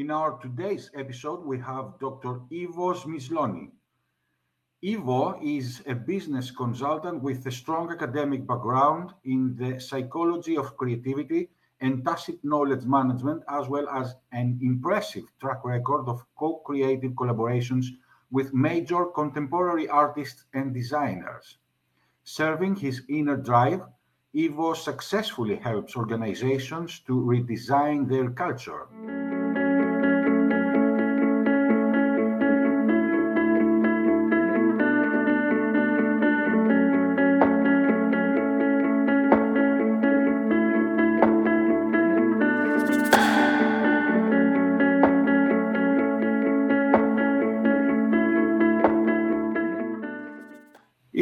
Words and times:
In 0.00 0.10
our 0.10 0.38
today's 0.38 0.90
episode, 0.94 1.44
we 1.44 1.58
have 1.58 1.98
Dr. 2.00 2.40
Iwo 2.50 2.94
Zmyślony. 2.94 3.68
Iwo 4.82 5.38
is 5.42 5.82
a 5.86 5.94
business 5.94 6.50
consultant 6.50 7.22
with 7.22 7.46
a 7.46 7.52
strong 7.52 7.92
academic 7.92 8.46
background 8.46 9.12
in 9.24 9.54
the 9.56 9.78
psychology 9.78 10.56
of 10.56 10.74
creativity 10.78 11.50
and 11.82 12.02
tacit 12.02 12.42
knowledge 12.42 12.86
management, 12.86 13.42
as 13.50 13.68
well 13.68 13.86
as 13.90 14.14
an 14.32 14.58
impressive 14.62 15.26
track 15.38 15.62
record 15.66 16.08
of 16.08 16.24
co 16.38 16.62
creative 16.64 17.12
collaborations 17.12 17.84
with 18.30 18.54
major 18.54 19.04
contemporary 19.04 19.86
artists 19.86 20.46
and 20.54 20.72
designers. 20.72 21.58
Serving 22.24 22.74
his 22.74 23.02
inner 23.10 23.36
drive, 23.36 23.82
Iwo 24.34 24.74
successfully 24.74 25.56
helps 25.56 25.94
organizations 25.94 27.00
to 27.00 27.12
redesign 27.20 28.08
their 28.08 28.30
culture. 28.30 28.88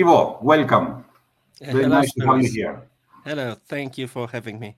Iwo, 0.08 0.42
welcome. 0.42 1.04
Very 1.60 1.82
Hello, 1.82 1.96
nice 2.00 2.14
to 2.14 2.26
have 2.26 2.42
you 2.42 2.50
here. 2.50 2.88
Hello, 3.26 3.54
thank 3.66 3.98
you 3.98 4.06
for 4.08 4.26
having 4.26 4.58
me. 4.58 4.74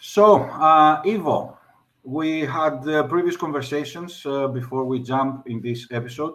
So, 0.00 0.42
uh, 0.42 1.02
Iwo, 1.02 1.56
we 2.04 2.42
had 2.42 2.86
uh, 2.86 3.02
previous 3.08 3.36
conversations 3.36 4.24
uh, 4.26 4.46
before 4.46 4.84
we 4.84 5.00
jump 5.00 5.48
in 5.48 5.60
this 5.60 5.88
episode. 5.90 6.34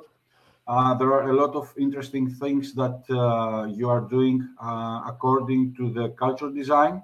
Uh, 0.68 0.96
there 0.96 1.14
are 1.14 1.30
a 1.30 1.34
lot 1.34 1.56
of 1.56 1.74
interesting 1.78 2.30
things 2.30 2.74
that 2.74 3.00
uh, 3.10 3.66
you 3.68 3.88
are 3.90 4.02
doing 4.02 4.46
uh, 4.62 5.04
according 5.08 5.76
to 5.76 5.94
the 5.94 6.10
culture 6.10 6.52
design. 6.52 7.02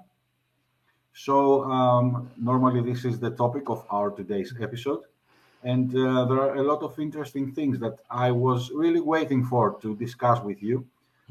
So, 1.14 1.64
um, 1.64 2.30
normally, 2.36 2.82
this 2.82 3.06
is 3.06 3.18
the 3.18 3.30
topic 3.30 3.70
of 3.70 3.86
our 3.88 4.10
today's 4.10 4.52
episode. 4.60 5.00
And 5.62 5.90
uh, 5.90 6.24
there 6.26 6.40
are 6.40 6.56
a 6.56 6.62
lot 6.62 6.82
of 6.82 6.98
interesting 6.98 7.52
things 7.52 7.78
that 7.80 7.98
I 8.10 8.30
was 8.30 8.70
really 8.70 9.00
waiting 9.00 9.44
for 9.44 9.78
to 9.82 9.96
discuss 9.96 10.40
with 10.42 10.62
you. 10.62 10.86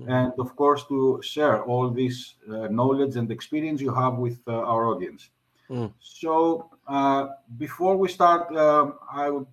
And 0.07 0.33
of 0.37 0.55
course, 0.57 0.83
to 0.89 1.21
share 1.23 1.63
all 1.63 1.89
this 1.89 2.35
uh, 2.49 2.67
knowledge 2.67 3.15
and 3.15 3.31
experience 3.31 3.79
you 3.79 3.93
have 3.93 4.15
with 4.15 4.39
uh, 4.45 4.51
our 4.51 4.87
audience. 4.87 5.29
Mm. 5.69 5.93
So, 6.01 6.69
uh, 6.85 7.27
before 7.57 7.95
we 7.95 8.09
start, 8.09 8.53
um, 8.55 8.95
I 9.09 9.29
would 9.29 9.47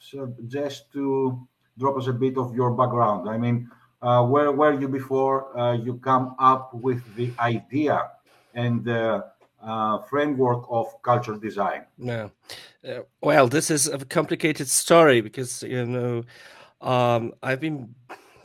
suggest 0.00 0.92
to 0.94 1.38
drop 1.78 1.96
us 1.96 2.08
a 2.08 2.12
bit 2.12 2.36
of 2.36 2.54
your 2.54 2.72
background. 2.72 3.28
I 3.28 3.38
mean, 3.38 3.70
uh, 4.02 4.24
where 4.24 4.50
were 4.50 4.78
you 4.78 4.88
before 4.88 5.56
uh, 5.58 5.72
you 5.74 5.94
come 5.94 6.34
up 6.38 6.74
with 6.74 7.02
the 7.14 7.32
idea 7.38 8.10
and 8.54 8.86
uh, 9.64 9.98
framework 10.02 10.64
of 10.70 10.86
culture 11.02 11.36
design? 11.36 11.84
No, 11.98 12.30
uh, 12.88 13.00
well, 13.22 13.48
this 13.48 13.70
is 13.70 13.88
a 13.88 13.98
complicated 13.98 14.68
story 14.68 15.20
because 15.20 15.62
you 15.62 15.86
know 15.86 16.22
um, 16.80 17.32
I've 17.42 17.60
been 17.60 17.94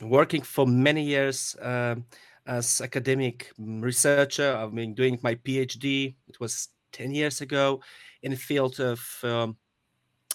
working 0.00 0.42
for 0.42 0.66
many 0.66 1.02
years 1.02 1.56
um, 1.60 2.04
as 2.46 2.80
academic 2.80 3.52
researcher. 3.58 4.56
I've 4.56 4.74
been 4.74 4.94
doing 4.94 5.18
my 5.22 5.34
PhD. 5.34 6.14
It 6.26 6.40
was 6.40 6.68
ten 6.92 7.12
years 7.12 7.40
ago 7.40 7.80
in 8.22 8.30
the 8.30 8.36
field 8.36 8.80
of 8.80 9.00
um, 9.22 9.56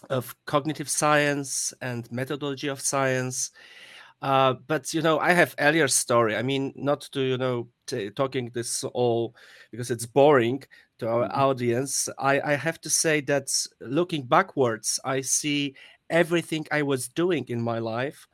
of 0.09 0.36
cognitive 0.45 0.89
science 0.89 1.73
and 1.81 2.11
methodology 2.11 2.67
of 2.67 2.81
science. 2.81 3.52
Uh, 4.22 4.54
but 4.68 4.94
you 4.94 5.02
know, 5.02 5.20
I 5.20 5.34
have 5.34 5.56
earlier 5.59 5.88
story. 5.88 6.36
I 6.36 6.42
mean, 6.42 6.74
not 6.76 7.02
to 7.12 7.22
you 7.22 7.38
know 7.38 7.70
t- 7.88 8.09
talking 8.09 8.50
this 8.53 8.84
all 8.84 9.36
because 9.72 9.92
it's 9.92 10.06
boring 10.06 10.64
to 11.00 11.08
our 11.09 11.28
Mhm. 11.28 11.38
audience. 11.38 12.09
I, 12.18 12.42
I 12.42 12.54
have 12.56 12.80
to 12.81 12.90
say 12.90 13.22
that 13.22 13.50
looking 13.81 14.24
backwards, 14.25 15.00
I 15.04 15.22
see 15.22 15.75
everything 16.09 16.66
I 16.72 16.81
was 16.84 17.08
doing 17.08 17.46
in 17.50 17.62
my 17.62 17.80
life 17.80 18.28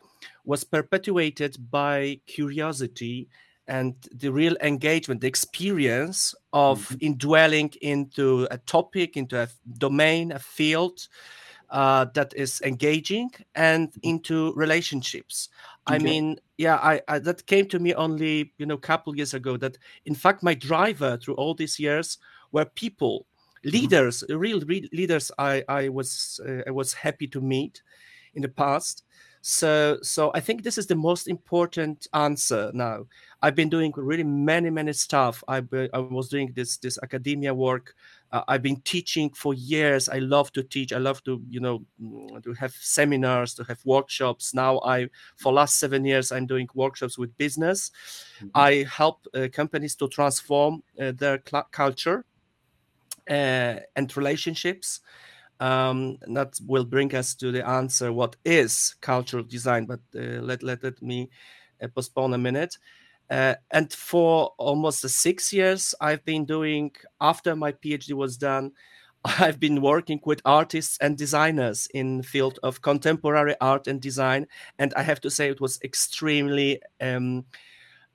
was 0.46 0.64
perpetuated 0.64 1.58
by 1.72 2.20
curiosity 2.28 3.28
and 3.68 3.96
the 4.14 4.32
real 4.32 4.56
engagement, 4.62 5.22
the 5.22 5.28
experience 5.28 6.36
of 6.54 6.90
Mhm. 6.90 6.98
indwelling 7.00 7.72
into 7.82 8.48
a 8.52 8.58
topic, 8.60 9.18
into 9.18 9.42
a 9.42 9.48
domain, 9.78 10.32
a 10.32 10.40
field 10.40 11.08
uh, 11.72 12.06
that 12.14 12.34
is 12.36 12.62
engaging 12.62 13.32
and 13.56 13.94
into 14.04 14.54
relationships. 14.54 15.50
I 15.88 15.98
mean, 15.98 16.38
yeah, 16.58 16.76
I, 16.76 17.02
I 17.08 17.20
that 17.20 17.46
came 17.48 17.68
to 17.70 17.80
me 17.80 17.94
only 17.94 18.54
you 18.58 18.66
know 18.66 18.76
a 18.76 18.80
couple 18.80 19.16
years 19.16 19.34
ago. 19.34 19.58
That 19.58 19.78
in 20.06 20.14
fact 20.14 20.44
my 20.44 20.54
driver 20.54 21.18
through 21.18 21.36
all 21.36 21.56
these 21.56 21.80
years 21.80 22.18
were 22.52 22.66
people, 22.66 23.26
leaders, 23.64 24.24
real 24.30 24.60
re- 24.62 24.90
leaders. 24.94 25.32
I 25.40 25.64
I 25.68 25.90
was 25.90 26.40
uh, 26.48 26.62
I 26.68 26.72
was 26.72 26.94
happy 26.94 27.28
to 27.28 27.42
meet 27.42 27.82
in 28.36 28.42
the 28.42 28.50
past. 28.50 29.04
So 29.42 29.98
so 30.04 30.32
I 30.36 30.40
think 30.40 30.64
this 30.64 30.78
is 30.78 30.86
the 30.86 30.96
most 30.96 31.28
important 31.28 32.08
answer 32.14 32.70
now. 32.74 33.08
I've 33.42 33.56
been 33.56 33.70
doing 33.70 33.92
really 33.96 34.24
many 34.24 34.70
many 34.70 34.94
stuff. 34.94 35.44
I 35.48 35.64
I 35.94 36.00
was 36.00 36.30
doing 36.30 36.54
this 36.54 36.78
this 36.78 37.00
academia 37.02 37.54
work. 37.54 37.96
Uh, 38.32 38.44
I've 38.48 38.62
been 38.62 38.82
teaching 38.82 39.30
for 39.32 39.54
years. 39.54 40.08
I 40.10 40.20
love 40.20 40.52
to 40.54 40.64
teach. 40.64 40.94
I 40.94 40.98
love 41.00 41.22
to 41.24 41.42
you 41.50 41.60
know 41.60 41.84
to 42.44 42.54
have 42.54 42.74
seminars, 42.74 43.54
to 43.56 43.64
have 43.66 43.80
workshops. 43.86 44.54
Now 44.54 44.80
I 44.86 45.10
for 45.38 45.52
last 45.54 45.80
seven 45.80 46.06
years 46.06 46.32
I'm 46.32 46.46
doing 46.48 46.68
workshops 46.74 47.18
with 47.18 47.36
business. 47.38 47.92
Mhm. 48.42 48.52
I 48.56 48.86
help 48.90 49.28
uh, 49.34 49.48
companies 49.52 49.96
to 49.98 50.08
transform 50.08 50.84
uh, 51.00 51.12
their 51.12 51.42
cl- 51.46 51.68
culture 51.72 52.26
uh, 53.30 53.76
and 53.96 54.18
relationships. 54.18 55.02
Um, 55.60 56.18
that 56.34 56.60
will 56.66 56.86
bring 56.86 57.14
us 57.14 57.36
to 57.36 57.52
the 57.52 57.68
answer: 57.68 58.12
what 58.12 58.36
is 58.44 58.96
cultural 59.02 59.44
design? 59.44 59.86
But 59.86 60.00
uh, 60.16 60.42
let, 60.42 60.64
let 60.64 60.84
let 60.84 61.02
me 61.02 61.30
uh, 61.82 61.88
postpone 61.94 62.34
a 62.34 62.38
minute. 62.38 62.78
Uh, 63.32 63.56
and 63.72 63.94
for 63.94 64.52
almost 64.60 65.10
six 65.10 65.54
years, 65.54 65.96
I've 66.02 66.26
been 66.26 66.46
doing. 66.46 66.92
After 67.22 67.56
my 67.56 67.72
PhD 67.72 68.14
was 68.14 68.38
done, 68.38 68.74
I've 69.26 69.60
been 69.60 69.82
working 69.82 70.20
with 70.26 70.42
artists 70.46 70.98
and 71.00 71.18
designers 71.18 71.88
in 71.94 72.18
the 72.18 72.24
field 72.24 72.60
of 72.64 72.82
contemporary 72.82 73.56
art 73.62 73.88
and 73.88 74.02
design. 74.02 74.48
And 74.80 74.94
I 74.96 75.04
have 75.04 75.22
to 75.22 75.32
say, 75.32 75.50
it 75.50 75.62
was 75.62 75.80
extremely 75.84 76.82
um, 77.02 77.46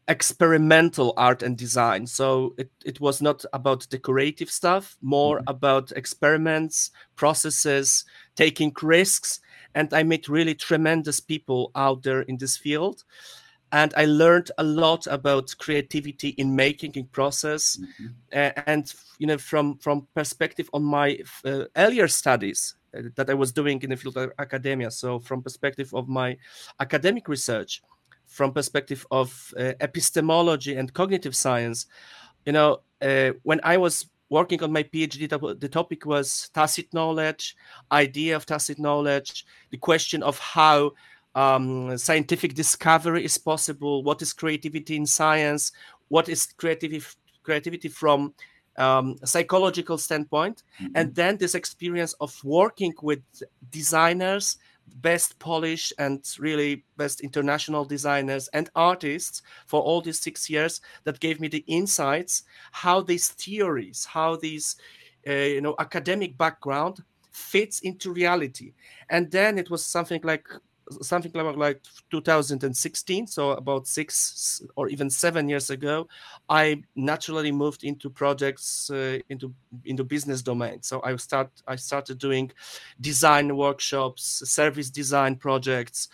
experimental 0.09 1.15
art 1.17 1.43
and 1.43 1.57
design. 1.59 2.07
So 2.07 2.55
it, 2.59 2.71
it 2.85 3.01
was 3.01 3.23
not 3.23 3.45
about 3.53 3.89
decorative 3.91 4.51
stuff, 4.51 4.97
more 5.03 5.41
Mhm. 5.41 5.45
about 5.49 5.93
experiments, 5.93 6.91
processes, 7.17 8.05
taking 8.37 8.73
risks. 8.83 9.41
And 9.75 9.93
I 9.95 10.05
met 10.05 10.29
really 10.29 10.55
tremendous 10.55 11.21
people 11.21 11.71
out 11.75 12.03
there 12.03 12.23
in 12.23 12.39
this 12.39 12.57
field. 12.57 13.05
And 13.73 13.93
I 13.97 14.05
learned 14.05 14.51
a 14.59 14.63
lot 14.63 15.07
about 15.09 15.55
creativity 15.59 16.29
in 16.39 16.55
making, 16.55 16.93
in 16.95 17.07
process, 17.07 17.77
Mhm. 17.77 18.15
uh, 18.33 18.63
and 18.67 18.95
you 19.19 19.27
know 19.27 19.39
from 19.39 19.79
from 19.79 20.07
perspective 20.15 20.69
on 20.73 20.85
my 20.85 21.19
uh, 21.45 21.65
earlier 21.77 22.09
studies 22.09 22.77
uh, 22.95 23.03
that 23.17 23.29
I 23.29 23.35
was 23.35 23.53
doing 23.53 23.83
in 23.83 23.91
the 23.91 23.97
field 23.97 24.17
of 24.17 24.33
academia. 24.39 24.91
So 24.91 25.19
from 25.19 25.43
perspective 25.43 25.93
of 25.95 26.09
my 26.09 26.37
academic 26.79 27.29
research, 27.29 27.83
from 28.27 28.53
perspective 28.53 29.07
of 29.11 29.53
uh, 29.59 29.73
epistemology 29.81 30.77
and 30.77 30.93
cognitive 30.93 31.35
science, 31.35 31.87
you 32.45 32.53
know, 32.53 32.81
uh, 33.03 33.33
when 33.43 33.61
I 33.65 33.77
was 33.77 34.07
working 34.29 34.63
on 34.63 34.73
my 34.73 34.83
PhD, 34.83 35.29
the 35.61 35.69
topic 35.69 36.05
was 36.05 36.51
tacit 36.53 36.93
knowledge, 36.93 37.57
idea 37.93 38.37
of 38.37 38.45
tacit 38.45 38.79
knowledge, 38.79 39.47
the 39.71 39.79
question 39.79 40.23
of 40.23 40.39
how 40.39 40.93
um, 41.37 41.97
scientific 41.99 42.55
discovery 42.55 43.25
is 43.25 43.39
possible, 43.39 44.03
what 44.03 44.23
is 44.23 44.33
creativity 44.33 44.97
in 44.97 45.07
science, 45.07 45.71
what 46.09 46.29
is 46.29 46.47
creativity 46.57 47.05
creativity 47.43 47.89
from 47.89 48.35
um, 48.79 49.17
a 49.23 49.27
psychological 49.27 49.99
standpoint, 49.99 50.65
and 50.97 51.15
then 51.15 51.37
this 51.37 51.55
experience 51.55 52.13
of 52.15 52.35
working 52.43 52.93
with 53.03 53.21
designers 53.71 54.59
best 54.97 55.39
Polish 55.39 55.93
and 55.99 56.25
really 56.39 56.85
best 56.97 57.21
international 57.21 57.85
designers 57.85 58.49
and 58.49 58.71
artists 58.75 59.43
for 59.67 59.81
all 59.81 60.01
these 60.01 60.21
six 60.21 60.49
years 60.49 60.81
that 61.05 61.21
gave 61.21 61.41
me 61.41 61.49
the 61.49 61.65
insights 61.67 62.45
how 62.73 63.01
these 63.01 63.29
theories, 63.29 64.05
how 64.05 64.37
these 64.37 64.77
uh, 65.29 65.33
you 65.33 65.61
know 65.61 65.75
academic 65.79 66.39
background 66.39 67.03
fits 67.31 67.81
into 67.81 68.13
reality. 68.13 68.73
And 69.11 69.31
then 69.31 69.59
it 69.59 69.71
was 69.71 69.85
something 69.85 70.21
like 70.25 70.49
something 71.03 71.33
like, 71.35 71.57
like 71.57 71.83
2016 72.11 73.27
so 73.27 73.51
about 73.51 73.87
six 73.87 74.63
or 74.77 74.89
even 74.89 75.11
seven 75.11 75.49
years 75.49 75.71
ago 75.71 76.07
i 76.49 76.81
naturally 76.95 77.51
moved 77.51 77.85
into 77.85 78.09
projects 78.09 78.91
uh, 78.91 79.19
into 79.29 79.53
into 79.85 80.05
business 80.05 80.43
domain 80.43 80.83
so 80.83 81.01
i 81.03 81.15
start 81.17 81.51
i 81.67 81.77
started 81.77 82.19
doing 82.19 82.51
design 83.01 83.57
workshops 83.57 84.43
service 84.49 84.91
design 84.91 85.37
projects 85.37 86.09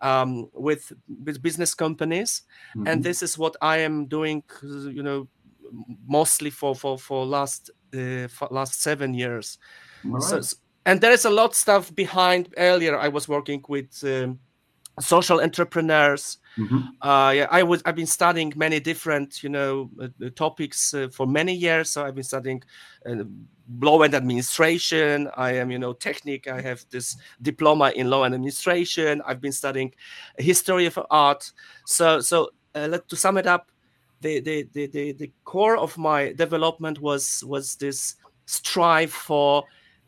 um, 0.00 0.48
with 0.52 0.92
with 1.24 1.42
business 1.42 1.74
companies 1.74 2.42
mm-hmm. 2.76 2.86
and 2.86 3.02
this 3.02 3.22
is 3.22 3.38
what 3.38 3.56
i 3.60 3.78
am 3.78 4.06
doing 4.06 4.42
you 4.62 5.02
know 5.02 5.28
mostly 6.06 6.50
for 6.50 6.74
for 6.74 6.98
for 6.98 7.26
last 7.26 7.70
uh, 7.94 8.28
for 8.28 8.48
last 8.50 8.80
seven 8.80 9.14
years 9.14 9.58
right. 10.04 10.22
so 10.22 10.40
and 10.86 11.00
there 11.00 11.12
is 11.12 11.24
a 11.24 11.30
lot 11.30 11.50
of 11.50 11.54
stuff 11.54 11.94
behind 11.94 12.52
earlier 12.56 12.98
i 12.98 13.08
was 13.08 13.28
working 13.28 13.62
with 13.68 14.02
um, 14.04 14.38
social 15.00 15.40
entrepreneurs. 15.40 16.38
Mm-hmm. 16.56 17.08
uh, 17.08 17.30
yeah 17.32 17.48
i 17.50 17.64
was 17.64 17.82
i've 17.84 17.96
been 17.96 18.06
studying 18.06 18.52
many 18.54 18.78
different 18.78 19.42
you 19.42 19.48
know 19.48 19.90
uh, 20.00 20.06
uh 20.24 20.30
topics 20.36 20.94
uh, 20.94 21.08
for 21.08 21.26
many 21.26 21.52
years. 21.52 21.90
So 21.90 22.04
i've 22.04 22.14
been 22.14 22.22
studying 22.22 22.62
uh, 23.04 23.24
law 23.80 24.02
and 24.02 24.14
administration. 24.14 25.28
I 25.36 25.54
am 25.54 25.72
you 25.72 25.80
know 25.80 25.94
technique. 25.94 26.46
I 26.46 26.60
have 26.60 26.84
this 26.90 27.16
diploma 27.42 27.90
in 27.96 28.08
law 28.08 28.22
and 28.22 28.34
administration. 28.34 29.20
I've 29.26 29.40
been 29.40 29.52
studying 29.52 29.92
history 30.38 30.86
of 30.86 30.98
art. 31.10 31.50
So 31.86 32.20
so 32.20 32.50
uh, 32.76 32.86
let 32.88 33.08
to 33.08 33.16
sum 33.16 33.36
it 33.36 33.48
up 33.48 33.70
the, 34.20 34.40
the 34.40 34.68
the 34.72 34.86
the 34.86 35.12
the 35.12 35.30
core 35.44 35.76
of 35.76 35.96
my 35.98 36.32
development 36.32 37.00
was 37.00 37.44
was 37.46 37.76
this 37.76 38.16
strive 38.46 39.12
for 39.12 39.64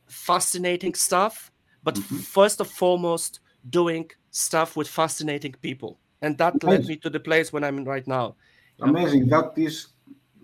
fascinating 0.06 0.94
stuff, 0.94 1.50
but 1.82 1.94
mm-hmm. 1.94 2.16
first 2.18 2.60
and 2.60 2.68
foremost, 2.68 3.40
doing 3.70 4.10
stuff 4.30 4.76
with 4.76 4.88
fascinating 4.88 5.54
people. 5.62 5.98
And 6.22 6.38
that 6.38 6.62
nice. 6.62 6.70
led 6.70 6.86
me 6.86 6.96
to 6.96 7.10
the 7.10 7.20
place 7.20 7.52
when 7.52 7.64
I'm 7.64 7.78
in 7.78 7.84
right 7.84 8.06
now. 8.06 8.36
Amazing. 8.80 9.28
That 9.28 9.52
is 9.56 9.88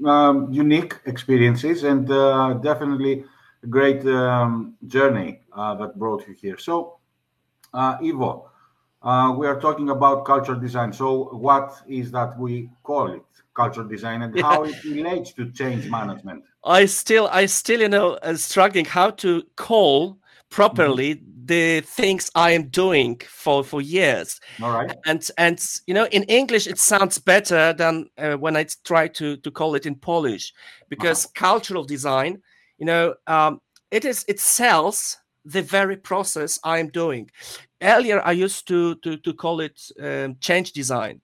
um, 0.04 0.52
unique 0.52 0.94
experiences 1.06 1.84
and 1.84 2.10
uh, 2.10 2.54
definitely 2.54 3.24
a 3.62 3.66
great 3.66 4.04
um, 4.06 4.74
journey 4.86 5.40
uh, 5.52 5.74
that 5.76 5.98
brought 5.98 6.26
you 6.26 6.34
here. 6.34 6.58
So, 6.58 6.98
uh, 7.74 7.98
Iwo, 7.98 8.48
uh, 9.02 9.34
we 9.36 9.46
are 9.46 9.58
talking 9.60 9.90
about 9.90 10.24
culture 10.24 10.54
design. 10.54 10.92
So, 10.92 11.24
what 11.32 11.82
is 11.86 12.10
that 12.12 12.38
we 12.38 12.70
call 12.82 13.12
it? 13.12 13.24
Culture 13.54 13.84
design 13.84 14.22
and 14.22 14.34
yeah. 14.34 14.42
how 14.42 14.64
it 14.64 14.82
relates 14.84 15.32
to 15.34 15.50
change 15.50 15.90
management. 15.90 16.44
I 16.64 16.86
still, 16.86 17.28
I 17.30 17.46
still, 17.46 17.80
you 17.80 17.88
know, 17.88 18.14
uh, 18.22 18.34
struggling 18.36 18.84
how 18.84 19.10
to 19.10 19.42
call 19.56 20.18
properly 20.48 21.16
mm-hmm. 21.16 21.46
the 21.46 21.80
things 21.80 22.30
I 22.34 22.52
am 22.52 22.68
doing 22.68 23.20
for 23.26 23.64
for 23.64 23.82
years. 23.82 24.40
All 24.62 24.70
right. 24.70 24.96
And 25.04 25.28
and 25.36 25.60
you 25.86 25.94
know, 25.94 26.06
in 26.06 26.22
English 26.24 26.66
it 26.66 26.78
sounds 26.78 27.18
better 27.18 27.72
than 27.72 28.08
uh, 28.16 28.34
when 28.34 28.56
I 28.56 28.66
try 28.84 29.08
to 29.08 29.36
to 29.36 29.50
call 29.50 29.74
it 29.74 29.86
in 29.86 29.96
Polish, 29.96 30.52
because 30.88 31.24
uh-huh. 31.24 31.32
cultural 31.34 31.84
design, 31.84 32.40
you 32.78 32.86
know, 32.86 33.14
um, 33.26 33.60
it 33.90 34.04
is 34.04 34.24
it 34.28 34.38
sells 34.40 35.18
the 35.44 35.62
very 35.62 35.96
process 35.96 36.58
I 36.62 36.78
am 36.78 36.88
doing. 36.88 37.30
Earlier, 37.82 38.22
I 38.24 38.32
used 38.32 38.66
to 38.68 38.94
to 38.96 39.16
to 39.16 39.34
call 39.34 39.60
it 39.60 39.80
um, 40.00 40.36
change 40.40 40.72
design 40.72 41.20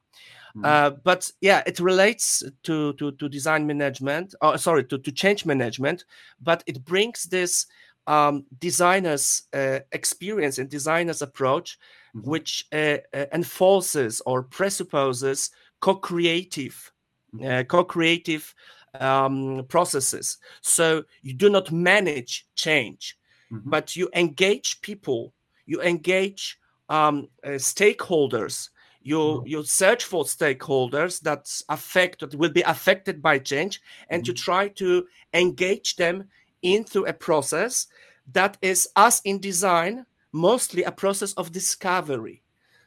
Mm-hmm. 0.59 0.65
Uh, 0.65 0.91
but 1.05 1.31
yeah, 1.41 1.63
it 1.67 1.79
relates 1.79 2.43
to 2.65 2.93
to, 2.95 3.13
to 3.13 3.29
design 3.29 3.67
management. 3.67 4.35
Oh, 4.41 4.57
sorry, 4.57 4.85
to, 4.85 4.99
to 4.99 5.13
change 5.13 5.47
management. 5.47 6.05
But 6.41 6.65
it 6.67 6.85
brings 6.85 7.25
this 7.25 7.67
um, 8.07 8.45
designer's 8.59 9.43
uh, 9.53 9.81
experience 9.93 10.59
and 10.59 10.69
designer's 10.69 11.23
approach, 11.23 11.79
mm-hmm. 12.17 12.29
which 12.29 12.67
uh, 12.73 12.99
uh 13.13 13.27
enforces 13.33 14.23
or 14.27 14.43
presupposes 14.43 15.51
co-creative, 15.81 16.93
mm-hmm. 17.35 17.47
uh, 17.47 17.63
co-creative 17.65 18.55
um, 18.99 19.65
processes. 19.69 20.39
So 20.63 21.05
you 21.23 21.35
do 21.35 21.51
not 21.51 21.71
manage 21.71 22.47
change, 22.57 23.17
mm-hmm. 23.53 23.71
but 23.71 23.95
you 23.95 24.09
engage 24.15 24.81
people. 24.81 25.35
You 25.69 25.81
engage 25.83 26.59
um, 26.89 27.29
uh, 27.45 27.51
stakeholders 27.61 28.71
you 29.09 29.19
mm-hmm. 29.19 29.47
you 29.47 29.63
search 29.63 30.05
for 30.05 30.25
stakeholders 30.25 31.21
that 31.21 31.43
affect 31.69 32.21
that 32.21 32.35
will 32.35 32.53
be 32.53 32.63
affected 32.63 33.23
by 33.23 33.39
change 33.39 33.81
and 34.11 34.23
mm-hmm. 34.23 34.31
you 34.31 34.35
try 34.35 34.69
to 34.69 35.07
engage 35.33 35.97
them 35.97 36.25
into 36.63 37.05
a 37.05 37.13
process 37.13 37.87
that 38.33 38.59
is 38.61 38.89
as 38.97 39.23
in 39.25 39.39
design 39.41 40.05
mostly 40.33 40.83
a 40.85 40.93
process 40.93 41.33
of 41.35 41.53
discovery 41.53 42.43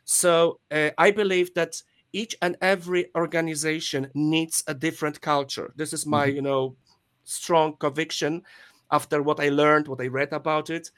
so 0.06 0.60
uh, 0.72 0.90
i 0.98 1.10
believe 1.10 1.54
that 1.54 1.82
each 2.14 2.36
and 2.42 2.58
every 2.62 3.06
organization 3.16 4.12
needs 4.14 4.64
a 4.68 4.74
different 4.74 5.20
culture 5.22 5.74
this 5.76 5.94
is 5.94 6.06
my 6.06 6.28
mm-hmm. 6.28 6.36
you 6.36 6.42
know 6.42 6.76
strong 7.24 7.76
conviction 7.78 8.44
after 8.92 9.24
what 9.24 9.40
i 9.40 9.50
learned 9.50 9.88
what 9.88 10.02
i 10.02 10.08
read 10.08 10.34
about 10.34 10.70
it 10.70 10.92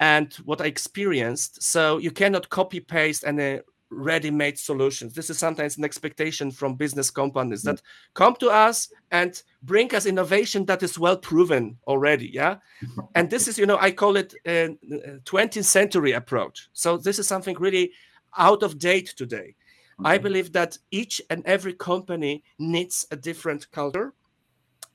and 0.00 0.34
what 0.44 0.60
i 0.60 0.66
experienced 0.66 1.62
so 1.62 1.98
you 1.98 2.10
cannot 2.10 2.48
copy 2.48 2.80
paste 2.80 3.24
any 3.26 3.60
ready-made 3.94 4.58
solutions. 4.58 5.14
This 5.14 5.30
is 5.30 5.38
sometimes 5.38 5.78
an 5.78 5.84
expectation 5.84 6.50
from 6.50 6.74
business 6.74 7.10
companies 7.10 7.62
that 7.62 7.80
come 8.14 8.34
to 8.36 8.50
us 8.50 8.92
and 9.10 9.40
bring 9.62 9.94
us 9.94 10.06
innovation 10.06 10.64
that 10.66 10.82
is 10.82 10.98
well 10.98 11.16
proven 11.16 11.78
already. 11.86 12.28
Yeah, 12.32 12.56
and 13.14 13.30
this 13.30 13.48
is 13.48 13.58
you 13.58 13.66
know 13.66 13.78
I 13.80 13.90
call 13.90 14.16
it 14.16 14.34
a 14.46 14.76
20th 15.24 15.64
century 15.64 16.12
approach. 16.12 16.68
So 16.72 16.96
this 16.96 17.18
is 17.18 17.26
something 17.26 17.56
really 17.58 17.92
out 18.36 18.62
of 18.62 18.78
date 18.78 19.14
today. 19.16 19.54
Okay. 20.00 20.10
I 20.10 20.18
believe 20.18 20.52
that 20.52 20.76
each 20.90 21.22
and 21.30 21.46
every 21.46 21.72
company 21.72 22.42
needs 22.58 23.06
a 23.12 23.16
different 23.16 23.70
culture, 23.70 24.12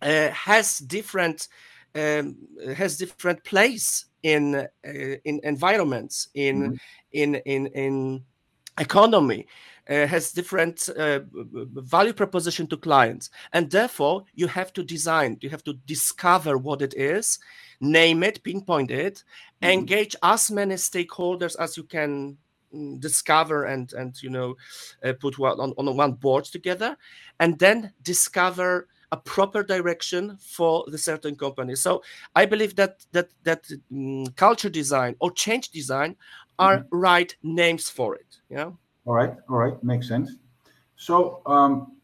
uh, 0.01 0.27
has 0.29 0.79
different 0.79 1.47
um, 1.95 2.37
has 2.75 2.97
different 2.97 3.43
place 3.43 4.05
in 4.23 4.55
uh, 4.55 4.67
in 4.83 5.39
environments 5.43 6.29
in 6.33 6.61
mm-hmm. 6.61 6.75
in 7.11 7.35
in 7.35 7.67
in 7.67 8.23
economy 8.79 9.47
uh, 9.89 10.05
has 10.05 10.31
different 10.31 10.89
uh, 10.97 11.19
value 11.33 12.13
proposition 12.13 12.67
to 12.67 12.77
clients 12.77 13.29
and 13.53 13.71
therefore 13.71 14.23
you 14.35 14.47
have 14.47 14.71
to 14.73 14.83
design 14.83 15.37
you 15.41 15.49
have 15.49 15.63
to 15.63 15.73
discover 15.85 16.57
what 16.57 16.81
it 16.81 16.93
is 16.95 17.39
name 17.79 18.23
it 18.23 18.43
pinpoint 18.43 18.91
it 18.91 19.23
mm-hmm. 19.61 19.71
engage 19.71 20.15
as 20.21 20.51
many 20.51 20.75
stakeholders 20.75 21.55
as 21.59 21.77
you 21.77 21.83
can 21.83 22.37
mm, 22.73 22.99
discover 22.99 23.65
and 23.65 23.93
and 23.93 24.21
you 24.21 24.29
know 24.29 24.55
uh, 25.03 25.13
put 25.19 25.39
one 25.39 25.59
on, 25.59 25.73
on 25.77 25.97
one 25.97 26.13
board 26.13 26.45
together 26.45 26.97
and 27.39 27.57
then 27.57 27.91
discover 28.03 28.87
a 29.11 29.17
proper 29.17 29.63
direction 29.63 30.37
for 30.39 30.85
the 30.87 30.97
certain 30.97 31.35
company. 31.35 31.75
So 31.75 32.03
i 32.35 32.45
believe 32.45 32.75
that 32.75 33.05
that 33.11 33.29
that 33.43 33.65
um, 33.91 34.27
culture 34.35 34.69
design 34.69 35.15
or 35.19 35.31
change 35.31 35.69
design 35.69 36.15
are 36.57 36.79
mm-hmm. 36.79 36.97
right 36.97 37.35
names 37.43 37.89
for 37.89 38.15
it 38.15 38.37
yeah? 38.49 38.71
All 39.05 39.13
right 39.13 39.33
all 39.49 39.57
right 39.57 39.83
makes 39.83 40.07
sense. 40.07 40.31
So 40.95 41.41
um, 41.45 41.97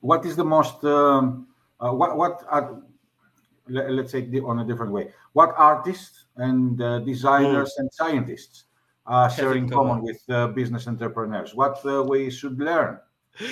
what 0.00 0.24
is 0.24 0.36
the 0.36 0.44
most 0.44 0.82
um, 0.84 1.46
uh, 1.80 1.90
what 1.90 2.16
what 2.16 2.42
are, 2.48 2.82
let, 3.68 3.90
us 3.90 4.10
say 4.10 4.22
on 4.44 4.60
a 4.60 4.64
different 4.64 4.92
way. 4.92 5.12
What 5.32 5.54
artists 5.56 6.26
and 6.36 6.80
uh, 6.80 7.00
designers 7.00 7.74
mm. 7.76 7.80
and 7.80 7.92
scientists 7.92 8.64
are 9.06 9.30
sharing 9.30 9.68
common. 9.68 10.02
with 10.02 10.22
uh, 10.28 10.48
business 10.48 10.88
entrepreneurs? 10.88 11.54
What 11.54 11.84
uh, 11.84 12.02
we 12.02 12.30
should 12.30 12.58
learn 12.58 12.98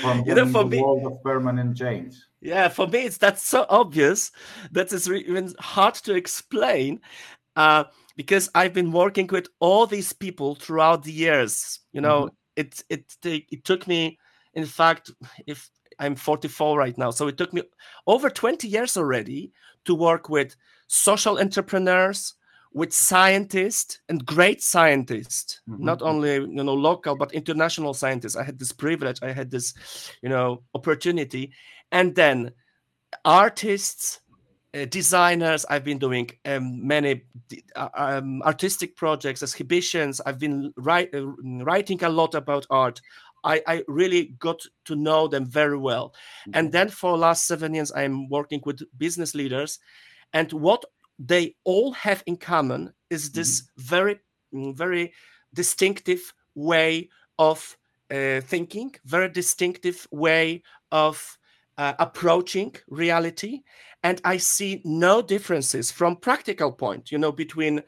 from 0.00 0.25
you 0.25 0.34
know, 0.34 0.44
the 0.46 0.64
me, 0.64 0.80
world 0.80 1.04
of 1.04 1.22
permanent 1.22 1.76
change 1.76 2.16
yeah 2.44 2.68
for 2.68 2.86
me 2.86 3.00
it's 3.00 3.18
that's 3.18 3.42
so 3.42 3.66
obvious 3.68 4.30
that 4.70 4.92
it's 4.92 5.08
even 5.08 5.52
hard 5.58 5.94
to 5.94 6.14
explain 6.14 7.00
uh, 7.56 7.84
because 8.16 8.50
I've 8.54 8.72
been 8.72 8.92
working 8.92 9.26
with 9.28 9.48
all 9.60 9.86
these 9.86 10.12
people 10.12 10.54
throughout 10.54 11.02
the 11.02 11.12
years. 11.12 11.80
You 11.92 12.00
know, 12.00 12.22
mm-hmm. 12.22 12.34
it 12.56 12.84
it 12.88 13.16
it 13.24 13.64
took 13.64 13.86
me, 13.86 14.18
in 14.54 14.66
fact, 14.66 15.10
if 15.46 15.70
I'm 15.98 16.16
44 16.16 16.78
right 16.78 16.96
now, 16.98 17.10
so 17.10 17.28
it 17.28 17.36
took 17.36 17.52
me 17.52 17.62
over 18.06 18.30
20 18.30 18.66
years 18.68 18.96
already 18.96 19.52
to 19.84 19.94
work 19.94 20.28
with 20.28 20.56
social 20.88 21.38
entrepreneurs, 21.38 22.34
with 22.72 22.92
scientists 22.92 24.00
and 24.08 24.26
great 24.26 24.60
scientists, 24.60 25.60
mm-hmm. 25.68 25.84
not 25.84 26.02
only 26.02 26.34
you 26.34 26.64
know 26.64 26.74
local 26.74 27.16
but 27.16 27.32
international 27.32 27.94
scientists. 27.94 28.36
I 28.36 28.42
had 28.42 28.58
this 28.58 28.72
privilege, 28.72 29.20
I 29.22 29.32
had 29.32 29.50
this, 29.50 29.74
you 30.22 30.28
know, 30.28 30.62
opportunity, 30.74 31.52
and 31.92 32.14
then 32.14 32.52
artists 33.24 34.20
uh, 34.74 34.84
designers. 34.86 35.64
I've 35.70 35.84
been 35.84 35.98
doing 35.98 36.30
um, 36.44 36.86
many 36.86 37.22
uh, 37.76 37.88
um, 37.94 38.42
artistic 38.42 38.96
projects, 38.96 39.42
exhibitions. 39.42 40.20
I've 40.26 40.38
been 40.38 40.72
write, 40.76 41.14
uh, 41.14 41.26
writing 41.62 42.02
a 42.02 42.08
lot 42.08 42.34
about 42.34 42.66
art. 42.70 43.00
I, 43.44 43.62
I, 43.66 43.84
really 43.88 44.34
got 44.38 44.62
to 44.86 44.96
know 44.96 45.28
them 45.28 45.44
very 45.44 45.76
well. 45.76 46.14
Mm-hmm. 46.48 46.50
And 46.54 46.72
then 46.72 46.88
for 46.88 47.16
last 47.16 47.46
seven 47.46 47.74
years, 47.74 47.92
I'm 47.94 48.28
working 48.28 48.62
with 48.64 48.82
business 48.96 49.34
leaders. 49.34 49.78
And 50.32 50.50
what 50.52 50.84
they 51.18 51.54
all 51.64 51.92
have 51.92 52.22
in 52.26 52.36
common 52.38 52.94
is 53.10 53.30
this 53.30 53.60
mm-hmm. 53.60 53.82
very, 53.82 54.20
mm, 54.52 54.74
very 54.74 55.12
distinctive 55.52 56.32
way 56.54 57.10
of 57.38 57.76
uh, 58.10 58.40
thinking, 58.40 58.94
very 59.04 59.28
distinctive 59.28 60.06
way 60.10 60.62
of 60.90 61.38
uh, 61.78 61.95
approaching 61.99 62.75
reality, 62.88 63.62
and 64.02 64.21
I 64.25 64.37
see 64.37 64.81
no 64.85 65.23
differences 65.23 65.90
from 65.90 66.16
practical 66.16 66.73
point, 66.73 67.11
you 67.11 67.19
know, 67.19 67.33
between 67.33 67.83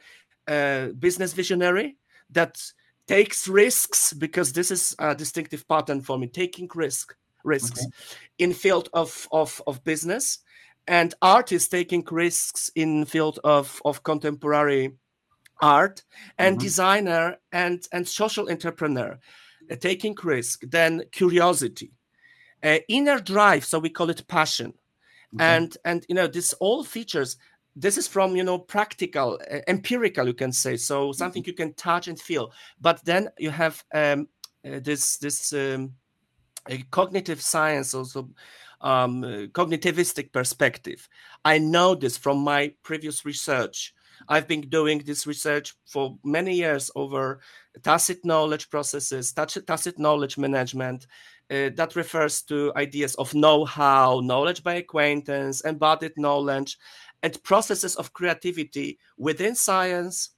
uh, 0.47 0.87
business 0.99 1.33
visionary 1.33 1.97
that 2.31 2.61
takes 3.07 3.47
risks 3.47 4.13
because 4.13 4.53
this 4.53 4.71
is 4.71 4.95
a 4.99 5.15
distinctive 5.15 5.67
pattern 5.67 6.01
for 6.01 6.17
me, 6.17 6.27
taking 6.27 6.69
risk 6.75 7.15
risks 7.43 7.79
okay. 7.79 7.91
in 8.39 8.53
field 8.53 8.89
of, 8.93 9.27
of 9.31 9.61
of 9.67 9.83
business, 9.83 10.39
and 10.87 11.13
artists 11.21 11.69
taking 11.69 12.03
risks 12.09 12.71
in 12.75 13.05
field 13.05 13.39
of 13.43 13.81
of 13.85 14.03
contemporary 14.03 14.93
art 15.61 16.03
and 16.37 16.57
mm-hmm. 16.57 16.63
designer 16.63 17.37
and 17.51 17.87
and 17.91 18.07
social 18.07 18.49
entrepreneur 18.49 19.19
uh, 19.71 19.75
taking 19.75 20.15
risk 20.23 20.61
then 20.69 21.03
curiosity 21.11 21.91
uh, 22.63 22.77
inner 22.87 23.19
drive 23.19 23.65
so 23.65 23.79
we 23.79 23.89
call 23.89 24.09
it 24.09 24.27
passion 24.27 24.71
mm-hmm. 24.71 25.41
and 25.41 25.77
and 25.85 26.05
you 26.09 26.15
know 26.15 26.27
this 26.27 26.53
all 26.53 26.83
features 26.83 27.37
this 27.75 27.97
is 27.97 28.07
from 28.07 28.35
you 28.35 28.43
know 28.43 28.57
practical 28.57 29.39
uh, 29.51 29.59
empirical 29.67 30.27
you 30.27 30.33
can 30.33 30.51
say 30.51 30.75
so 30.75 31.11
something 31.11 31.43
mm-hmm. 31.43 31.49
you 31.49 31.55
can 31.55 31.73
touch 31.73 32.07
and 32.07 32.19
feel 32.19 32.51
but 32.81 33.03
then 33.05 33.29
you 33.37 33.49
have 33.49 33.83
um, 33.93 34.27
uh, 34.65 34.79
this 34.81 35.17
this 35.17 35.53
um, 35.53 35.93
cognitive 36.91 37.41
science 37.41 37.93
also 37.93 38.29
um, 38.81 39.21
cognitivistic 39.53 40.31
perspective 40.31 41.07
i 41.45 41.57
know 41.57 41.95
this 41.95 42.17
from 42.17 42.37
my 42.39 42.73
previous 42.83 43.25
research 43.25 43.93
I've 44.27 44.47
been 44.47 44.61
doing 44.61 44.99
this 44.99 45.27
research 45.27 45.75
for 45.85 46.17
many 46.23 46.55
years 46.55 46.89
over 46.95 47.39
tacit 47.83 48.25
knowledge 48.25 48.69
processes, 48.69 49.33
tacit 49.33 49.99
knowledge 49.99 50.37
management. 50.37 51.07
Uh, 51.49 51.69
that 51.75 51.95
refers 51.95 52.41
to 52.41 52.73
ideas 52.75 53.15
of 53.15 53.33
know 53.33 53.63
how, 53.63 54.19
knowledge 54.23 54.63
by 54.63 54.75
acquaintance, 54.75 55.61
embodied 55.61 56.11
knowledge, 56.17 56.77
and 57.23 57.41
processes 57.43 57.95
of 57.95 58.13
creativity 58.13 58.99
within 59.17 59.55
science. 59.55 60.31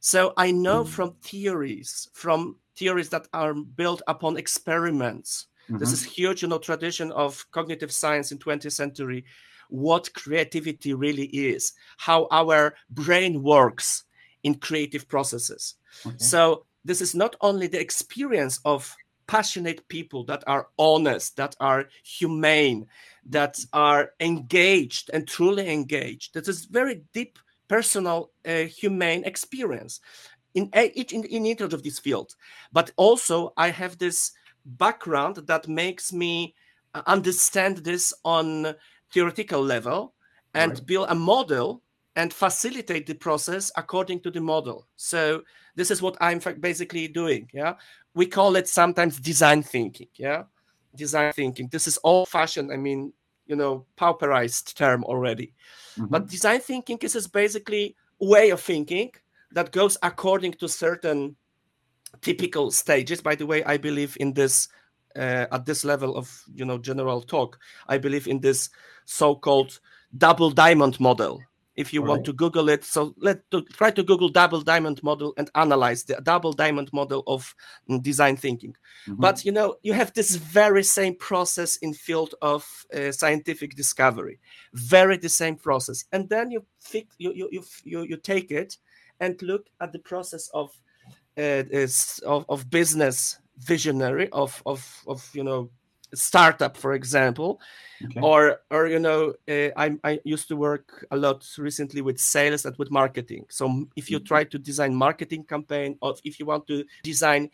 So 0.00 0.32
I 0.36 0.52
know 0.52 0.84
mm 0.84 0.88
from 0.88 1.14
theories, 1.22 2.08
from 2.12 2.56
theories 2.76 3.08
that 3.08 3.26
are 3.32 3.54
built 3.54 4.02
upon 4.06 4.36
experiments. 4.36 5.46
Mm-hmm. 5.64 5.78
This 5.78 5.92
is 5.92 6.04
huge, 6.04 6.42
you 6.42 6.48
know, 6.48 6.58
tradition 6.58 7.10
of 7.12 7.44
cognitive 7.50 7.90
science 7.90 8.30
in 8.30 8.38
20th 8.38 8.72
century 8.72 9.24
what 9.68 10.12
creativity 10.14 10.94
really 10.94 11.26
is, 11.26 11.72
how 11.96 12.28
our 12.30 12.74
brain 12.90 13.42
works 13.42 14.04
in 14.42 14.54
creative 14.54 15.08
processes. 15.08 15.74
Okay. 16.06 16.16
So, 16.18 16.66
this 16.84 17.00
is 17.00 17.14
not 17.14 17.34
only 17.40 17.66
the 17.66 17.80
experience 17.80 18.60
of 18.64 18.94
passionate 19.26 19.86
people 19.88 20.24
that 20.24 20.44
are 20.46 20.68
honest, 20.78 21.36
that 21.36 21.56
are 21.60 21.88
humane, 22.04 22.86
that 23.26 23.58
are 23.72 24.12
engaged 24.20 25.10
and 25.12 25.26
truly 25.26 25.68
engaged. 25.68 26.34
That 26.34 26.48
is 26.48 26.64
very 26.64 27.02
deep, 27.12 27.38
personal, 27.68 28.30
uh, 28.46 28.64
humane 28.64 29.24
experience 29.24 30.00
in 30.54 30.70
each 30.94 31.12
in, 31.12 31.24
in 31.24 31.46
each 31.46 31.60
of 31.60 31.82
this 31.82 31.98
field. 31.98 32.34
But 32.72 32.90
also, 32.96 33.52
I 33.56 33.70
have 33.70 33.98
this 33.98 34.32
background 34.64 35.36
that 35.46 35.68
makes 35.68 36.12
me 36.12 36.54
uh, 36.94 37.02
understand 37.06 37.78
this 37.78 38.12
on 38.24 38.74
theoretical 39.12 39.62
level 39.62 40.14
and 40.54 40.72
right. 40.72 40.86
build 40.86 41.06
a 41.10 41.14
model 41.14 41.82
and 42.16 42.32
facilitate 42.32 43.06
the 43.06 43.14
process 43.14 43.70
according 43.76 44.20
to 44.20 44.30
the 44.30 44.40
model. 44.40 44.86
So 44.96 45.42
this 45.74 45.90
is 45.90 46.00
what 46.00 46.16
I'm 46.20 46.40
basically 46.60 47.06
doing. 47.08 47.48
Yeah, 47.52 47.74
we 48.14 48.26
call 48.26 48.56
it 48.56 48.68
sometimes 48.68 49.20
design 49.20 49.62
thinking. 49.62 50.08
Yeah, 50.16 50.44
design 50.96 51.32
thinking. 51.34 51.68
This 51.70 51.86
is 51.86 51.98
old 52.02 52.28
fashioned. 52.28 52.72
I 52.72 52.76
mean, 52.76 53.12
you 53.46 53.54
know, 53.54 53.84
pauperized 53.96 54.74
term 54.74 55.04
already. 55.04 55.52
Mm-hmm. 55.98 56.06
But 56.06 56.28
design 56.28 56.60
thinking 56.60 56.98
is 57.02 57.12
just 57.12 57.32
basically 57.32 57.94
way 58.18 58.50
of 58.50 58.60
thinking 58.60 59.12
that 59.52 59.70
goes 59.70 59.98
according 60.02 60.54
to 60.54 60.68
certain 60.68 61.36
typical 62.22 62.70
stages. 62.70 63.20
By 63.20 63.34
the 63.34 63.46
way, 63.46 63.62
I 63.64 63.76
believe 63.76 64.16
in 64.18 64.32
this 64.32 64.68
uh, 65.14 65.46
at 65.52 65.66
this 65.66 65.84
level 65.84 66.16
of 66.16 66.42
you 66.54 66.64
know 66.64 66.78
general 66.78 67.20
talk. 67.20 67.58
I 67.88 67.98
believe 67.98 68.26
in 68.26 68.40
this 68.40 68.70
so-called 69.04 69.78
double 70.16 70.50
diamond 70.50 70.98
model 70.98 71.42
if 71.76 71.92
you 71.92 72.00
All 72.00 72.08
want 72.08 72.18
right. 72.20 72.24
to 72.26 72.32
google 72.32 72.68
it 72.68 72.84
so 72.84 73.14
let 73.18 73.48
to 73.50 73.62
try 73.62 73.90
to 73.90 74.02
google 74.02 74.28
double 74.28 74.60
diamond 74.62 75.02
model 75.02 75.34
and 75.36 75.50
analyze 75.54 76.04
the 76.04 76.20
double 76.22 76.52
diamond 76.52 76.90
model 76.92 77.22
of 77.26 77.54
mm, 77.88 78.02
design 78.02 78.36
thinking 78.36 78.74
mm-hmm. 79.06 79.20
but 79.20 79.44
you 79.44 79.52
know 79.52 79.76
you 79.82 79.92
have 79.92 80.12
this 80.14 80.36
very 80.36 80.82
same 80.82 81.14
process 81.14 81.76
in 81.76 81.92
field 81.92 82.34
of 82.42 82.86
uh, 82.94 83.12
scientific 83.12 83.74
discovery 83.76 84.38
very 84.74 85.16
the 85.16 85.28
same 85.28 85.56
process 85.56 86.04
and 86.12 86.28
then 86.28 86.50
you, 86.50 86.64
fix, 86.80 87.14
you, 87.18 87.32
you 87.34 87.64
you 87.84 88.02
you 88.02 88.16
take 88.16 88.50
it 88.50 88.76
and 89.20 89.40
look 89.42 89.66
at 89.80 89.92
the 89.92 89.98
process 89.98 90.48
of 90.54 90.70
uh, 91.38 91.64
is 91.70 92.20
of, 92.26 92.44
of 92.48 92.68
business 92.70 93.38
visionary 93.58 94.28
of 94.32 94.62
of 94.66 95.02
of 95.06 95.28
you 95.34 95.44
know 95.44 95.70
startup 96.14 96.76
for 96.76 96.92
example 96.94 97.60
okay. 98.04 98.20
or 98.20 98.60
or 98.70 98.86
you 98.86 98.98
know 98.98 99.34
uh, 99.48 99.70
I, 99.76 99.96
I 100.04 100.20
used 100.24 100.48
to 100.48 100.56
work 100.56 101.06
a 101.10 101.16
lot 101.16 101.46
recently 101.58 102.02
with 102.02 102.18
sales 102.18 102.64
and 102.64 102.76
with 102.78 102.90
marketing 102.90 103.46
so 103.48 103.86
if 103.96 104.10
you 104.10 104.18
mm-hmm. 104.18 104.26
try 104.26 104.44
to 104.44 104.58
design 104.58 104.94
marketing 104.94 105.44
campaign 105.44 105.98
or 106.00 106.14
if 106.24 106.38
you 106.38 106.46
want 106.46 106.66
to 106.68 106.84
design 107.02 107.50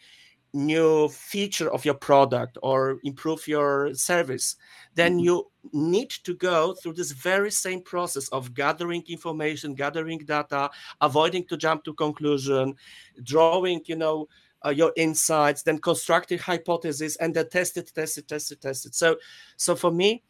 new 0.54 1.08
feature 1.08 1.72
of 1.72 1.84
your 1.84 1.94
product 1.94 2.58
or 2.62 2.98
improve 3.04 3.48
your 3.48 3.94
service 3.94 4.56
then 4.94 5.12
mm-hmm. 5.12 5.24
you 5.24 5.50
need 5.72 6.10
to 6.10 6.34
go 6.34 6.74
through 6.74 6.92
this 6.92 7.12
very 7.12 7.50
same 7.50 7.80
process 7.80 8.28
of 8.28 8.52
gathering 8.52 9.02
information 9.08 9.74
gathering 9.74 10.18
data 10.18 10.68
avoiding 11.00 11.44
to 11.46 11.56
jump 11.56 11.82
to 11.84 11.94
conclusion 11.94 12.74
drawing 13.22 13.80
you 13.86 13.96
know 13.96 14.28
uh, 14.64 14.70
your 14.70 14.92
insights, 14.96 15.62
then 15.62 15.78
constructing 15.78 16.38
hypotheses, 16.38 17.16
and 17.16 17.34
then 17.34 17.48
test 17.48 17.76
it, 17.76 17.92
test 17.94 18.18
it, 18.18 18.28
test 18.28 18.52
it, 18.52 18.60
test 18.60 18.86
it. 18.86 18.94
So, 18.94 19.16
so 19.56 19.74
for 19.74 19.90
me, 19.90 20.22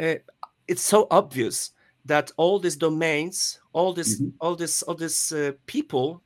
uh, 0.00 0.14
it's 0.66 0.82
so 0.82 1.06
obvious 1.10 1.72
that 2.04 2.30
all 2.36 2.58
these 2.58 2.76
domains, 2.76 3.60
all 3.72 3.92
this, 3.92 4.20
mm-hmm. 4.20 4.36
all 4.40 4.56
this, 4.56 4.82
all 4.82 4.94
these 4.94 5.32
uh, 5.32 5.52
people 5.66 6.22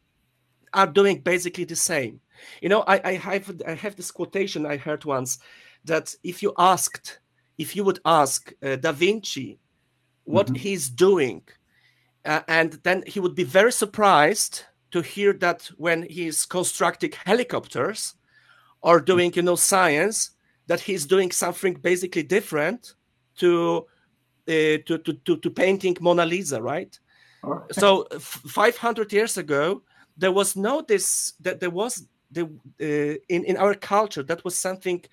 are 0.72 0.86
doing 0.86 1.20
basically 1.20 1.64
the 1.64 1.76
same. 1.76 2.20
You 2.60 2.68
know, 2.68 2.84
I, 2.86 3.00
I 3.04 3.12
have 3.14 3.60
I 3.66 3.74
have 3.74 3.96
this 3.96 4.10
quotation 4.10 4.66
I 4.66 4.76
heard 4.76 5.04
once 5.04 5.38
that 5.84 6.14
if 6.22 6.42
you 6.42 6.52
asked, 6.58 7.20
if 7.56 7.74
you 7.74 7.84
would 7.84 8.00
ask 8.04 8.52
uh, 8.62 8.76
Da 8.76 8.92
Vinci 8.92 9.58
what 10.24 10.46
mm-hmm. 10.46 10.56
he's 10.56 10.88
doing, 10.88 11.42
uh, 12.24 12.42
and 12.48 12.72
then 12.84 13.02
he 13.06 13.20
would 13.20 13.34
be 13.34 13.44
very 13.44 13.72
surprised 13.72 14.64
to 14.90 15.00
hear 15.00 15.32
that 15.34 15.70
when 15.76 16.02
he's 16.02 16.46
constructing 16.46 17.12
helicopters 17.24 18.14
or 18.80 19.00
doing 19.00 19.32
you 19.34 19.42
know 19.42 19.56
science 19.56 20.30
that 20.66 20.80
he's 20.80 21.06
doing 21.06 21.30
something 21.30 21.74
basically 21.74 22.22
different 22.22 22.94
to 23.36 23.86
uh, 24.48 24.78
to, 24.86 24.98
to, 25.04 25.12
to 25.24 25.36
to 25.36 25.50
painting 25.50 25.96
Mona 26.00 26.24
Lisa, 26.24 26.62
right? 26.62 26.98
Okay. 27.44 27.72
So 27.72 28.02
f- 28.12 28.42
500 28.46 29.12
years 29.12 29.36
ago, 29.36 29.82
there 30.16 30.32
was 30.32 30.56
no 30.56 30.82
this 30.82 31.34
that 31.40 31.60
there 31.60 31.70
was 31.70 32.06
the 32.30 32.44
uh, 32.80 33.18
in 33.28 33.44
in 33.44 33.56
our 33.56 33.74
culture 33.74 34.22
that 34.22 34.44
was 34.44 34.56
something 34.56 35.04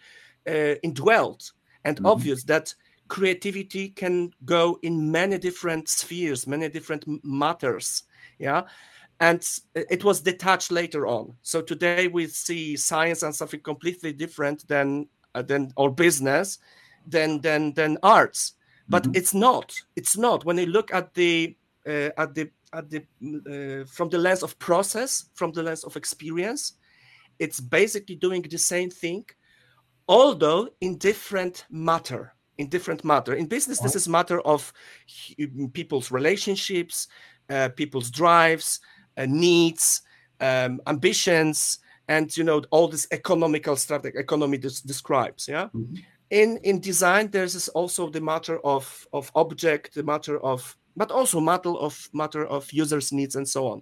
uh, 0.47 0.75
indwelt 0.83 1.51
and 1.83 1.97
mm-hmm. 1.97 2.05
obvious 2.05 2.43
that 2.43 2.73
creativity 3.07 3.89
can 3.89 4.31
go 4.45 4.79
in 4.81 5.11
many 5.11 5.37
different 5.37 5.87
spheres, 5.87 6.47
many 6.47 6.69
different 6.69 7.05
matters. 7.23 8.03
Yeah, 8.39 8.63
and 9.19 9.47
it 9.75 10.03
was 10.03 10.21
detached 10.21 10.71
later 10.71 11.07
on. 11.07 11.33
So 11.41 11.61
today 11.61 12.07
we 12.07 12.27
see 12.27 12.75
science 12.75 13.23
and 13.23 13.33
something 13.33 13.61
completely 13.61 14.13
different 14.13 14.67
than 14.67 15.07
uh, 15.33 15.41
than 15.41 15.71
or 15.77 15.89
business 15.89 16.59
than 17.07 17.41
than 17.41 17.73
than 17.73 17.97
arts. 18.03 18.53
But 18.87 19.03
mm-hmm. 19.03 19.15
it's 19.15 19.33
not. 19.33 19.75
It's 19.95 20.17
not. 20.17 20.45
When 20.45 20.57
you 20.57 20.67
look 20.67 20.93
at 20.93 21.13
the 21.13 21.55
uh, 21.87 22.09
at 22.17 22.35
the 22.35 22.49
at 22.73 22.89
the 22.89 22.99
uh, 22.99 23.85
from 23.85 24.09
the 24.09 24.17
lens 24.17 24.43
of 24.43 24.57
process 24.59 25.29
from 25.33 25.51
the 25.51 25.63
lens 25.63 25.83
of 25.83 25.95
experience 25.95 26.73
it's 27.39 27.59
basically 27.59 28.15
doing 28.15 28.41
the 28.41 28.57
same 28.57 28.89
thing 28.89 29.25
although 30.07 30.69
in 30.81 30.97
different 30.97 31.65
matter 31.69 32.33
in 32.57 32.69
different 32.69 33.03
matter. 33.03 33.33
In 33.33 33.47
business 33.47 33.79
this 33.79 33.95
is 33.95 34.07
matter 34.07 34.39
of 34.41 34.71
people's 35.73 36.11
relationships 36.11 37.07
uh, 37.49 37.69
people's 37.69 38.09
drives 38.09 38.79
needs, 39.17 40.01
um, 40.39 40.81
ambitions, 40.87 41.79
and 42.07 42.35
you 42.37 42.43
know 42.43 42.61
all 42.71 42.87
this 42.87 43.07
economical 43.11 43.75
stuff 43.75 44.01
that 44.03 44.15
economy 44.15 44.57
des- 44.57 44.85
describes. 44.85 45.47
Yeah. 45.47 45.65
Mm-hmm. 45.73 45.95
In 46.31 46.57
in 46.63 46.79
design, 46.79 47.29
there's 47.31 47.67
also 47.69 48.09
the 48.09 48.21
matter 48.21 48.59
of 48.65 49.07
of 49.13 49.31
object, 49.35 49.93
the 49.93 50.03
matter 50.03 50.39
of, 50.39 50.77
but 50.97 51.11
also 51.11 51.39
matter 51.39 51.69
of 51.69 52.09
matter 52.13 52.45
of 52.45 52.71
users' 52.73 53.11
needs 53.11 53.35
and 53.35 53.47
so 53.47 53.67
on. 53.67 53.81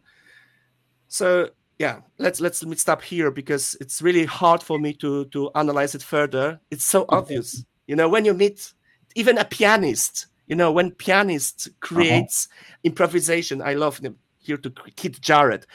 So 1.08 1.50
yeah 1.80 2.00
let's 2.18 2.40
let's 2.40 2.62
let 2.62 2.70
me 2.70 2.76
stop 2.76 3.02
here 3.02 3.32
because 3.32 3.76
it's 3.82 4.02
really 4.02 4.26
hard 4.26 4.62
for 4.62 4.80
me 4.80 4.94
to 4.94 5.26
to 5.26 5.50
analyze 5.56 5.96
it 5.96 6.04
further 6.04 6.60
it's 6.72 6.86
so 6.86 7.06
obvious 7.10 7.66
you 7.88 7.96
know 7.96 8.08
when 8.08 8.26
you 8.26 8.34
meet 8.34 8.74
even 9.16 9.38
a 9.38 9.46
pianist 9.46 10.28
you 10.48 10.56
know 10.56 10.72
when 10.72 10.92
pianist 10.92 11.70
creates 11.80 12.48
uh-huh. 12.48 12.80
improvisation 12.84 13.62
i 13.62 13.74
love 13.74 13.98
him 13.98 14.16
here 14.44 14.58
to 14.58 14.70
Keith 14.96 15.20
Jarrett 15.22 15.66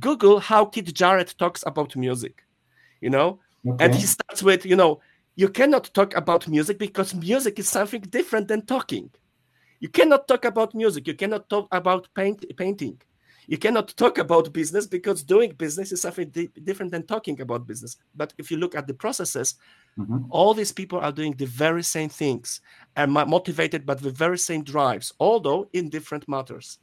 google 0.00 0.40
how 0.40 0.64
Keith 0.64 0.92
Jarrett 0.92 1.34
talks 1.38 1.62
about 1.66 1.96
music 1.96 2.44
you 3.00 3.10
know 3.10 3.38
okay. 3.66 3.84
and 3.84 3.94
he 3.94 4.02
starts 4.02 4.42
with 4.42 4.64
you 4.66 4.76
know 4.76 5.00
you 5.34 5.48
cannot 5.48 5.90
talk 5.94 6.14
about 6.16 6.48
music 6.48 6.78
because 6.78 7.14
music 7.14 7.58
is 7.58 7.68
something 7.68 8.00
different 8.00 8.48
than 8.48 8.64
talking 8.64 9.10
you 9.80 9.88
cannot 9.88 10.26
talk 10.28 10.44
about 10.44 10.74
music 10.74 11.06
you 11.06 11.14
cannot 11.14 11.48
talk 11.48 11.68
about 11.72 12.08
paint, 12.14 12.44
painting 12.56 12.98
you 13.46 13.58
cannot 13.58 13.96
talk 13.96 14.18
about 14.18 14.52
business 14.52 14.86
because 14.86 15.22
doing 15.22 15.52
business 15.52 15.92
is 15.92 16.00
something 16.00 16.28
di- 16.30 16.50
different 16.64 16.90
than 16.90 17.04
talking 17.04 17.40
about 17.40 17.66
business. 17.66 17.96
But 18.14 18.32
if 18.38 18.50
you 18.50 18.56
look 18.56 18.74
at 18.74 18.86
the 18.86 18.94
processes, 18.94 19.54
mm-hmm. 19.98 20.24
all 20.30 20.52
these 20.52 20.72
people 20.72 20.98
are 20.98 21.12
doing 21.12 21.34
the 21.34 21.46
very 21.46 21.84
same 21.84 22.08
things 22.08 22.60
and 22.96 23.12
motivated 23.12 23.86
by 23.86 23.94
the 23.94 24.10
very 24.10 24.38
same 24.38 24.64
drives, 24.64 25.12
although 25.20 25.68
in 25.72 25.88
different 25.88 26.28
matters. 26.28 26.78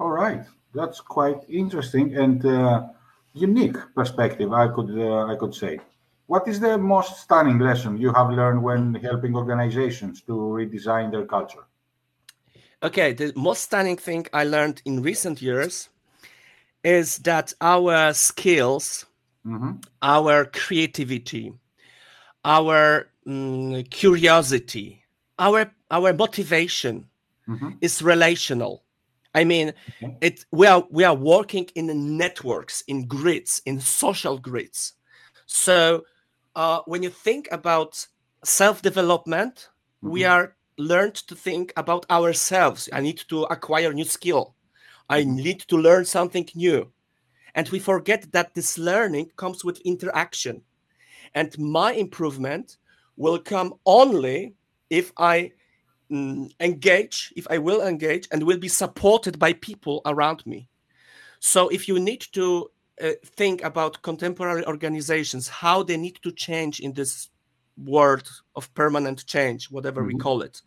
All 0.00 0.08
right, 0.08 0.42
that's 0.74 0.98
quite 0.98 1.40
interesting 1.46 2.16
and 2.16 2.42
uh, 2.46 2.88
unique 3.34 3.76
perspective. 3.94 4.50
I 4.50 4.66
could 4.68 4.90
uh, 4.98 5.26
I 5.26 5.36
could 5.36 5.54
say. 5.54 5.78
What 6.26 6.48
is 6.48 6.58
the 6.58 6.78
most 6.78 7.20
stunning 7.20 7.58
lesson 7.58 7.98
you 7.98 8.10
have 8.14 8.30
learned 8.30 8.62
when 8.62 8.94
helping 8.94 9.34
organizations 9.36 10.22
to 10.22 10.32
redesign 10.32 11.10
their 11.10 11.26
culture? 11.26 11.64
Okay, 12.82 13.12
the 13.12 13.32
most 13.36 13.62
stunning 13.64 13.98
thing 13.98 14.26
I 14.32 14.44
learned 14.44 14.80
in 14.86 15.02
recent 15.02 15.42
years 15.42 15.90
is 16.82 17.18
that 17.18 17.52
our 17.60 18.14
skills, 18.14 19.04
mm-hmm. 19.44 19.72
our 20.00 20.46
creativity, 20.46 21.52
our 22.42 23.10
um, 23.26 23.82
curiosity, 23.90 25.04
our 25.38 25.70
our 25.90 26.14
motivation 26.14 27.04
mm-hmm. 27.46 27.70
is 27.82 28.00
relational. 28.00 28.82
I 29.34 29.44
mean, 29.44 29.72
it 30.20 30.44
we 30.50 30.66
are 30.66 30.84
we 30.90 31.04
are 31.04 31.14
working 31.14 31.68
in 31.74 32.16
networks, 32.16 32.82
in 32.88 33.06
grids, 33.06 33.62
in 33.64 33.80
social 33.80 34.38
grids. 34.38 34.94
So 35.46 36.04
uh, 36.56 36.80
when 36.86 37.02
you 37.02 37.10
think 37.10 37.48
about 37.52 38.06
self 38.44 38.82
development, 38.82 39.68
mm-hmm. 40.02 40.10
we 40.10 40.24
are 40.24 40.56
learned 40.78 41.14
to 41.14 41.34
think 41.34 41.72
about 41.76 42.10
ourselves. 42.10 42.88
I 42.92 43.00
need 43.00 43.22
to 43.28 43.44
acquire 43.44 43.92
new 43.92 44.04
skill. 44.04 44.54
I 45.08 45.22
mm-hmm. 45.22 45.36
need 45.36 45.60
to 45.60 45.76
learn 45.76 46.04
something 46.04 46.48
new. 46.54 46.90
And 47.54 47.68
we 47.68 47.78
forget 47.78 48.32
that 48.32 48.54
this 48.54 48.78
learning 48.78 49.30
comes 49.36 49.64
with 49.64 49.80
interaction. 49.80 50.62
And 51.34 51.56
my 51.58 51.92
improvement 51.92 52.78
will 53.16 53.38
come 53.38 53.74
only 53.86 54.54
if 54.88 55.12
I 55.16 55.52
mm, 56.10 56.50
engage, 56.60 57.32
if 57.36 57.46
I 57.50 57.58
will 57.58 57.82
engage 57.82 58.28
and 58.30 58.42
will 58.42 58.58
be 58.58 58.68
supported 58.68 59.38
by 59.38 59.52
people 59.54 60.02
around 60.06 60.46
me. 60.46 60.68
So 61.38 61.68
if 61.68 61.88
you 61.88 61.98
need 61.98 62.26
to 62.32 62.70
uh, 63.02 63.10
think 63.24 63.62
about 63.62 64.02
contemporary 64.02 64.64
organizations, 64.66 65.48
how 65.48 65.82
they 65.82 65.96
need 65.96 66.18
to 66.22 66.32
change 66.32 66.80
in 66.80 66.92
this 66.92 67.30
world 67.76 68.28
of 68.56 68.72
permanent 68.74 69.26
change, 69.26 69.70
whatever 69.70 70.02
mm-hmm. 70.02 70.18
we 70.18 70.22
call 70.22 70.42
it, 70.42 70.60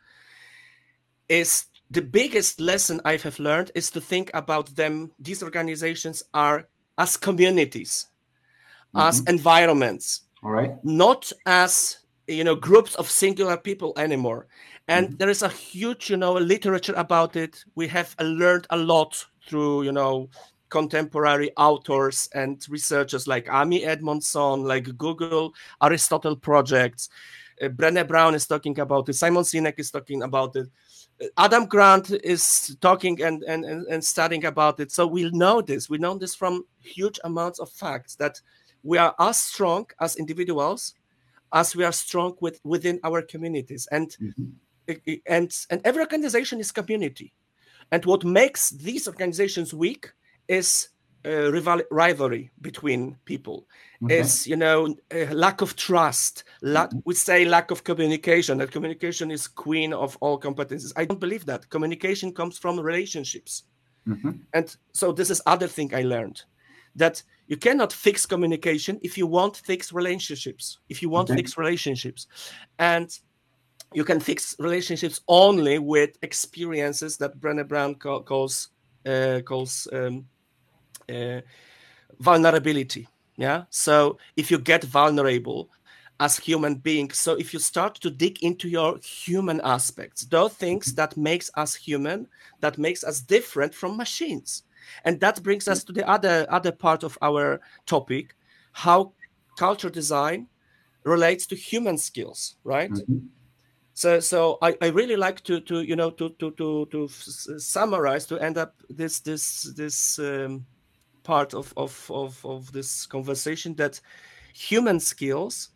is 1.29 1.65
the 1.91 2.01
biggest 2.01 2.59
lesson 2.59 2.99
I 3.05 3.17
have 3.17 3.39
learned 3.39 3.71
is 3.75 3.91
to 3.91 4.01
think 4.01 4.31
about 4.33 4.75
them. 4.75 5.11
These 5.19 5.43
organizations 5.43 6.23
are 6.33 6.67
as 6.97 7.17
communities, 7.17 8.07
mm-hmm. 8.95 9.07
as 9.07 9.21
environments, 9.27 10.21
all 10.43 10.51
right, 10.51 10.83
not 10.83 11.31
as 11.45 11.97
you 12.27 12.43
know 12.43 12.55
groups 12.55 12.95
of 12.95 13.09
singular 13.09 13.57
people 13.57 13.93
anymore. 13.97 14.47
And 14.87 15.07
mm-hmm. 15.07 15.17
there 15.17 15.29
is 15.29 15.41
a 15.41 15.49
huge, 15.49 16.09
you 16.09 16.17
know, 16.17 16.33
literature 16.33 16.93
about 16.95 17.35
it. 17.35 17.63
We 17.75 17.87
have 17.87 18.15
learned 18.19 18.67
a 18.69 18.77
lot 18.77 19.25
through, 19.47 19.83
you 19.83 19.91
know, 19.91 20.29
contemporary 20.69 21.51
authors 21.55 22.27
and 22.33 22.65
researchers 22.67 23.27
like 23.27 23.47
Amy 23.51 23.85
Edmondson, 23.85 24.63
like 24.63 24.97
Google, 24.97 25.53
Aristotle 25.81 26.35
projects. 26.35 27.09
Uh, 27.61 27.67
Brené 27.67 28.07
Brown 28.07 28.33
is 28.33 28.47
talking 28.47 28.79
about 28.79 29.07
it. 29.07 29.13
Simon 29.13 29.43
Sinek 29.43 29.75
is 29.77 29.91
talking 29.91 30.23
about 30.23 30.55
it. 30.55 30.67
Adam 31.37 31.65
Grant 31.67 32.09
is 32.23 32.75
talking 32.81 33.21
and, 33.21 33.43
and, 33.43 33.63
and, 33.63 33.85
and 33.85 34.03
studying 34.03 34.45
about 34.45 34.79
it. 34.79 34.91
So 34.91 35.05
we 35.05 35.29
know 35.31 35.61
this. 35.61 35.89
We 35.89 35.99
know 35.99 36.17
this 36.17 36.33
from 36.33 36.65
huge 36.81 37.19
amounts 37.23 37.59
of 37.59 37.69
facts 37.69 38.15
that 38.15 38.41
we 38.81 38.97
are 38.97 39.15
as 39.19 39.39
strong 39.39 39.85
as 40.01 40.15
individuals 40.15 40.95
as 41.53 41.75
we 41.75 41.83
are 41.83 41.91
strong 41.91 42.35
with 42.41 42.59
within 42.63 42.99
our 43.03 43.21
communities. 43.21 43.87
And 43.91 44.09
mm-hmm. 44.19 44.49
And 45.25 45.55
and 45.69 45.81
every 45.83 46.01
organization 46.01 46.59
is 46.59 46.71
community. 46.71 47.33
And 47.91 48.05
what 48.05 48.23
makes 48.23 48.69
these 48.69 49.07
organizations 49.07 49.73
weak 49.73 50.11
is 50.47 50.89
uh, 51.25 51.51
rival- 51.51 51.83
rivalry 51.89 52.51
between 52.61 53.15
people 53.25 53.65
okay. 54.03 54.19
is 54.19 54.45
you 54.45 54.55
know 54.55 54.93
lack 55.31 55.61
of 55.61 55.75
trust 55.75 56.43
mm-hmm. 56.61 56.99
we 57.05 57.13
say 57.13 57.45
lack 57.45 57.71
of 57.71 57.83
communication 57.83 58.57
that 58.57 58.71
communication 58.71 59.31
is 59.31 59.47
queen 59.47 59.93
of 59.93 60.17
all 60.19 60.37
competencies 60.37 60.91
i 60.97 61.05
don't 61.05 61.21
believe 61.21 61.45
that 61.45 61.69
communication 61.69 62.33
comes 62.33 62.57
from 62.57 62.77
relationships 62.79 63.63
mm-hmm. 64.05 64.31
and 64.53 64.75
so 64.91 65.13
this 65.13 65.29
is 65.29 65.41
other 65.45 65.67
thing 65.67 65.93
i 65.95 66.01
learned 66.01 66.43
that 66.95 67.23
you 67.47 67.55
cannot 67.55 67.93
fix 67.93 68.25
communication 68.25 68.99
if 69.01 69.17
you 69.17 69.25
want 69.25 69.55
fix 69.55 69.93
relationships 69.93 70.79
if 70.89 71.01
you 71.01 71.09
want 71.09 71.29
okay. 71.29 71.37
fix 71.37 71.57
relationships 71.57 72.27
and 72.79 73.19
you 73.95 74.03
can 74.03 74.19
fix 74.19 74.55
relationships 74.59 75.21
only 75.27 75.79
with 75.79 76.17
experiences 76.21 77.17
that 77.17 77.39
Brené 77.39 77.67
Brown 77.67 77.95
calls 77.95 78.69
uh, 79.05 79.41
calls 79.45 79.87
um, 79.91 80.25
uh, 81.09 81.41
vulnerability 82.19 83.07
yeah? 83.37 83.63
So 83.69 84.17
if 84.35 84.51
you 84.51 84.59
get 84.59 84.83
vulnerable 84.83 85.69
as 86.19 86.37
human 86.37 86.75
beings 86.75 87.17
so 87.17 87.33
if 87.33 87.53
you 87.53 87.59
start 87.59 87.95
to 87.95 88.09
dig 88.09 88.43
into 88.43 88.69
your 88.69 88.99
human 88.99 89.59
aspects 89.63 90.21
those 90.25 90.53
things 90.53 90.93
that 90.93 91.17
makes 91.17 91.49
us 91.55 91.73
human 91.73 92.27
that 92.59 92.77
makes 92.77 93.03
us 93.03 93.19
different 93.21 93.73
from 93.73 93.97
machines. 93.97 94.63
And 95.05 95.19
that 95.21 95.41
brings 95.41 95.67
us 95.67 95.83
to 95.85 95.93
the 95.93 96.07
other 96.07 96.45
other 96.49 96.71
part 96.71 97.03
of 97.03 97.17
our 97.21 97.61
topic 97.85 98.35
how 98.73 99.13
culture 99.57 99.89
design 99.89 100.47
relates 101.03 101.47
to 101.47 101.55
human 101.55 101.97
skills 101.97 102.57
right? 102.63 102.91
Mm-hmm. 102.91 103.17
So 103.93 104.19
so 104.19 104.57
I, 104.61 104.75
I 104.81 104.87
really 104.87 105.15
like 105.15 105.41
to 105.41 105.59
to 105.61 105.81
you 105.81 105.95
know 105.95 106.09
to 106.11 106.29
to 106.39 106.51
to 106.51 106.85
to 106.91 107.07
summarize 107.07 108.25
to 108.27 108.39
end 108.39 108.57
up 108.57 108.75
this 108.89 109.19
this 109.19 109.73
this 109.75 110.19
um, 110.19 110.65
part 111.23 111.53
of, 111.53 111.73
of, 111.77 112.09
of, 112.13 112.45
of 112.45 112.71
this 112.71 113.05
conversation 113.05 113.75
that 113.75 113.99
human 114.53 114.99
skills 114.99 115.69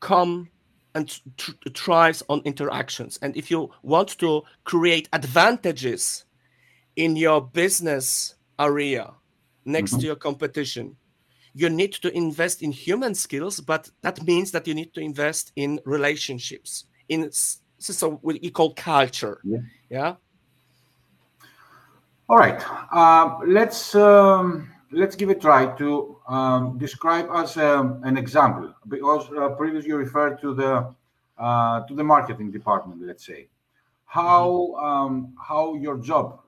come 0.00 0.48
and 0.94 1.20
tr- 1.36 1.52
thrives 1.74 2.22
on 2.28 2.40
interactions. 2.44 3.18
And 3.20 3.36
if 3.36 3.50
you 3.50 3.70
want 3.82 4.18
to 4.18 4.42
create 4.62 5.08
advantages 5.12 6.24
in 6.96 7.16
your 7.16 7.40
business 7.40 8.36
area 8.58 9.12
next 9.64 9.92
mm-hmm. 9.92 10.00
to 10.00 10.06
your 10.06 10.16
competition, 10.16 10.96
you 11.52 11.68
need 11.68 11.92
to 11.92 12.16
invest 12.16 12.62
in 12.62 12.72
human 12.72 13.14
skills, 13.14 13.60
but 13.60 13.90
that 14.02 14.22
means 14.24 14.50
that 14.52 14.66
you 14.66 14.74
need 14.74 14.94
to 14.94 15.00
invest 15.00 15.52
in 15.56 15.80
relationships. 15.84 16.84
In 17.08 17.30
so 17.32 18.18
what 18.22 18.38
we 18.40 18.50
call 18.50 18.72
culture. 18.74 19.40
Yeah. 19.44 19.58
yeah? 19.90 20.14
All 22.28 22.38
right. 22.38 22.62
Uh, 22.90 23.38
let's 23.46 23.94
um, 23.94 24.70
let's 24.90 25.16
give 25.16 25.28
a 25.28 25.34
try 25.34 25.66
to 25.76 26.16
um, 26.28 26.78
describe 26.78 27.28
as 27.34 27.56
um, 27.56 28.00
an 28.04 28.16
example 28.16 28.72
because 28.88 29.30
uh, 29.32 29.48
previously 29.50 29.90
you 29.90 29.96
referred 29.96 30.40
to 30.40 30.54
the 30.54 30.94
uh, 31.38 31.80
to 31.86 31.94
the 31.94 32.04
marketing 32.04 32.50
department 32.50 33.02
let's 33.02 33.26
say 33.26 33.48
how 34.06 34.46
mm-hmm. 34.48 34.86
um, 34.86 35.34
how 35.36 35.74
your 35.74 35.98
job 35.98 36.40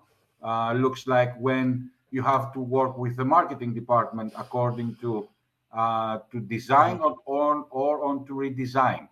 uh, 0.42 0.72
looks 0.72 1.06
like 1.06 1.36
when 1.40 1.90
you 2.10 2.22
have 2.22 2.52
to 2.52 2.60
work 2.60 2.96
with 2.96 3.16
the 3.16 3.24
marketing 3.24 3.74
department 3.74 4.32
according 4.38 4.96
to 5.00 5.28
uh, 5.72 6.18
to 6.30 6.40
design 6.40 6.98
mm-hmm. 6.98 7.30
or 7.30 7.50
on 7.50 7.64
or 7.70 8.04
on 8.04 8.24
to 8.26 8.32
redesign 8.32 9.08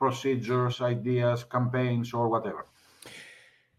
procedures 0.00 0.80
ideas 0.80 1.44
campaigns 1.44 2.12
or 2.12 2.28
whatever 2.28 2.64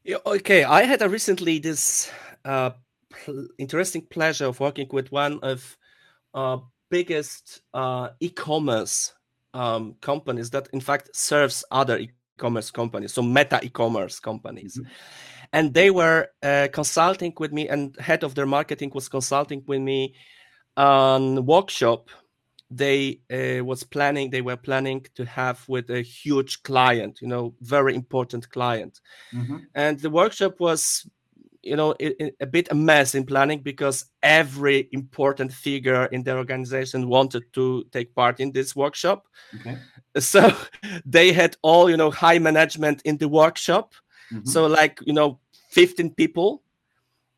yeah, 0.04 0.18
okay 0.26 0.64
i 0.64 0.84
had 0.84 1.02
a 1.02 1.10
recently 1.10 1.60
this 1.60 2.12
uh, 2.46 2.72
interesting 3.58 4.04
pleasure 4.04 4.46
of 4.46 4.60
working 4.60 4.88
with 4.92 5.12
one 5.12 5.40
of 5.42 5.78
uh, 6.34 6.58
biggest 6.90 7.62
uh, 7.74 8.10
e-commerce 8.20 9.14
um, 9.54 9.96
companies 10.02 10.50
that 10.52 10.70
in 10.74 10.80
fact 10.80 11.10
serves 11.16 11.66
other 11.72 11.98
e-commerce 11.98 12.72
companies 12.72 13.14
so 13.14 13.22
meta 13.22 13.60
e-commerce 13.64 14.20
companies 14.20 14.78
mm-hmm. 14.78 14.90
and 15.54 15.74
they 15.74 15.90
were 15.90 16.28
uh, 16.44 16.68
consulting 16.72 17.34
with 17.40 17.52
me 17.52 17.68
and 17.68 17.98
head 18.00 18.24
of 18.24 18.36
their 18.36 18.46
marketing 18.46 18.92
was 18.94 19.10
consulting 19.10 19.64
with 19.68 19.82
me 19.82 20.14
on 20.78 21.46
workshop 21.46 22.10
they 22.72 23.20
uh, 23.32 23.64
was 23.64 23.84
planning 23.84 24.30
they 24.30 24.42
were 24.42 24.56
planning 24.56 25.06
to 25.14 25.26
have 25.26 25.64
with 25.68 25.90
a 25.90 26.02
huge 26.02 26.64
client 26.64 27.20
you 27.22 27.28
know 27.28 27.54
very 27.60 27.94
important 27.94 28.50
client 28.50 29.02
mm-hmm. 29.34 29.58
and 29.76 30.00
the 30.00 30.10
workshop 30.10 30.60
was 30.60 31.06
you 31.62 31.76
know 31.76 31.94
it, 32.00 32.16
it, 32.20 32.36
a 32.40 32.46
bit 32.46 32.72
a 32.72 32.76
mess 32.76 33.14
in 33.14 33.26
planning 33.26 33.60
because 33.60 34.06
every 34.24 34.88
important 34.94 35.52
figure 35.52 36.06
in 36.06 36.24
the 36.24 36.36
organization 36.36 37.10
wanted 37.10 37.44
to 37.52 37.84
take 37.92 38.16
part 38.16 38.40
in 38.40 38.54
this 38.54 38.74
workshop 38.74 39.28
okay. 39.60 39.78
so 40.18 40.56
they 41.06 41.34
had 41.34 41.58
all 41.62 41.90
you 41.90 41.98
know 41.98 42.10
high 42.10 42.40
management 42.40 43.02
in 43.04 43.18
the 43.18 43.28
workshop 43.28 43.94
mm-hmm. 44.32 44.48
so 44.48 44.66
like 44.66 45.00
you 45.06 45.14
know 45.14 45.40
15 45.72 46.14
people 46.14 46.64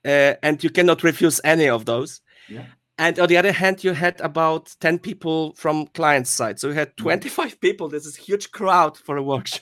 uh, 0.05 0.35
and 0.43 0.63
you 0.63 0.69
cannot 0.69 1.01
refuse 1.01 1.41
any 1.43 1.67
of 1.67 1.85
those 1.85 2.21
yeah 2.47 2.65
and 3.03 3.19
on 3.19 3.27
the 3.27 3.35
other 3.35 3.51
hand 3.51 3.83
you 3.83 3.91
had 3.91 4.19
about 4.21 4.73
10 4.79 4.99
people 4.99 5.53
from 5.55 5.87
client 5.87 6.25
side 6.25 6.57
so 6.59 6.69
you 6.69 6.73
had 6.73 6.95
mm-hmm. 6.95 7.03
25 7.03 7.59
people 7.59 7.89
this 7.89 8.05
is 8.05 8.15
huge 8.15 8.51
crowd 8.51 8.97
for 8.97 9.17
a 9.17 9.23
workshop 9.23 9.61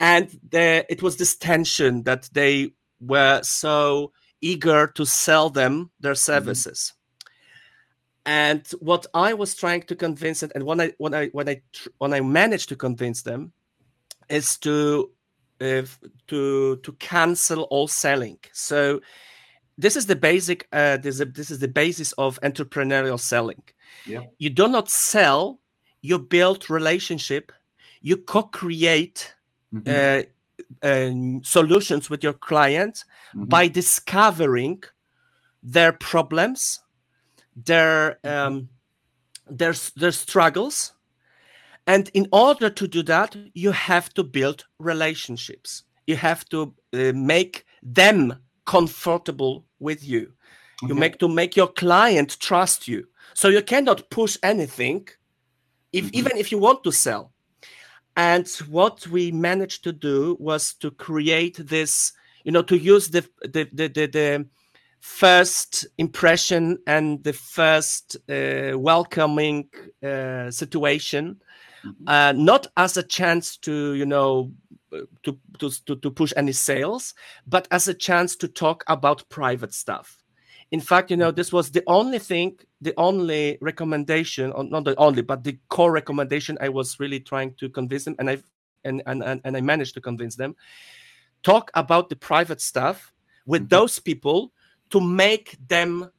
and 0.00 0.40
there 0.50 0.84
it 0.88 1.02
was 1.02 1.18
this 1.18 1.36
tension 1.36 2.02
that 2.04 2.30
they 2.32 2.72
were 2.98 3.40
so 3.42 4.10
eager 4.40 4.86
to 4.86 5.04
sell 5.04 5.50
them 5.50 5.90
their 6.00 6.12
mm-hmm. 6.12 6.32
services 6.32 6.94
mm-hmm. 6.94 8.30
and 8.32 8.66
what 8.80 9.06
i 9.12 9.34
was 9.34 9.54
trying 9.54 9.82
to 9.82 9.94
convince 9.94 10.40
them 10.40 10.50
and 10.54 10.64
when 10.64 10.80
i 10.80 10.90
when 10.96 11.12
i 11.12 11.26
when 11.28 11.48
i 11.48 11.60
when 11.98 12.14
i 12.14 12.20
managed 12.20 12.70
to 12.70 12.76
convince 12.76 13.22
them 13.22 13.52
is 14.30 14.56
to 14.56 15.10
uh, 15.60 15.82
to 16.26 16.76
to 16.76 16.92
cancel 16.92 17.64
all 17.64 17.86
selling 17.86 18.38
so 18.52 18.98
this 19.80 19.96
is 19.96 20.06
the 20.06 20.16
basic 20.16 20.68
uh, 20.72 20.96
this, 20.98 21.20
is, 21.20 21.32
this 21.32 21.50
is 21.50 21.58
the 21.58 21.68
basis 21.68 22.12
of 22.12 22.38
entrepreneurial 22.42 23.18
selling 23.18 23.62
yeah. 24.06 24.22
you 24.38 24.50
do 24.50 24.68
not 24.68 24.88
sell 24.88 25.60
you 26.02 26.18
build 26.18 26.68
relationship 26.70 27.52
you 28.00 28.16
co-create 28.16 29.34
mm-hmm. 29.74 29.88
uh, 29.88 30.22
uh, 30.86 31.40
solutions 31.42 32.08
with 32.10 32.22
your 32.22 32.32
client 32.32 33.04
mm-hmm. 33.34 33.44
by 33.44 33.68
discovering 33.68 34.82
their 35.62 35.92
problems 35.92 36.80
their 37.56 38.18
mm-hmm. 38.24 38.46
um, 38.46 38.68
their 39.48 39.74
their 39.96 40.12
struggles 40.12 40.92
and 41.86 42.10
in 42.14 42.28
order 42.32 42.70
to 42.70 42.86
do 42.86 43.02
that 43.02 43.36
you 43.54 43.72
have 43.72 44.12
to 44.14 44.22
build 44.22 44.66
relationships 44.78 45.84
you 46.06 46.16
have 46.16 46.48
to 46.48 46.74
uh, 46.92 47.12
make 47.14 47.64
them 47.82 48.34
comfortable 48.64 49.64
with 49.80 50.04
you. 50.04 50.32
You 50.82 50.94
make 50.94 51.18
to 51.18 51.28
make 51.28 51.56
your 51.56 51.66
client 51.68 52.38
trust 52.40 52.88
you. 52.88 53.06
So 53.34 53.48
you 53.48 53.62
cannot 53.62 54.08
push 54.08 54.38
anything, 54.42 55.08
if 55.92 56.06
mm-hmm. 56.06 56.18
even 56.18 56.36
if 56.36 56.50
you 56.50 56.58
want 56.58 56.84
to 56.84 56.92
sell. 56.92 57.32
And 58.16 58.48
what 58.68 59.06
we 59.08 59.30
managed 59.30 59.84
to 59.84 59.92
do 59.92 60.36
was 60.40 60.74
to 60.74 60.90
create 60.90 61.56
this, 61.66 62.12
you 62.44 62.52
know, 62.52 62.62
to 62.62 62.76
use 62.76 63.08
the 63.08 63.28
the 63.42 63.68
the, 63.72 63.88
the, 63.88 64.06
the 64.06 64.46
first 65.00 65.86
impression 65.98 66.78
and 66.86 67.22
the 67.24 67.32
first 67.32 68.16
uh, 68.28 68.78
welcoming 68.78 69.68
uh, 70.02 70.50
situation, 70.50 71.40
mm-hmm. 71.84 72.08
uh, 72.08 72.32
not 72.32 72.66
as 72.76 72.96
a 72.96 73.02
chance 73.02 73.56
to, 73.58 73.94
you 73.94 74.06
know, 74.06 74.50
to, 75.22 75.38
to, 75.58 75.96
to 75.96 76.10
push 76.10 76.32
any 76.36 76.52
sales, 76.52 77.14
but 77.46 77.68
as 77.70 77.88
a 77.88 77.94
chance 77.94 78.36
to 78.36 78.48
talk 78.48 78.84
about 78.86 79.28
private 79.28 79.74
stuff. 79.74 80.16
In 80.72 80.80
fact, 80.80 81.10
you 81.10 81.16
know, 81.16 81.30
this 81.30 81.52
was 81.52 81.70
the 81.70 81.82
only 81.86 82.18
thing, 82.18 82.56
the 82.80 82.94
only 82.96 83.58
recommendation, 83.60 84.52
or 84.52 84.64
not 84.64 84.84
the 84.84 84.94
only, 84.96 85.22
but 85.22 85.42
the 85.42 85.58
core 85.68 85.90
recommendation 85.90 86.56
I 86.60 86.68
was 86.68 87.00
really 87.00 87.18
trying 87.18 87.54
to 87.54 87.68
convince 87.68 88.04
them, 88.04 88.14
and 88.20 88.30
I 88.30 88.38
and 88.84 89.02
and 89.06 89.22
and, 89.22 89.40
and 89.44 89.56
I 89.56 89.60
managed 89.60 89.94
to 89.94 90.00
convince 90.00 90.36
them. 90.36 90.54
Talk 91.42 91.72
about 91.74 92.08
the 92.08 92.16
private 92.16 92.60
stuff 92.60 93.12
with 93.46 93.62
mm-hmm. 93.62 93.68
those 93.68 93.98
people 93.98 94.52
to 94.90 95.00
make 95.00 95.56
them 95.66 96.10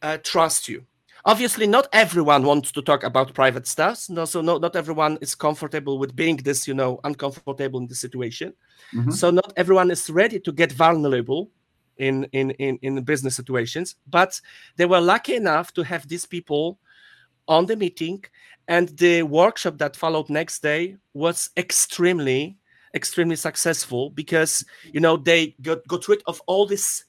uh, 0.00 0.18
trust 0.22 0.68
you 0.68 0.86
obviously 1.28 1.66
not 1.66 1.86
everyone 1.92 2.42
wants 2.42 2.72
to 2.72 2.80
talk 2.80 3.04
about 3.04 3.34
private 3.34 3.66
stuff 3.66 4.08
no 4.08 4.24
so 4.24 4.40
no, 4.40 4.56
not 4.56 4.74
everyone 4.74 5.18
is 5.20 5.34
comfortable 5.34 5.98
with 5.98 6.16
being 6.16 6.36
this 6.38 6.66
you 6.66 6.72
know 6.72 6.98
uncomfortable 7.04 7.78
in 7.78 7.86
the 7.86 7.94
situation 7.94 8.52
mm-hmm. 8.94 9.10
so 9.10 9.30
not 9.30 9.52
everyone 9.56 9.90
is 9.90 10.08
ready 10.08 10.40
to 10.40 10.50
get 10.50 10.72
vulnerable 10.72 11.50
in, 11.98 12.24
in 12.32 12.50
in 12.52 12.78
in 12.80 13.04
business 13.04 13.36
situations 13.36 13.96
but 14.08 14.40
they 14.76 14.86
were 14.86 15.00
lucky 15.00 15.34
enough 15.34 15.72
to 15.74 15.82
have 15.84 16.08
these 16.08 16.24
people 16.24 16.78
on 17.46 17.66
the 17.66 17.76
meeting 17.76 18.24
and 18.68 18.88
the 18.98 19.22
workshop 19.22 19.76
that 19.76 19.96
followed 19.96 20.30
next 20.30 20.62
day 20.62 20.96
was 21.12 21.50
extremely 21.58 22.56
extremely 22.94 23.36
successful 23.36 24.08
because 24.10 24.64
you 24.94 25.00
know 25.00 25.16
they 25.16 25.54
got, 25.60 25.86
got 25.86 26.08
rid 26.08 26.22
of 26.26 26.40
all 26.46 26.66
this 26.66 27.04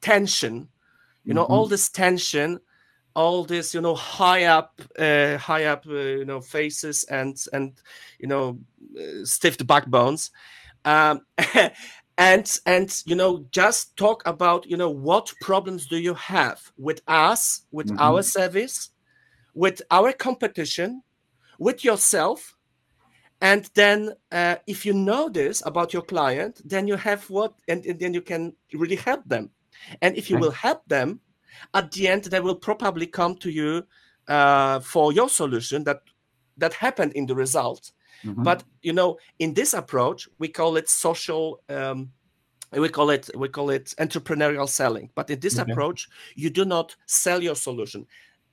tension 0.00 0.66
you 1.24 1.34
know 1.34 1.44
mm-hmm. 1.44 1.52
all 1.52 1.66
this 1.66 1.90
tension 1.90 2.58
all 3.18 3.42
this 3.42 3.74
you 3.74 3.80
know 3.80 3.96
high 3.96 4.44
up 4.44 4.80
uh, 4.96 5.36
high 5.38 5.64
up 5.64 5.84
uh, 5.88 6.18
you 6.20 6.24
know 6.24 6.40
faces 6.40 7.02
and 7.10 7.36
and 7.52 7.72
you 8.20 8.28
know 8.28 8.58
uh, 8.96 9.24
stiff 9.24 9.58
backbones. 9.58 10.30
Um, 10.84 11.22
and 12.18 12.60
and 12.64 13.02
you 13.06 13.16
know 13.16 13.44
just 13.50 13.96
talk 13.96 14.22
about 14.24 14.70
you 14.70 14.76
know 14.76 14.90
what 14.90 15.34
problems 15.40 15.88
do 15.88 15.98
you 15.98 16.14
have 16.14 16.60
with 16.76 17.00
us 17.08 17.62
with 17.72 17.88
mm-hmm. 17.88 17.98
our 17.98 18.22
service 18.22 18.90
with 19.52 19.82
our 19.90 20.12
competition 20.12 21.02
with 21.58 21.84
yourself? 21.84 22.54
And 23.40 23.68
then 23.74 24.14
uh, 24.32 24.56
if 24.66 24.86
you 24.86 24.92
know 24.92 25.28
this 25.28 25.62
about 25.66 25.92
your 25.92 26.02
client 26.02 26.60
then 26.64 26.86
you 26.86 26.96
have 26.96 27.28
what 27.30 27.54
and, 27.66 27.84
and 27.84 27.98
then 27.98 28.14
you 28.14 28.22
can 28.22 28.54
really 28.72 28.96
help 28.96 29.24
them. 29.26 29.50
And 30.02 30.16
if 30.16 30.30
you 30.30 30.38
will 30.38 30.50
help 30.50 30.82
them 30.86 31.20
at 31.74 31.90
the 31.92 32.08
end 32.08 32.24
they 32.24 32.40
will 32.40 32.54
probably 32.54 33.06
come 33.06 33.36
to 33.36 33.50
you 33.50 33.84
uh, 34.28 34.80
for 34.80 35.12
your 35.12 35.28
solution 35.28 35.84
that 35.84 36.02
that 36.56 36.74
happened 36.74 37.12
in 37.12 37.26
the 37.26 37.34
result. 37.34 37.92
Mm-hmm. 38.24 38.42
but 38.42 38.64
you 38.82 38.92
know 38.92 39.16
in 39.38 39.54
this 39.54 39.74
approach 39.74 40.28
we 40.40 40.48
call 40.48 40.76
it 40.76 40.88
social 40.88 41.62
um, 41.68 42.10
we 42.72 42.88
call 42.88 43.10
it 43.10 43.30
we 43.34 43.48
call 43.48 43.70
it 43.70 43.94
entrepreneurial 43.98 44.68
selling. 44.68 45.10
But 45.14 45.30
in 45.30 45.40
this 45.40 45.58
okay. 45.58 45.70
approach 45.70 46.08
you 46.34 46.50
do 46.50 46.64
not 46.64 46.94
sell 47.06 47.42
your 47.42 47.54
solution. 47.54 48.06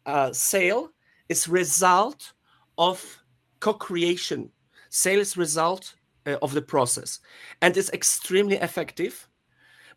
Uh, 0.05 0.31
sale 0.31 0.91
is 1.29 1.47
result 1.47 2.33
of 2.77 3.23
co-creation. 3.59 4.51
Sale 4.89 5.19
is 5.19 5.37
result 5.37 5.95
uh, 6.25 6.37
of 6.41 6.53
the 6.53 6.61
process. 6.61 7.19
And 7.61 7.75
it's 7.75 7.91
extremely 7.91 8.57
effective. 8.57 9.27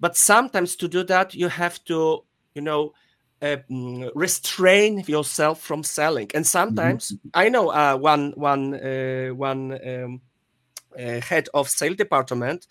But 0.00 0.16
sometimes 0.16 0.76
to 0.76 0.88
do 0.88 1.04
that 1.04 1.34
you 1.34 1.48
have 1.48 1.84
to 1.84 2.24
you 2.54 2.62
know 2.62 2.92
uh, 3.42 3.56
mm, 3.70 4.10
restrain 4.14 5.04
yourself 5.06 5.60
from 5.60 5.82
selling 5.82 6.28
and 6.34 6.46
sometimes 6.46 7.12
mm-hmm. 7.12 7.28
i 7.34 7.48
know 7.48 7.68
uh, 7.68 7.96
one 7.96 8.32
one 8.36 8.74
uh, 8.74 9.28
one 9.28 9.78
um, 9.86 10.20
uh, 10.98 11.20
head 11.20 11.48
of 11.54 11.68
sale 11.68 11.94
department 11.94 12.66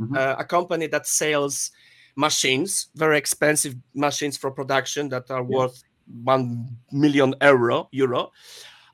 mm-hmm. 0.00 0.16
Uh, 0.16 0.34
a 0.38 0.44
company 0.44 0.86
that 0.86 1.06
sells 1.06 1.70
machines 2.16 2.88
very 2.94 3.18
expensive 3.18 3.74
machines 3.94 4.36
for 4.36 4.50
production 4.50 5.08
that 5.08 5.30
are 5.30 5.42
yeah. 5.42 5.56
worth 5.56 5.82
1 6.24 6.68
million 6.90 7.34
euro 7.40 7.88
euro 7.92 8.30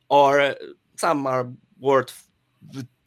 or 0.09 0.41
uh, 0.41 0.55
some 0.97 1.27
are 1.27 1.51
worth 1.81 2.29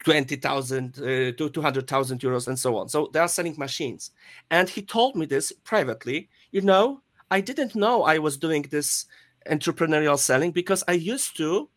20,000 0.04 0.94
to 0.94 1.32
200,000 1.32 2.20
euros 2.20 2.48
and 2.48 2.58
so 2.58 2.76
on 2.76 2.88
so 2.88 3.08
they 3.12 3.20
are 3.20 3.28
selling 3.28 3.54
machines 3.58 4.10
and 4.50 4.68
he 4.68 4.82
told 4.82 5.14
me 5.14 5.26
this 5.26 5.52
privately 5.64 6.28
you 6.50 6.60
know 6.60 7.00
I 7.32 7.40
didn't 7.40 7.74
know 7.74 8.02
I 8.02 8.18
was 8.18 8.36
doing 8.36 8.66
this 8.70 9.06
entrepreneurial 9.50 10.18
selling 10.18 10.52
because 10.52 10.84
I 10.86 10.92
used 10.92 11.34
to 11.38 11.70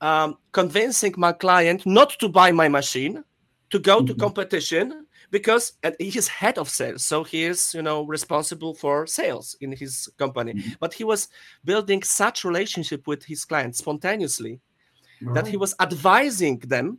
um, 0.00 0.38
convincing 0.52 1.14
my 1.18 1.32
client 1.32 1.84
not 1.84 2.10
to 2.20 2.28
buy 2.28 2.50
my 2.50 2.68
machine, 2.68 3.22
to 3.70 3.78
go 3.78 3.98
mm-hmm. 3.98 4.06
to 4.06 4.14
competition 4.14 5.06
because 5.30 5.74
he's 5.98 6.28
head 6.28 6.56
of 6.56 6.70
sales, 6.70 7.04
so 7.04 7.24
he 7.24 7.44
is 7.44 7.74
you 7.74 7.82
know 7.82 8.06
responsible 8.06 8.72
for 8.74 9.06
sales 9.06 9.56
in 9.60 9.70
his 9.72 10.08
company. 10.16 10.54
Mm-hmm. 10.54 10.72
But 10.80 10.94
he 10.94 11.04
was 11.04 11.28
building 11.64 12.02
such 12.02 12.44
relationship 12.44 13.06
with 13.06 13.22
his 13.24 13.44
clients 13.44 13.78
spontaneously 13.78 14.60
that 15.32 15.46
he 15.46 15.56
was 15.56 15.74
advising 15.80 16.58
them 16.58 16.98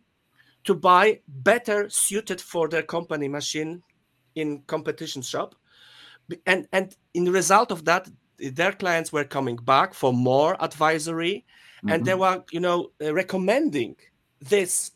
to 0.64 0.74
buy 0.74 1.20
better 1.28 1.90
suited 1.90 2.42
for 2.42 2.68
their 2.68 2.84
company 2.84 3.28
machine 3.28 3.82
in 4.36 4.62
competition 4.68 5.22
shop 5.22 5.56
and 6.46 6.68
and 6.72 6.96
in 7.14 7.24
the 7.24 7.32
result 7.32 7.72
of 7.72 7.86
that 7.86 8.10
their 8.38 8.72
clients 8.72 9.12
were 9.12 9.24
coming 9.24 9.56
back 9.56 9.94
for 9.94 10.14
more 10.14 10.62
advisory 10.62 11.46
mm-hmm. 11.78 11.90
and 11.90 12.06
they 12.06 12.12
mm-hmm. 12.12 12.40
were 12.40 12.44
you 12.52 12.60
know 12.60 12.92
uh, 13.02 13.14
recommending 13.14 13.96
this 14.40 14.92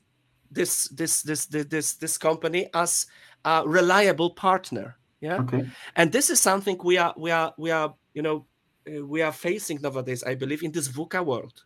this 0.52 0.90
this 0.90 1.22
this 1.22 1.46
this 1.46 1.94
this 1.94 2.18
company 2.18 2.68
as 2.74 3.08
a 3.46 3.64
reliable 3.66 4.30
partner 4.32 4.98
yeah 5.22 5.38
okay. 5.38 5.68
and 5.96 6.12
this 6.12 6.30
is 6.30 6.40
something 6.40 6.78
we 6.84 6.98
are 6.98 7.14
we 7.18 7.32
are 7.32 7.54
we 7.58 7.72
are 7.72 7.96
you 8.14 8.22
know 8.22 8.46
uh, 8.88 9.06
we 9.06 9.22
are 9.22 9.32
facing 9.32 9.80
nowadays, 9.82 10.24
I 10.24 10.36
believe, 10.36 10.64
in 10.64 10.72
this 10.72 10.88
VUCA 10.88 11.24
world. 11.26 11.64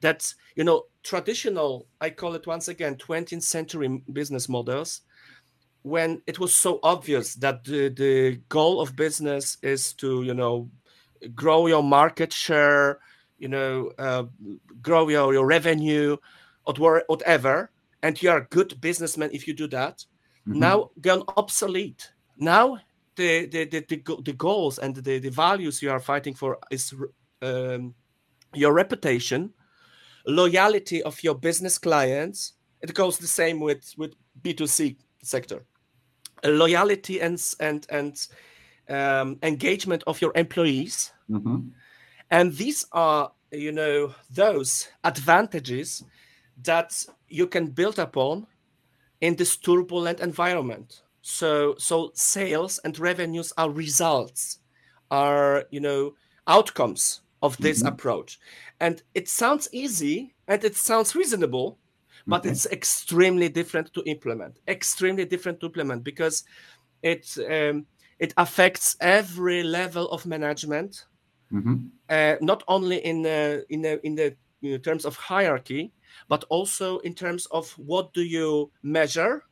That 0.00 0.32
you 0.56 0.64
know, 0.64 0.84
traditional, 1.02 1.86
I 2.00 2.10
call 2.10 2.34
it 2.34 2.46
once 2.46 2.68
again, 2.68 2.96
20th 2.96 3.42
century 3.42 4.02
business 4.12 4.48
models, 4.48 5.02
when 5.82 6.22
it 6.26 6.38
was 6.38 6.54
so 6.54 6.78
obvious 6.82 7.34
that 7.36 7.64
the, 7.64 7.88
the 7.88 8.40
goal 8.48 8.80
of 8.80 8.96
business 8.96 9.58
is 9.62 9.92
to 9.94 10.22
you 10.22 10.34
know 10.34 10.70
grow 11.34 11.66
your 11.66 11.82
market 11.82 12.32
share, 12.32 12.98
you 13.38 13.48
know, 13.48 13.92
uh, 13.98 14.24
grow 14.80 15.08
your, 15.08 15.32
your 15.32 15.46
revenue, 15.46 16.16
or 16.64 17.02
whatever, 17.06 17.70
and 18.02 18.22
you 18.22 18.30
are 18.30 18.38
a 18.38 18.46
good 18.46 18.80
businessman 18.80 19.30
if 19.32 19.46
you 19.46 19.54
do 19.54 19.66
that. 19.68 20.04
Mm-hmm. 20.46 20.58
Now 20.58 20.90
gone 21.00 21.22
obsolete. 21.36 22.12
Now 22.36 22.78
the 23.16 23.46
the, 23.46 23.64
the 23.64 23.80
the, 23.80 24.22
the, 24.24 24.32
goals 24.32 24.78
and 24.78 24.94
the, 24.94 25.18
the 25.18 25.30
values 25.30 25.82
you 25.82 25.90
are 25.90 26.00
fighting 26.00 26.34
for 26.34 26.58
is 26.70 26.94
um, 27.42 27.94
your 28.54 28.72
reputation, 28.72 29.52
loyalty 30.26 31.02
of 31.02 31.22
your 31.22 31.34
business 31.34 31.78
clients. 31.78 32.54
It 32.80 32.94
goes 32.94 33.18
the 33.18 33.28
same 33.28 33.60
with 33.60 33.92
with 33.96 34.14
B 34.40 34.54
two 34.54 34.66
C 34.66 34.98
sector, 35.22 35.64
loyalty 36.44 37.20
and 37.20 37.42
and 37.60 37.86
and 37.90 38.28
um, 38.88 39.38
engagement 39.42 40.02
of 40.06 40.20
your 40.20 40.32
employees, 40.34 41.12
mm-hmm. 41.30 41.68
and 42.30 42.52
these 42.54 42.86
are 42.92 43.32
you 43.50 43.72
know 43.72 44.14
those 44.30 44.88
advantages 45.04 46.04
that 46.62 47.04
you 47.28 47.46
can 47.46 47.66
build 47.66 47.98
upon 47.98 48.46
in 49.20 49.36
this 49.36 49.56
turbulent 49.56 50.20
environment 50.20 51.02
so 51.22 51.74
so 51.78 52.10
sales 52.14 52.80
and 52.84 52.98
revenues 52.98 53.52
are 53.56 53.70
results 53.70 54.58
are 55.10 55.64
you 55.70 55.80
know 55.80 56.14
outcomes 56.46 57.20
of 57.42 57.56
this 57.58 57.78
mm-hmm. 57.78 57.88
approach 57.88 58.40
and 58.80 59.02
it 59.14 59.28
sounds 59.28 59.68
easy 59.72 60.34
and 60.48 60.64
it 60.64 60.76
sounds 60.76 61.14
reasonable 61.14 61.78
but 62.26 62.40
okay. 62.40 62.50
it's 62.50 62.66
extremely 62.66 63.48
different 63.48 63.92
to 63.94 64.02
implement 64.04 64.58
extremely 64.68 65.24
different 65.24 65.60
to 65.60 65.66
implement 65.66 66.04
because 66.04 66.44
it 67.02 67.36
um, 67.50 67.86
it 68.18 68.32
affects 68.36 68.96
every 69.00 69.62
level 69.62 70.08
of 70.10 70.24
management 70.26 71.06
mm-hmm. 71.52 71.76
uh, 72.08 72.36
not 72.40 72.62
only 72.68 72.98
in 73.04 73.22
the 73.22 73.64
in 73.68 73.82
the 73.82 74.00
in 74.06 74.14
the 74.14 74.36
terms 74.78 75.04
of 75.04 75.16
hierarchy 75.16 75.92
but 76.28 76.44
also 76.48 76.98
in 76.98 77.14
terms 77.14 77.46
of 77.46 77.70
what 77.72 78.12
do 78.12 78.22
you 78.22 78.70
measure 78.82 79.44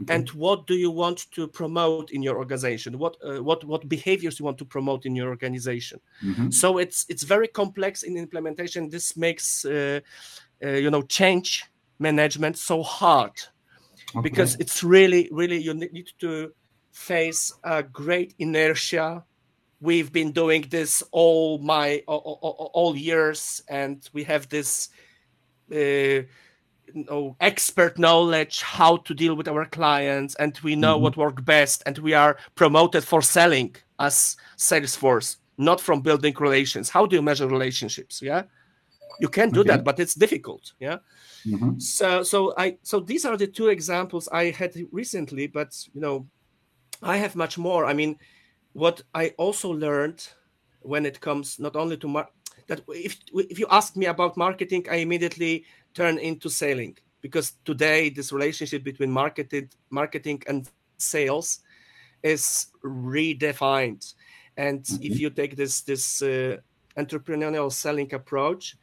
Okay. 0.00 0.14
and 0.14 0.30
what 0.30 0.66
do 0.66 0.74
you 0.74 0.90
want 0.90 1.30
to 1.32 1.46
promote 1.46 2.12
in 2.12 2.22
your 2.22 2.38
organization 2.38 2.98
what 2.98 3.14
uh, 3.22 3.42
what 3.42 3.62
what 3.64 3.86
behaviors 3.90 4.38
you 4.38 4.44
want 4.46 4.56
to 4.56 4.64
promote 4.64 5.04
in 5.04 5.14
your 5.14 5.28
organization 5.28 6.00
mm-hmm. 6.24 6.50
so 6.50 6.78
it's 6.78 7.04
it's 7.10 7.24
very 7.24 7.46
complex 7.46 8.02
in 8.02 8.16
implementation 8.16 8.88
this 8.88 9.18
makes 9.18 9.66
uh, 9.66 10.00
uh, 10.64 10.68
you 10.68 10.90
know 10.90 11.02
change 11.02 11.66
management 11.98 12.58
so 12.58 12.82
hard. 12.82 13.32
Okay. 14.14 14.28
because 14.28 14.56
it's 14.56 14.84
really 14.84 15.28
really 15.32 15.56
you 15.56 15.74
need 15.74 16.10
to 16.18 16.52
face 16.90 17.52
a 17.64 17.82
great 17.82 18.34
inertia. 18.38 19.24
We've 19.80 20.12
been 20.12 20.32
doing 20.32 20.66
this 20.68 21.02
all 21.12 21.58
my 21.58 22.02
all, 22.06 22.38
all, 22.42 22.70
all 22.74 22.96
years 22.96 23.62
and 23.68 24.06
we 24.12 24.24
have 24.24 24.48
this 24.48 24.90
uh, 25.72 26.22
know, 26.94 27.36
expert 27.40 27.98
knowledge 27.98 28.60
how 28.60 28.98
to 28.98 29.14
deal 29.14 29.34
with 29.34 29.48
our 29.48 29.64
clients 29.64 30.34
and 30.34 30.58
we 30.62 30.76
know 30.76 30.94
mm-hmm. 30.94 31.04
what 31.04 31.16
works 31.16 31.42
best 31.42 31.82
and 31.86 31.96
we 31.98 32.12
are 32.12 32.36
promoted 32.54 33.04
for 33.04 33.22
selling 33.22 33.74
as 33.98 34.36
salesforce 34.58 35.36
not 35.58 35.80
from 35.80 36.00
building 36.00 36.34
relations. 36.38 36.90
How 36.90 37.06
do 37.06 37.16
you 37.16 37.22
measure 37.22 37.46
relationships? 37.46 38.20
Yeah 38.20 38.42
you 39.20 39.28
can 39.28 39.50
do 39.50 39.60
okay. 39.60 39.70
that 39.70 39.84
but 39.84 39.98
it's 39.98 40.14
difficult 40.14 40.72
yeah 40.78 40.98
mm-hmm. 41.46 41.78
so 41.78 42.22
so 42.22 42.54
i 42.56 42.76
so 42.82 43.00
these 43.00 43.24
are 43.24 43.36
the 43.36 43.46
two 43.46 43.68
examples 43.68 44.28
i 44.32 44.50
had 44.50 44.74
recently 44.92 45.46
but 45.46 45.76
you 45.94 46.00
know 46.00 46.26
i 47.02 47.16
have 47.16 47.36
much 47.36 47.58
more 47.58 47.84
i 47.84 47.92
mean 47.92 48.16
what 48.72 49.02
i 49.14 49.28
also 49.38 49.70
learned 49.70 50.26
when 50.80 51.06
it 51.06 51.20
comes 51.20 51.58
not 51.58 51.76
only 51.76 51.96
to 51.96 52.08
mar- 52.08 52.30
that 52.66 52.80
if 52.88 53.18
if 53.34 53.58
you 53.58 53.66
ask 53.70 53.96
me 53.96 54.06
about 54.06 54.36
marketing 54.36 54.86
i 54.90 54.96
immediately 54.96 55.64
turn 55.94 56.18
into 56.18 56.48
selling 56.48 56.96
because 57.20 57.52
today 57.64 58.10
this 58.10 58.32
relationship 58.32 58.82
between 58.82 59.10
marketing 59.10 59.68
marketing 59.90 60.42
and 60.48 60.68
sales 60.98 61.60
is 62.22 62.66
redefined 62.84 64.14
and 64.56 64.84
mm-hmm. 64.84 65.02
if 65.02 65.20
you 65.20 65.30
take 65.30 65.56
this 65.56 65.82
this 65.82 66.22
uh, 66.22 66.56
entrepreneurial 66.96 67.72
selling 67.72 68.12
approach 68.14 68.76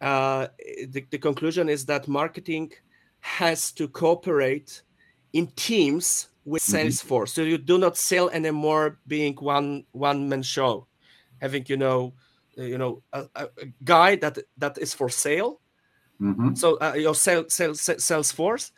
uh, 0.00 0.46
the, 0.88 1.04
the 1.10 1.18
conclusion 1.18 1.68
is 1.68 1.84
that 1.86 2.08
marketing 2.08 2.72
has 3.20 3.72
to 3.72 3.88
cooperate 3.88 4.82
in 5.32 5.46
teams 5.48 6.28
with 6.44 6.62
mm-hmm. 6.62 6.88
salesforce 6.88 7.28
so 7.28 7.42
you 7.42 7.58
do 7.58 7.78
not 7.78 7.96
sell 7.96 8.30
anymore 8.30 8.98
being 9.06 9.34
one 9.36 9.84
one 9.92 10.28
man 10.28 10.42
show 10.42 10.86
having 11.40 11.64
you 11.68 11.76
know 11.76 12.14
uh, 12.58 12.62
you 12.62 12.78
know 12.78 13.02
a, 13.12 13.26
a, 13.36 13.48
guy 13.84 14.16
that 14.16 14.38
that 14.56 14.78
is 14.78 14.94
for 14.94 15.08
sale 15.10 15.60
Mm-hmm. 16.20 16.54
So 16.54 16.78
uh, 16.80 16.94
your 16.94 17.14
sales, 17.14 17.52
sales, 17.52 17.80
sales 17.80 18.30
force, 18.30 18.72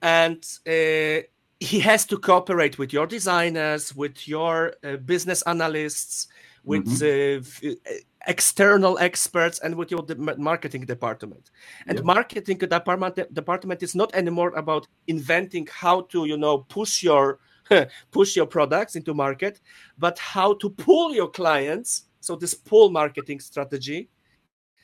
and 0.00 0.44
uh, 0.66 1.22
he 1.60 1.78
has 1.80 2.04
to 2.06 2.18
cooperate 2.18 2.78
with 2.78 2.92
your 2.92 3.06
designers, 3.06 3.94
with 3.94 4.26
your 4.26 4.74
uh, 4.82 4.96
business 4.96 5.42
analysts, 5.42 6.26
with 6.64 6.86
mm-hmm. 6.86 7.68
Uh, 7.68 7.92
external 8.28 8.98
experts, 8.98 9.58
and 9.60 9.74
with 9.74 9.90
your 9.90 10.02
de- 10.02 10.14
marketing 10.14 10.82
department. 10.86 11.50
And 11.86 12.02
marketing 12.04 12.58
department 12.58 13.34
department 13.34 13.82
is 13.82 13.94
not 13.94 14.14
anymore 14.14 14.52
about 14.56 14.86
inventing 15.06 15.68
how 15.70 16.02
to 16.02 16.26
you 16.26 16.36
know 16.36 16.58
push 16.58 17.02
your 17.02 17.40
push 18.10 18.36
your 18.36 18.46
products 18.46 18.96
into 18.96 19.14
market, 19.14 19.60
but 19.98 20.18
how 20.18 20.54
to 20.54 20.70
pull 20.70 21.14
your 21.14 21.30
clients. 21.30 22.04
So 22.20 22.36
this 22.36 22.54
pull 22.54 22.90
marketing 22.90 23.40
strategy 23.40 24.08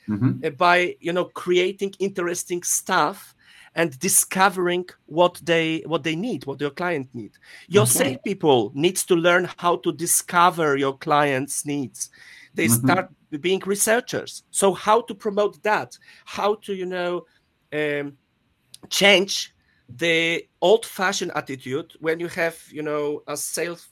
mm-hmm. 0.09 0.45
Uh, 0.45 0.49
by 0.51 0.95
you 0.99 1.13
know 1.13 1.25
creating 1.25 1.93
interesting 1.99 2.63
stuff 2.63 3.35
and 3.75 3.97
discovering 3.99 4.85
what 5.05 5.39
they 5.43 5.83
what 5.85 6.03
they 6.03 6.15
need 6.15 6.45
what 6.45 6.59
your 6.61 6.71
client 6.71 7.07
need 7.13 7.31
your 7.67 7.83
okay. 7.83 7.91
sales 7.91 8.17
people 8.23 8.71
needs 8.73 9.05
to 9.05 9.15
learn 9.15 9.49
how 9.57 9.75
to 9.77 9.91
discover 9.91 10.77
your 10.77 10.97
clients 10.97 11.65
needs 11.65 12.09
they 12.53 12.65
mm-hmm. 12.65 12.85
start 12.87 13.09
being 13.41 13.61
researchers 13.65 14.43
so 14.51 14.73
how 14.73 15.01
to 15.01 15.13
promote 15.13 15.61
that 15.63 15.97
how 16.25 16.55
to 16.55 16.73
you 16.73 16.85
know 16.85 17.25
um, 17.73 18.17
change 18.89 19.53
the 19.97 20.47
old 20.61 20.85
fashioned 20.85 21.31
attitude 21.35 21.93
when 21.99 22.19
you 22.19 22.27
have 22.27 22.57
you 22.71 22.81
know 22.81 23.21
a 23.27 23.35
sales 23.35 23.89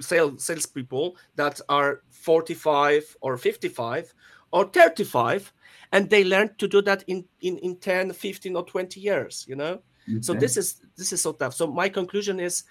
sales 0.00 0.44
salespeople 0.44 1.16
that 1.36 1.60
are 1.68 2.02
45 2.10 3.16
or 3.20 3.36
55 3.36 4.14
or 4.52 4.66
35 4.66 5.52
and 5.92 6.10
they 6.10 6.24
learned 6.24 6.58
to 6.58 6.68
do 6.68 6.82
that 6.82 7.04
in 7.06 7.24
in, 7.40 7.58
in 7.58 7.76
10 7.76 8.12
15 8.12 8.56
or 8.56 8.64
20 8.64 9.00
years 9.00 9.44
you 9.48 9.56
know? 9.56 9.80
Okay. 10.08 10.20
so 10.20 10.34
this 10.34 10.56
is 10.56 10.80
this 10.96 11.12
is 11.12 11.20
so 11.20 11.32
tough. 11.32 11.54
So 11.54 11.66
my 11.66 11.88
conclusion 11.88 12.38
is 12.40 12.64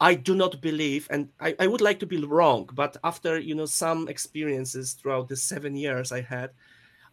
i 0.00 0.14
do 0.14 0.34
not 0.34 0.60
believe 0.60 1.06
and 1.10 1.28
I, 1.40 1.54
I 1.60 1.66
would 1.66 1.80
like 1.80 2.00
to 2.00 2.06
be 2.06 2.22
wrong 2.24 2.68
but 2.74 2.96
after 3.04 3.38
you 3.38 3.54
know 3.54 3.66
some 3.66 4.08
experiences 4.08 4.94
throughout 4.94 5.28
the 5.28 5.36
seven 5.36 5.76
years 5.76 6.12
i 6.12 6.20
had 6.20 6.50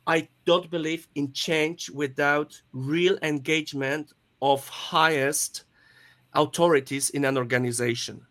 i 0.08 0.28
don't 0.46 0.70
believe 0.70 1.08
in 1.16 1.32
change 1.32 1.90
without 1.90 2.60
real 2.74 3.18
engagement 3.22 4.14
of 4.42 4.68
highest 4.68 5.66
authorities 6.34 7.12
in 7.12 7.26
an 7.26 7.38
organization 7.38 8.26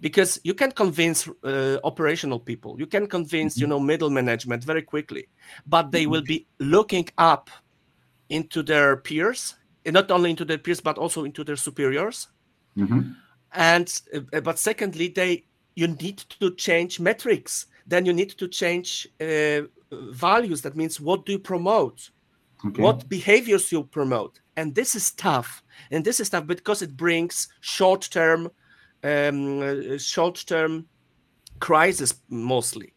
because 0.00 0.40
you 0.44 0.54
can 0.54 0.70
convince 0.70 1.28
uh, 1.44 1.78
operational 1.84 2.38
people 2.38 2.76
you 2.78 2.86
can 2.86 3.06
convince 3.06 3.54
mm-hmm. 3.54 3.62
you 3.62 3.66
know 3.66 3.80
middle 3.80 4.10
management 4.10 4.64
very 4.64 4.82
quickly 4.82 5.28
but 5.66 5.90
they 5.90 6.02
mm-hmm. 6.02 6.12
will 6.12 6.22
be 6.22 6.46
looking 6.58 7.08
up 7.18 7.50
into 8.28 8.62
their 8.62 8.96
peers 8.96 9.56
not 9.86 10.10
only 10.10 10.30
into 10.30 10.44
their 10.44 10.58
peers 10.58 10.80
but 10.80 10.98
also 10.98 11.24
into 11.24 11.44
their 11.44 11.56
superiors 11.56 12.28
mm-hmm. 12.76 13.10
and 13.52 14.00
uh, 14.14 14.40
but 14.40 14.58
secondly 14.58 15.08
they 15.08 15.44
you 15.76 15.88
need 15.88 16.18
to 16.18 16.54
change 16.54 17.00
metrics 17.00 17.66
then 17.86 18.06
you 18.06 18.12
need 18.12 18.30
to 18.30 18.48
change 18.48 19.08
uh, 19.20 19.62
values 19.90 20.62
that 20.62 20.76
means 20.76 21.00
what 21.00 21.26
do 21.26 21.32
you 21.32 21.38
promote 21.38 22.10
okay. 22.64 22.82
what 22.82 23.08
behaviors 23.08 23.70
you 23.70 23.82
promote 23.84 24.40
and 24.56 24.74
this 24.74 24.94
is 24.94 25.10
tough 25.12 25.62
and 25.90 26.04
this 26.04 26.20
is 26.20 26.28
tough 26.30 26.46
because 26.46 26.82
it 26.82 26.96
brings 26.96 27.48
short 27.60 28.08
term 28.10 28.50
um, 29.04 29.98
short-term 29.98 30.86
crisis 31.60 32.14
mostly. 32.28 32.94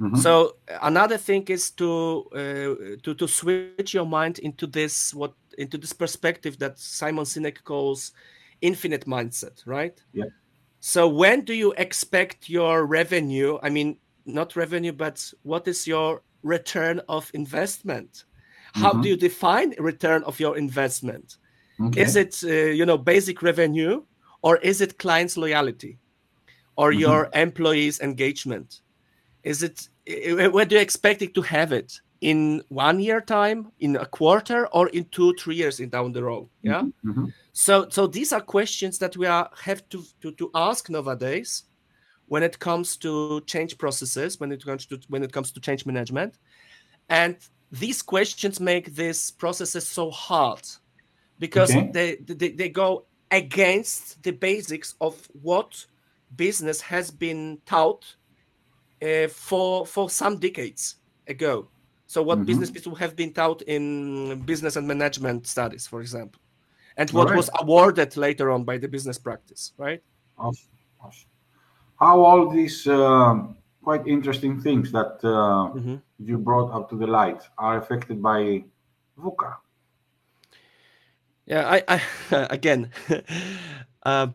Mm-hmm. 0.00 0.16
So 0.16 0.56
another 0.82 1.16
thing 1.16 1.44
is 1.48 1.70
to 1.72 2.24
uh, 2.34 2.96
to 3.02 3.14
to 3.14 3.26
switch 3.26 3.94
your 3.94 4.04
mind 4.04 4.38
into 4.40 4.66
this 4.66 5.14
what 5.14 5.32
into 5.56 5.78
this 5.78 5.94
perspective 5.94 6.58
that 6.58 6.78
Simon 6.78 7.24
Sinek 7.24 7.64
calls 7.64 8.12
infinite 8.60 9.06
mindset, 9.06 9.62
right? 9.66 9.98
Yeah. 10.12 10.24
So 10.80 11.08
when 11.08 11.44
do 11.44 11.54
you 11.54 11.72
expect 11.78 12.50
your 12.50 12.84
revenue? 12.84 13.58
I 13.62 13.70
mean, 13.70 13.96
not 14.26 14.54
revenue, 14.54 14.92
but 14.92 15.32
what 15.42 15.66
is 15.66 15.86
your 15.86 16.22
return 16.42 17.00
of 17.08 17.30
investment? 17.32 18.24
How 18.74 18.92
mm-hmm. 18.92 19.00
do 19.00 19.08
you 19.08 19.16
define 19.16 19.74
return 19.78 20.22
of 20.24 20.38
your 20.38 20.58
investment? 20.58 21.38
Okay. 21.80 22.02
Is 22.02 22.16
it 22.16 22.44
uh, 22.44 22.72
you 22.72 22.84
know 22.84 22.98
basic 22.98 23.40
revenue 23.42 24.02
or 24.46 24.58
is 24.58 24.80
it 24.80 24.96
client's 24.98 25.36
loyalty 25.36 25.98
or 26.76 26.92
mm-hmm. 26.92 27.00
your 27.00 27.28
employees 27.34 27.98
engagement? 28.00 28.80
Is 29.42 29.64
it 29.64 29.88
where 30.54 30.64
do 30.64 30.76
you 30.76 30.80
expect 30.80 31.20
it 31.22 31.34
to 31.34 31.42
have 31.42 31.72
it 31.72 32.00
in 32.20 32.62
one 32.68 33.00
year 33.00 33.20
time, 33.20 33.72
in 33.80 33.96
a 33.96 34.06
quarter, 34.06 34.68
or 34.68 34.88
in 34.90 35.04
two 35.06 35.34
three 35.34 35.56
years 35.56 35.80
in 35.80 35.88
down 35.88 36.12
the 36.12 36.22
road? 36.22 36.48
Yeah. 36.62 36.82
Mm-hmm. 36.82 37.10
mm-hmm. 37.10 37.26
So 37.52 37.88
so 37.90 38.06
these 38.06 38.32
are 38.32 38.40
questions 38.40 38.98
that 38.98 39.16
we 39.16 39.26
are 39.26 39.50
have 39.64 39.82
to 39.88 40.04
to, 40.20 40.30
to 40.40 40.50
ask 40.54 40.90
nowadays 40.90 41.64
when 42.28 42.44
it 42.44 42.56
comes 42.60 42.96
to 42.98 43.40
change 43.52 43.76
processes, 43.78 44.38
when 44.38 44.52
it 44.52 44.64
comes 44.64 44.86
to 44.86 45.00
when 45.08 45.24
it 45.24 45.32
comes 45.32 45.50
to 45.52 45.60
change 45.60 45.86
management, 45.86 46.38
and 47.08 47.34
these 47.72 48.00
questions 48.00 48.60
make 48.60 48.94
these 48.94 49.32
processes 49.32 49.88
so 49.88 50.08
hard 50.10 50.62
because 51.40 51.70
okay. 51.70 51.90
they, 51.92 52.34
they 52.34 52.50
they 52.50 52.68
go 52.68 53.06
against 53.30 54.22
the 54.22 54.32
basics 54.32 54.94
of 55.00 55.28
what 55.42 55.84
business 56.36 56.80
has 56.80 57.10
been 57.10 57.58
taught 57.66 58.16
uh, 59.02 59.28
for 59.28 59.86
for 59.86 60.10
some 60.10 60.38
decades 60.38 60.96
ago. 61.26 61.68
So 62.06 62.22
what 62.22 62.38
mm-hmm. 62.38 62.46
business 62.46 62.70
people 62.70 62.94
have 62.94 63.16
been 63.16 63.32
taught 63.32 63.62
in 63.62 64.40
business 64.42 64.76
and 64.76 64.86
management 64.86 65.46
studies, 65.46 65.86
for 65.86 66.00
example, 66.00 66.40
and 66.96 67.10
what 67.10 67.28
right. 67.28 67.36
was 67.36 67.50
awarded 67.60 68.16
later 68.16 68.50
on 68.50 68.64
by 68.64 68.78
the 68.78 68.88
business 68.88 69.18
practice, 69.18 69.72
right? 69.76 70.02
Awesome. 70.38 70.68
awesome. 71.00 71.28
How 71.98 72.20
all 72.20 72.48
these 72.48 72.86
uh, 72.86 73.38
quite 73.82 74.06
interesting 74.06 74.60
things 74.60 74.92
that 74.92 75.18
uh, 75.24 75.74
mm-hmm. 75.74 75.96
you 76.18 76.38
brought 76.38 76.70
up 76.72 76.88
to 76.90 76.96
the 76.96 77.06
light 77.06 77.42
are 77.58 77.78
affected 77.78 78.22
by 78.22 78.64
VUCA? 79.18 79.56
Yeah, 81.46 81.68
I, 81.68 81.82
I 81.88 82.00
again, 82.50 82.90
uh, 84.02 84.28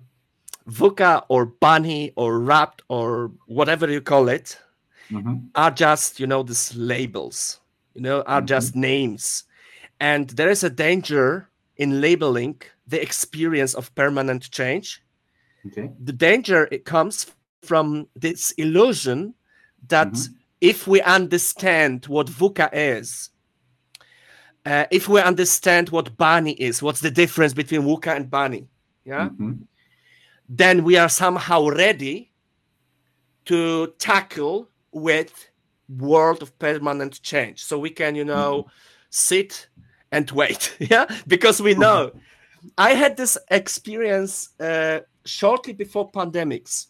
VUCA 0.68 1.26
or 1.28 1.46
BANI 1.46 2.14
or 2.16 2.40
RUPT 2.40 2.82
or 2.88 3.32
whatever 3.48 3.90
you 3.90 4.02
call 4.02 4.30
it 4.30 4.58
mm-hmm. 5.12 5.36
are 5.56 5.72
just 5.72 6.20
you 6.20 6.28
know 6.28 6.44
these 6.44 6.76
labels, 6.76 7.60
you 7.94 8.02
know, 8.02 8.22
are 8.22 8.40
mm-hmm. 8.40 8.48
just 8.48 8.76
names, 8.76 9.44
and 10.00 10.30
there 10.32 10.50
is 10.50 10.64
a 10.64 10.70
danger 10.70 11.50
in 11.78 12.02
labeling 12.02 12.62
the 12.88 13.02
experience 13.02 13.74
of 13.74 13.94
permanent 13.96 14.50
change. 14.52 15.02
Okay. 15.68 15.92
The 16.04 16.14
danger 16.14 16.68
it 16.72 16.86
comes 16.86 17.28
from 17.62 18.08
this 18.16 18.52
illusion 18.54 19.36
that 19.88 20.12
mm-hmm. 20.12 20.34
if 20.60 20.88
we 20.88 21.02
understand 21.02 22.06
what 22.06 22.28
VUCA 22.28 22.70
is, 22.72 23.30
uh, 24.66 24.86
if 24.92 25.08
we 25.08 25.20
understand 25.22 25.90
what 25.90 26.16
BANI 26.18 26.54
is, 26.54 26.82
what's 26.82 27.02
the 27.02 27.12
difference 27.12 27.54
between 27.54 27.82
VUCA 27.82 28.16
and 28.16 28.30
BANI, 28.30 28.68
yeah, 29.06 29.30
mm-hmm. 29.30 29.54
then 30.48 30.84
we 30.84 30.98
are 30.98 31.10
somehow 31.10 31.68
ready 31.68 32.32
to 33.46 33.94
tackle 33.98 34.70
with 34.92 35.50
world 35.98 36.42
of 36.42 36.58
permanent 36.60 37.22
change. 37.22 37.64
So 37.64 37.80
we 37.80 37.90
can, 37.90 38.16
you 38.16 38.24
know, 38.24 38.64
mm-hmm. 38.64 38.70
sit 39.10 39.68
and 40.12 40.30
wait, 40.32 40.76
yeah, 40.80 41.06
because 41.28 41.62
we 41.62 41.74
know. 41.74 42.12
I 42.78 42.92
had 42.94 43.18
this 43.18 43.38
experience 43.50 44.50
uh, 44.60 45.00
shortly 45.26 45.74
before 45.74 46.12
pandemics. 46.12 46.88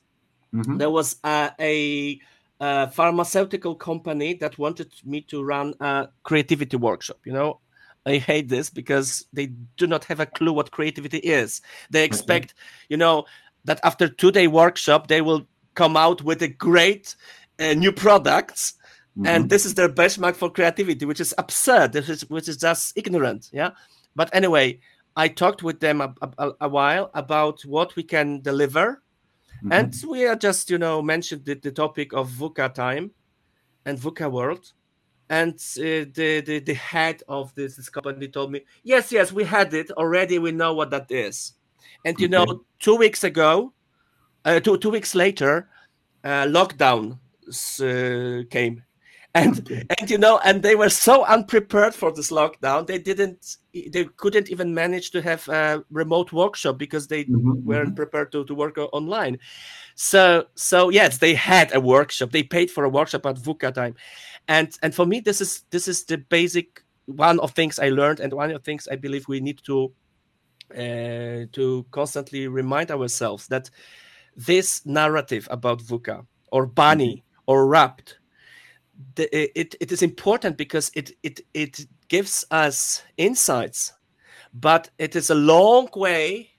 Mm-hmm. 0.54 0.78
There 0.78 0.90
was 0.90 1.16
uh, 1.24 1.52
a 1.60 2.20
a 2.62 2.88
pharmaceutical 2.92 3.74
company 3.74 4.36
that 4.36 4.58
wanted 4.60 4.94
me 5.04 5.22
to 5.22 5.44
run 5.44 5.74
a 5.80 6.08
creativity 6.22 6.78
workshop. 6.78 7.18
You 7.26 7.34
know, 7.34 7.60
I 8.06 8.18
hate 8.18 8.50
this 8.50 8.70
because 8.70 9.26
they 9.34 9.48
do 9.78 9.88
not 9.88 10.06
have 10.06 10.20
a 10.20 10.28
clue 10.28 10.54
what 10.54 10.70
creativity 10.70 11.18
is. 11.18 11.62
They 11.90 12.04
expect, 12.04 12.54
you 12.88 12.98
know, 12.98 13.26
that 13.66 13.80
after 13.84 14.08
two 14.08 14.32
day 14.32 14.48
workshop 14.48 15.08
they 15.08 15.22
will 15.22 15.48
come 15.74 15.98
out 15.98 16.22
with 16.22 16.44
a 16.44 16.48
great 16.48 17.16
uh, 17.60 17.74
new 17.74 17.92
products. 17.92 18.76
Mm-hmm. 19.18 19.26
And 19.26 19.50
this 19.50 19.66
is 19.66 19.74
their 19.74 19.90
benchmark 19.90 20.36
for 20.36 20.52
creativity, 20.52 21.06
which 21.06 21.20
is 21.20 21.34
absurd, 21.40 21.96
which 21.96 22.10
is, 22.10 22.30
which 22.30 22.48
is 22.48 22.58
just 22.58 22.96
ignorant. 22.96 23.50
Yeah. 23.52 23.72
But 24.16 24.30
anyway, 24.34 24.80
I 25.16 25.30
talked 25.30 25.64
with 25.64 25.80
them 25.80 26.00
a, 26.00 26.14
a, 26.38 26.52
a 26.62 26.70
while 26.70 27.10
about 27.16 27.66
what 27.66 27.96
we 27.96 28.04
can 28.04 28.42
deliver 28.42 29.02
Mm-hmm. 29.64 29.74
And 29.74 29.96
we 30.08 30.26
are 30.26 30.36
just, 30.36 30.70
you 30.70 30.78
know, 30.80 31.02
mentioned 31.02 31.46
the, 31.46 31.54
the 31.54 31.72
topic 31.72 32.14
of 32.14 32.30
VUCA 32.30 32.74
time 32.74 33.12
and 33.86 34.00
VUCA 34.00 34.32
world. 34.32 34.74
And 35.30 35.54
uh, 35.54 36.10
the, 36.14 36.42
the, 36.46 36.60
the 36.60 36.74
head 36.74 37.22
of 37.28 37.54
this, 37.56 37.76
this 37.76 37.90
company 37.90 38.28
told 38.28 38.52
me, 38.52 38.62
yes, 38.84 39.12
yes, 39.12 39.32
we 39.32 39.44
had 39.44 39.74
it 39.74 39.92
already. 39.92 40.40
We 40.40 40.52
know 40.52 40.74
what 40.74 40.90
that 40.90 41.12
is. 41.12 41.54
And, 42.04 42.20
you 42.20 42.26
okay. 42.26 42.32
know, 42.32 42.66
two 42.80 42.96
weeks 42.96 43.24
ago, 43.24 43.72
uh, 44.44 44.60
two, 44.60 44.78
two 44.78 44.90
weeks 44.90 45.14
later, 45.14 45.70
uh, 46.24 46.46
lockdown 46.46 47.20
uh, 47.48 48.44
came 48.50 48.84
and 49.34 49.60
okay. 49.60 49.86
and 49.98 50.10
you 50.10 50.18
know 50.18 50.40
and 50.44 50.62
they 50.62 50.76
were 50.76 50.90
so 50.90 51.24
unprepared 51.26 51.94
for 51.94 52.12
this 52.12 52.32
lockdown 52.32 52.86
they 52.86 52.98
didn't 52.98 53.58
they 53.74 54.06
couldn't 54.18 54.50
even 54.50 54.74
manage 54.74 55.12
to 55.12 55.22
have 55.22 55.48
a 55.48 55.84
remote 55.90 56.34
workshop 56.34 56.78
because 56.78 57.08
they 57.08 57.24
mm-hmm, 57.24 57.64
weren't 57.64 57.90
mm-hmm. 57.90 57.96
prepared 57.96 58.32
to, 58.32 58.44
to 58.46 58.54
work 58.54 58.78
online 58.92 59.40
so 59.96 60.46
so 60.56 60.90
yes 60.90 61.20
they 61.20 61.34
had 61.34 61.74
a 61.74 61.80
workshop 61.80 62.32
they 62.32 62.44
paid 62.44 62.70
for 62.70 62.84
a 62.84 62.90
workshop 62.90 63.26
at 63.26 63.38
VUCA 63.38 63.74
time 63.74 63.96
and 64.48 64.78
and 64.84 64.94
for 64.94 65.06
me 65.06 65.20
this 65.20 65.40
is 65.40 65.64
this 65.70 65.88
is 65.88 66.04
the 66.04 66.18
basic 66.18 66.84
one 67.06 67.40
of 67.40 67.52
things 67.52 67.80
i 67.80 67.90
learned 67.90 68.20
and 68.20 68.34
one 68.34 68.52
of 68.52 68.64
things 68.64 68.88
i 68.92 68.96
believe 68.96 69.28
we 69.28 69.40
need 69.40 69.60
to 69.64 69.92
uh, 70.76 71.46
to 71.52 71.86
constantly 71.92 72.48
remind 72.48 72.92
ourselves 72.92 73.48
that 73.48 73.70
this 74.36 74.86
narrative 74.86 75.48
about 75.52 75.82
VUCA 75.82 76.26
or 76.52 76.66
BANI 76.66 77.18
mm-hmm. 77.18 77.42
or 77.46 77.68
RUPT 77.68 78.18
the, 79.16 79.60
it, 79.60 79.76
it 79.80 79.92
is 79.92 80.02
important 80.02 80.58
because 80.58 80.92
it, 80.96 81.12
it, 81.24 81.42
it 81.54 81.86
gives 82.08 82.46
us 82.52 83.04
insights, 83.18 83.94
but 84.54 84.90
it 84.98 85.16
is 85.16 85.30
a 85.30 85.36
long 85.36 85.90
way 85.96 86.50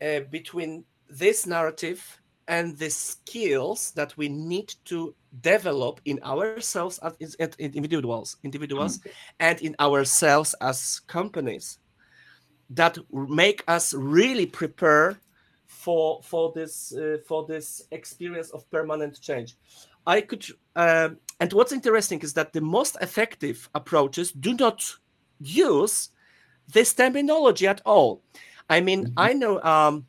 uh, 0.00 0.20
between 0.30 0.84
this 1.08 1.46
narrative 1.46 2.20
and 2.48 2.76
the 2.78 2.90
skills 2.90 3.90
that 3.92 4.16
we 4.16 4.28
need 4.28 4.74
to 4.84 5.14
develop 5.40 6.00
in 6.04 6.20
ourselves 6.22 6.98
as, 6.98 7.34
as 7.34 7.50
individuals, 7.58 8.36
individuals, 8.44 8.98
mm-hmm. 8.98 9.10
and 9.40 9.60
in 9.60 9.74
ourselves 9.80 10.54
as 10.60 11.00
companies 11.06 11.78
that 12.70 12.98
make 13.12 13.62
us 13.68 13.94
really 13.94 14.46
prepare 14.46 15.18
for 15.86 16.20
for 16.22 16.52
this 16.52 16.92
uh, 16.92 17.18
for 17.28 17.46
this 17.46 17.86
experience 17.92 18.50
of 18.50 18.68
permanent 18.70 19.20
change. 19.20 19.56
I 20.14 20.20
could 20.20 20.44
um, 20.74 21.18
and 21.40 21.52
what's 21.52 21.72
interesting 21.72 22.20
is 22.22 22.32
that 22.32 22.52
the 22.52 22.60
most 22.60 22.96
effective 23.00 23.68
approaches 23.72 24.32
do 24.32 24.52
not 24.54 24.80
use 25.38 26.10
this 26.74 26.94
terminology 26.94 27.66
at 27.68 27.80
all. 27.84 28.22
I 28.68 28.80
mean, 28.80 29.00
mm-hmm. 29.04 29.28
I 29.28 29.32
know 29.32 29.62
um, 29.62 30.06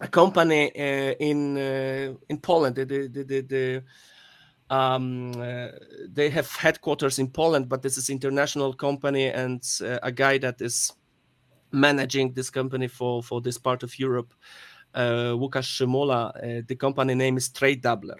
a 0.00 0.08
company 0.08 0.62
uh, 0.74 1.14
in 1.20 1.56
uh, 1.56 2.14
in 2.28 2.38
Poland. 2.38 2.74
The, 2.74 2.84
the, 2.84 3.22
the, 3.24 3.40
the 3.54 3.82
um, 4.70 5.32
uh, 5.40 5.68
they 6.12 6.28
have 6.30 6.48
headquarters 6.50 7.18
in 7.18 7.28
Poland, 7.30 7.68
but 7.68 7.82
this 7.82 7.96
is 7.98 8.10
international 8.10 8.72
company, 8.74 9.26
and 9.26 9.62
uh, 9.80 9.98
a 10.02 10.10
guy 10.10 10.38
that 10.38 10.60
is 10.60 10.92
managing 11.70 12.34
this 12.34 12.50
company 12.50 12.88
for 12.88 13.22
for 13.22 13.40
this 13.40 13.58
part 13.58 13.82
of 13.82 13.98
Europe, 13.98 14.34
uh, 14.94 15.34
Łukasz 15.34 15.76
Szymola. 15.76 16.32
Uh, 16.36 16.62
the 16.66 16.76
company 16.76 17.14
name 17.14 17.36
is 17.36 17.48
Tradedoubler 17.48 18.18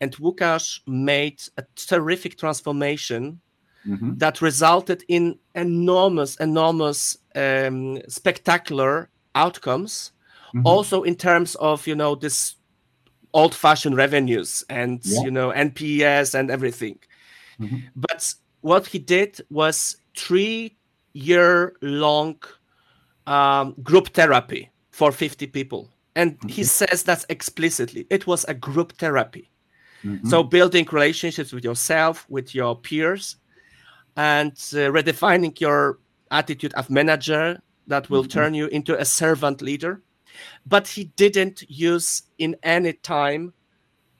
and 0.00 0.16
Łukasz 0.16 0.80
made 0.86 1.42
a 1.56 1.62
terrific 1.76 2.36
transformation 2.36 3.40
mm-hmm. 3.86 4.16
that 4.16 4.42
resulted 4.42 5.04
in 5.08 5.38
enormous, 5.54 6.36
enormous, 6.36 7.18
um, 7.34 8.00
spectacular 8.08 9.10
outcomes. 9.34 10.12
Mm-hmm. 10.54 10.66
Also, 10.66 11.02
in 11.02 11.14
terms 11.14 11.54
of 11.56 11.86
you 11.86 11.94
know 11.94 12.14
this 12.14 12.54
old-fashioned 13.34 13.94
revenues 13.96 14.64
and 14.70 15.00
yeah. 15.04 15.20
you 15.22 15.30
know 15.30 15.52
NPS 15.52 16.34
and 16.34 16.50
everything. 16.50 16.98
Mm-hmm. 17.60 17.76
But 17.96 18.34
what 18.62 18.86
he 18.86 18.98
did 18.98 19.38
was 19.50 19.98
three-year-long 20.16 22.36
um, 23.26 23.74
group 23.82 24.08
therapy 24.08 24.70
for 24.90 25.12
50 25.12 25.46
people. 25.48 25.90
And 26.18 26.36
he 26.50 26.64
says 26.64 27.04
that 27.04 27.24
explicitly. 27.28 28.04
It 28.10 28.26
was 28.26 28.44
a 28.46 28.54
group 28.54 28.94
therapy. 28.94 29.50
Mm-hmm. 30.04 30.28
So 30.28 30.42
building 30.42 30.84
relationships 30.90 31.52
with 31.52 31.62
yourself, 31.62 32.26
with 32.28 32.56
your 32.56 32.74
peers, 32.74 33.36
and 34.16 34.50
uh, 34.50 34.90
redefining 34.90 35.60
your 35.60 36.00
attitude 36.32 36.74
of 36.74 36.90
manager 36.90 37.62
that 37.86 38.10
will 38.10 38.22
mm-hmm. 38.22 38.40
turn 38.40 38.54
you 38.54 38.66
into 38.66 38.98
a 38.98 39.04
servant 39.04 39.62
leader. 39.62 40.02
But 40.66 40.88
he 40.88 41.04
didn't 41.04 41.62
use 41.68 42.24
in 42.36 42.56
any 42.64 42.94
time 42.94 43.52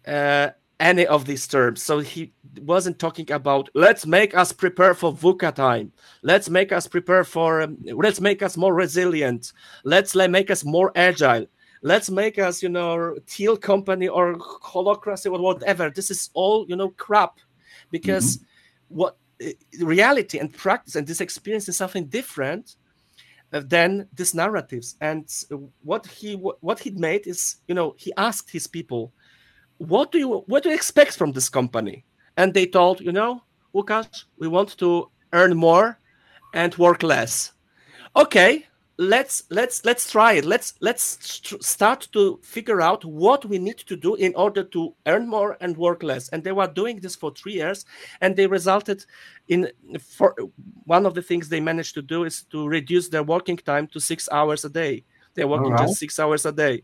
uh, 0.07 0.51
any 0.79 1.05
of 1.05 1.25
these 1.25 1.49
terms. 1.49 1.83
So 1.83 1.99
he 1.99 2.33
wasn't 2.61 3.01
talking 3.01 3.29
about 3.33 3.71
let's 3.75 4.07
make 4.07 4.37
us 4.37 4.53
prepare 4.53 4.95
for 4.95 5.13
VUCA 5.13 5.53
time. 5.53 5.91
Let's 6.23 6.49
make 6.49 6.71
us 6.71 6.87
prepare 6.87 7.25
for 7.25 7.63
um, 7.63 7.77
let's 7.85 8.21
make 8.21 8.41
us 8.41 8.57
more 8.57 8.73
resilient. 8.73 9.53
Let's 9.83 10.15
let 10.15 10.31
make 10.31 10.49
us 10.49 10.65
more 10.65 10.93
agile. 10.95 11.47
Let's 11.83 12.11
make 12.11 12.39
us, 12.39 12.63
you 12.63 12.69
know, 12.69 13.17
teal 13.27 13.57
company 13.57 14.09
or 14.09 14.35
holacracy 14.37 15.31
or 15.31 15.39
whatever. 15.41 15.91
This 15.91 16.11
is 16.11 16.31
all, 16.35 16.67
you 16.69 16.77
know, 16.77 16.91
crap 16.91 17.39
because 17.91 18.39
mm-hmm. 18.39 18.97
what 18.97 19.17
uh, 19.45 19.51
reality 19.81 20.39
and 20.39 20.53
practice 20.53 20.97
and 20.97 21.07
this 21.07 21.21
experience 21.21 21.69
is 21.69 21.77
something 21.77 22.07
different 22.07 22.77
uh, 23.53 23.63
than 23.65 24.09
these 24.13 24.35
narratives. 24.35 24.97
And 25.01 25.33
what 25.83 26.07
he 26.07 26.35
what 26.35 26.81
he 26.81 26.91
made 26.91 27.27
is, 27.27 27.57
you 27.69 27.75
know, 27.75 27.95
he 27.97 28.13
asked 28.17 28.51
his 28.51 28.67
people 28.67 29.13
what 29.79 30.11
do 30.13 30.19
you 30.19 30.29
what 30.47 30.63
do 30.63 30.69
you 30.69 30.75
expect 30.75 31.17
from 31.17 31.33
this 31.33 31.49
company? 31.49 32.05
And 32.37 32.53
they 32.53 32.67
told, 32.67 33.01
you 33.01 33.13
know, 33.13 33.43
Łukasz, 33.75 34.25
we 34.39 34.49
want 34.49 34.77
to 34.79 35.11
earn 35.33 35.57
more 35.57 35.99
and 36.55 36.77
work 36.77 37.03
less. 37.03 37.53
Okay, 38.17 38.67
let's 38.99 39.45
let's 39.51 39.85
let's 39.85 40.11
try 40.11 40.35
it. 40.35 40.45
Let's 40.45 40.75
let's 40.81 41.19
start 41.61 42.09
to 42.13 42.39
figure 42.43 42.81
out 42.81 43.05
what 43.05 43.45
we 43.45 43.59
need 43.59 43.79
to 43.79 43.97
do 43.97 44.17
in 44.17 44.35
order 44.35 44.65
to 44.65 44.95
earn 45.07 45.29
more 45.29 45.57
and 45.61 45.77
work 45.77 46.03
less. 46.03 46.29
And 46.31 46.43
they 46.43 46.53
were 46.53 46.67
doing 46.67 46.99
this 47.01 47.15
for 47.15 47.31
three 47.31 47.55
years, 47.55 47.87
and 48.21 48.37
they 48.37 48.47
resulted 48.47 49.07
in 49.47 49.71
for 50.01 50.35
one 50.85 51.07
of 51.07 51.15
the 51.15 51.23
things 51.23 51.49
they 51.49 51.61
managed 51.61 51.95
to 51.95 52.03
do 52.03 52.25
is 52.25 52.43
to 52.51 52.67
reduce 52.69 53.09
their 53.09 53.23
working 53.23 53.57
time 53.57 53.87
to 53.89 54.01
six 54.01 54.29
hours 54.31 54.65
a 54.65 54.69
day. 54.69 55.05
They're 55.35 55.49
working 55.49 55.71
right. 55.71 55.87
just 55.87 56.01
six 56.01 56.19
hours 56.19 56.45
a 56.47 56.53
day 56.53 56.83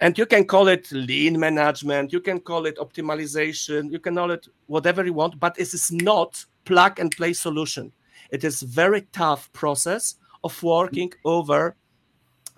and 0.00 0.18
you 0.18 0.26
can 0.26 0.44
call 0.44 0.68
it 0.68 0.90
lean 0.90 1.38
management 1.38 2.12
you 2.12 2.20
can 2.20 2.40
call 2.40 2.66
it 2.66 2.76
optimization 2.78 3.90
you 3.90 3.98
can 3.98 4.16
call 4.16 4.30
it 4.30 4.46
whatever 4.66 5.04
you 5.04 5.12
want 5.12 5.38
but 5.38 5.54
this 5.54 5.72
is 5.72 5.92
not 5.92 6.44
plug 6.64 6.98
and 6.98 7.16
play 7.16 7.32
solution 7.32 7.92
it 8.30 8.42
is 8.42 8.60
very 8.62 9.02
tough 9.12 9.50
process 9.52 10.16
of 10.44 10.62
working 10.62 11.12
over 11.24 11.76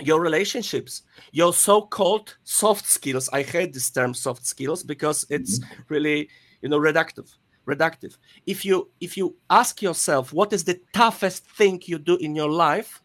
your 0.03 0.21
relationships 0.21 1.03
your 1.33 1.53
so-called 1.55 2.37
soft 2.45 2.87
skills 2.87 3.31
i 3.33 3.43
hate 3.43 3.73
this 3.73 3.91
term 3.91 4.13
soft 4.13 4.45
skills 4.45 4.83
because 4.83 5.25
it's 5.31 5.59
mm-hmm. 5.59 5.83
really 5.89 6.29
you 6.61 6.69
know 6.69 6.79
reductive 6.79 7.35
reductive 7.67 8.17
if 8.47 8.65
you 8.65 8.91
if 9.01 9.17
you 9.17 9.35
ask 9.49 9.81
yourself 9.81 10.33
what 10.33 10.53
is 10.53 10.65
the 10.65 10.79
toughest 10.93 11.51
thing 11.53 11.81
you 11.87 11.99
do 11.99 12.17
in 12.17 12.35
your 12.35 12.51
life 12.51 13.03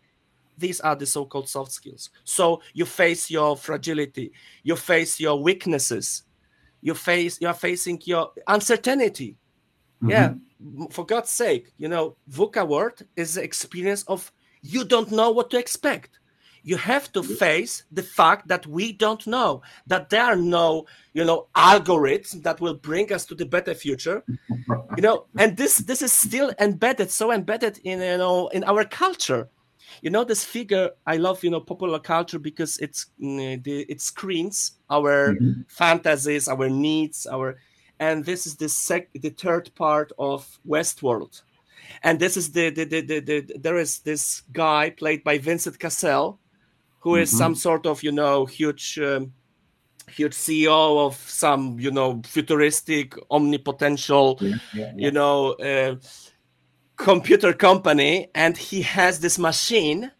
these 0.57 0.81
are 0.81 0.95
the 0.95 1.05
so-called 1.05 1.47
soft 1.47 1.71
skills 1.71 2.09
so 2.25 2.61
you 2.73 2.85
face 2.85 3.31
your 3.31 3.55
fragility 3.55 4.31
you 4.63 4.75
face 4.75 5.19
your 5.19 5.41
weaknesses 5.41 6.23
you 6.81 6.93
face 6.93 7.39
you 7.39 7.47
are 7.47 7.53
facing 7.53 7.99
your 8.03 8.31
uncertainty 8.47 9.37
mm-hmm. 10.03 10.09
yeah 10.09 10.33
for 10.91 11.05
god's 11.05 11.29
sake 11.29 11.73
you 11.77 11.87
know 11.87 12.15
VUCA 12.29 12.67
word 12.67 13.01
is 13.15 13.35
the 13.35 13.43
experience 13.43 14.03
of 14.03 14.31
you 14.61 14.83
don't 14.83 15.11
know 15.11 15.31
what 15.31 15.49
to 15.51 15.57
expect. 15.57 16.19
You 16.63 16.77
have 16.77 17.11
to 17.13 17.23
face 17.23 17.83
the 17.91 18.03
fact 18.03 18.47
that 18.47 18.67
we 18.67 18.93
don't 18.93 19.25
know 19.25 19.63
that 19.87 20.09
there 20.11 20.23
are 20.23 20.35
no 20.35 20.85
you 21.13 21.25
know 21.25 21.47
algorithms 21.55 22.43
that 22.43 22.61
will 22.61 22.75
bring 22.75 23.11
us 23.11 23.25
to 23.25 23.35
the 23.35 23.45
better 23.45 23.73
future 23.73 24.23
you 24.95 25.01
know 25.01 25.25
and 25.37 25.57
this 25.57 25.77
this 25.77 26.03
is 26.03 26.13
still 26.13 26.53
embedded 26.59 27.09
so 27.09 27.31
embedded 27.31 27.79
in 27.83 27.99
you 27.99 28.17
know 28.17 28.47
in 28.49 28.63
our 28.63 28.85
culture. 28.85 29.49
You 30.01 30.09
know 30.09 30.23
this 30.23 30.45
figure 30.45 30.91
i 31.05 31.17
love 31.17 31.43
you 31.43 31.49
know 31.49 31.59
popular 31.59 31.99
culture 31.99 32.39
because 32.39 32.77
it's 32.77 33.07
mm, 33.19 33.61
the, 33.63 33.81
it 33.89 33.99
screens 33.99 34.73
our 34.89 35.33
mm-hmm. 35.33 35.61
fantasies 35.67 36.47
our 36.47 36.69
needs 36.69 37.27
our 37.27 37.57
and 37.99 38.23
this 38.23 38.47
is 38.47 38.55
the 38.55 38.69
sec 38.69 39.09
the 39.13 39.31
third 39.31 39.69
part 39.75 40.11
of 40.17 40.59
westworld 40.65 41.41
and 42.03 42.19
this 42.19 42.37
is 42.37 42.51
the, 42.51 42.69
the, 42.69 42.85
the, 42.85 43.01
the, 43.01 43.19
the 43.19 43.57
there 43.59 43.77
is 43.77 43.99
this 43.99 44.41
guy 44.51 44.89
played 44.89 45.23
by 45.23 45.37
vincent 45.37 45.79
cassel 45.79 46.39
who 46.99 47.15
is 47.15 47.29
mm-hmm. 47.29 47.37
some 47.37 47.55
sort 47.55 47.85
of 47.85 48.03
you 48.03 48.11
know 48.11 48.45
huge 48.45 48.99
um, 48.99 49.33
huge 50.09 50.33
ceo 50.33 51.05
of 51.05 51.15
some 51.15 51.79
you 51.79 51.91
know 51.91 52.21
futuristic 52.25 53.15
omnipotential 53.29 54.39
yeah, 54.41 54.49
yeah, 54.49 54.57
yeah. 54.73 54.91
you 54.95 55.11
know 55.11 55.53
uh, 55.53 55.95
computer 56.95 57.53
company 57.53 58.29
and 58.35 58.57
he 58.57 58.81
has 58.81 59.19
this 59.19 59.39
machine 59.39 60.11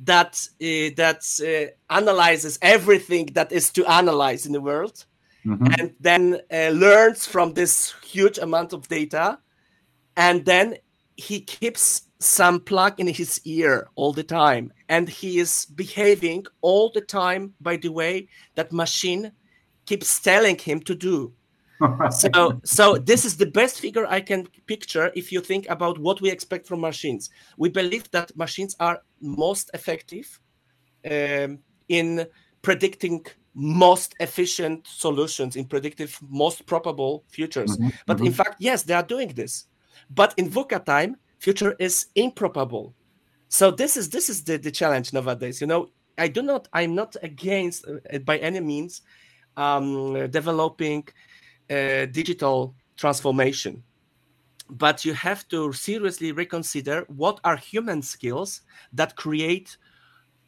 that 0.00 0.48
uh, 0.60 0.90
that 0.96 1.20
uh, 1.40 1.94
analyzes 1.94 2.58
everything 2.60 3.26
that 3.34 3.52
is 3.52 3.70
to 3.70 3.84
analyze 3.86 4.46
in 4.46 4.52
the 4.52 4.60
world 4.60 5.04
mm-hmm. 5.46 5.66
and 5.78 5.94
then 6.00 6.40
uh, 6.52 6.70
learns 6.70 7.26
from 7.26 7.52
this 7.54 7.94
huge 8.02 8.38
amount 8.38 8.72
of 8.72 8.88
data 8.88 9.38
and 10.16 10.44
then 10.44 10.76
he 11.16 11.40
keeps 11.40 12.02
some 12.18 12.60
plug 12.60 12.98
in 12.98 13.06
his 13.06 13.40
ear 13.44 13.88
all 13.94 14.12
the 14.12 14.22
time 14.22 14.72
and 14.88 15.08
he 15.08 15.38
is 15.38 15.66
behaving 15.74 16.44
all 16.62 16.90
the 16.94 17.00
time 17.00 17.52
by 17.60 17.76
the 17.76 17.88
way 17.88 18.26
that 18.54 18.72
machine 18.72 19.30
keeps 19.86 20.20
telling 20.20 20.56
him 20.58 20.80
to 20.80 20.94
do 20.94 21.32
so 22.10 22.60
so 22.64 22.96
this 22.96 23.24
is 23.24 23.36
the 23.36 23.46
best 23.46 23.80
figure 23.80 24.06
i 24.06 24.20
can 24.20 24.46
picture 24.66 25.12
if 25.14 25.30
you 25.30 25.40
think 25.40 25.68
about 25.68 25.98
what 25.98 26.20
we 26.20 26.30
expect 26.30 26.66
from 26.66 26.80
machines 26.80 27.30
we 27.58 27.68
believe 27.68 28.10
that 28.10 28.34
machines 28.36 28.74
are 28.80 29.02
most 29.20 29.70
effective 29.74 30.40
um, 31.10 31.58
in 31.88 32.26
predicting 32.62 33.24
most 33.54 34.14
efficient 34.20 34.86
solutions 34.86 35.56
in 35.56 35.64
predictive 35.64 36.18
most 36.28 36.64
probable 36.66 37.24
futures 37.28 37.76
mm-hmm. 37.76 37.88
but 38.06 38.16
mm-hmm. 38.16 38.26
in 38.26 38.32
fact 38.32 38.56
yes 38.58 38.82
they 38.82 38.94
are 38.94 39.02
doing 39.02 39.28
this 39.28 39.66
but 40.10 40.34
in 40.36 40.48
VUCA 40.50 40.84
time 40.84 41.16
future 41.38 41.76
is 41.78 42.06
improbable. 42.14 42.94
So 43.48 43.70
this 43.70 43.96
is 43.96 44.10
this 44.10 44.28
is 44.28 44.42
the, 44.44 44.56
the 44.56 44.70
challenge 44.70 45.12
nowadays 45.12 45.60
you 45.60 45.66
know? 45.66 45.88
I 46.16 46.28
do 46.28 46.42
not 46.42 46.68
i'm 46.72 46.94
not 46.94 47.16
against 47.22 47.84
uh, 47.88 48.18
by 48.20 48.38
any 48.38 48.60
means 48.60 49.02
um, 49.56 50.30
developing 50.30 51.06
uh, 51.70 52.06
digital 52.06 52.74
transformation. 52.96 53.82
But 54.70 55.04
you 55.04 55.12
have 55.14 55.46
to 55.48 55.72
seriously 55.72 56.32
reconsider 56.32 57.04
what 57.08 57.40
are 57.44 57.56
human 57.56 58.00
skills 58.02 58.62
that 58.92 59.16
create 59.16 59.76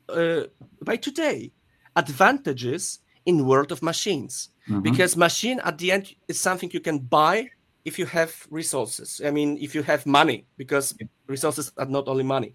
uh, 0.08 0.44
by 0.82 0.96
today 0.96 1.52
advantages 1.96 3.00
in 3.26 3.44
world 3.46 3.72
of 3.72 3.82
machines. 3.82 4.50
Mm-hmm. 4.68 4.80
because 4.80 5.16
machine 5.16 5.60
at 5.62 5.78
the 5.78 5.92
end 5.92 6.12
is 6.26 6.40
something 6.40 6.68
you 6.72 6.80
can 6.80 6.98
buy 6.98 7.48
if 7.86 7.98
you 7.98 8.04
have 8.04 8.32
resources 8.50 9.22
i 9.24 9.30
mean 9.30 9.56
if 9.60 9.74
you 9.74 9.82
have 9.82 10.04
money 10.04 10.44
because 10.58 10.94
resources 11.28 11.72
are 11.78 11.86
not 11.86 12.08
only 12.08 12.24
money 12.24 12.52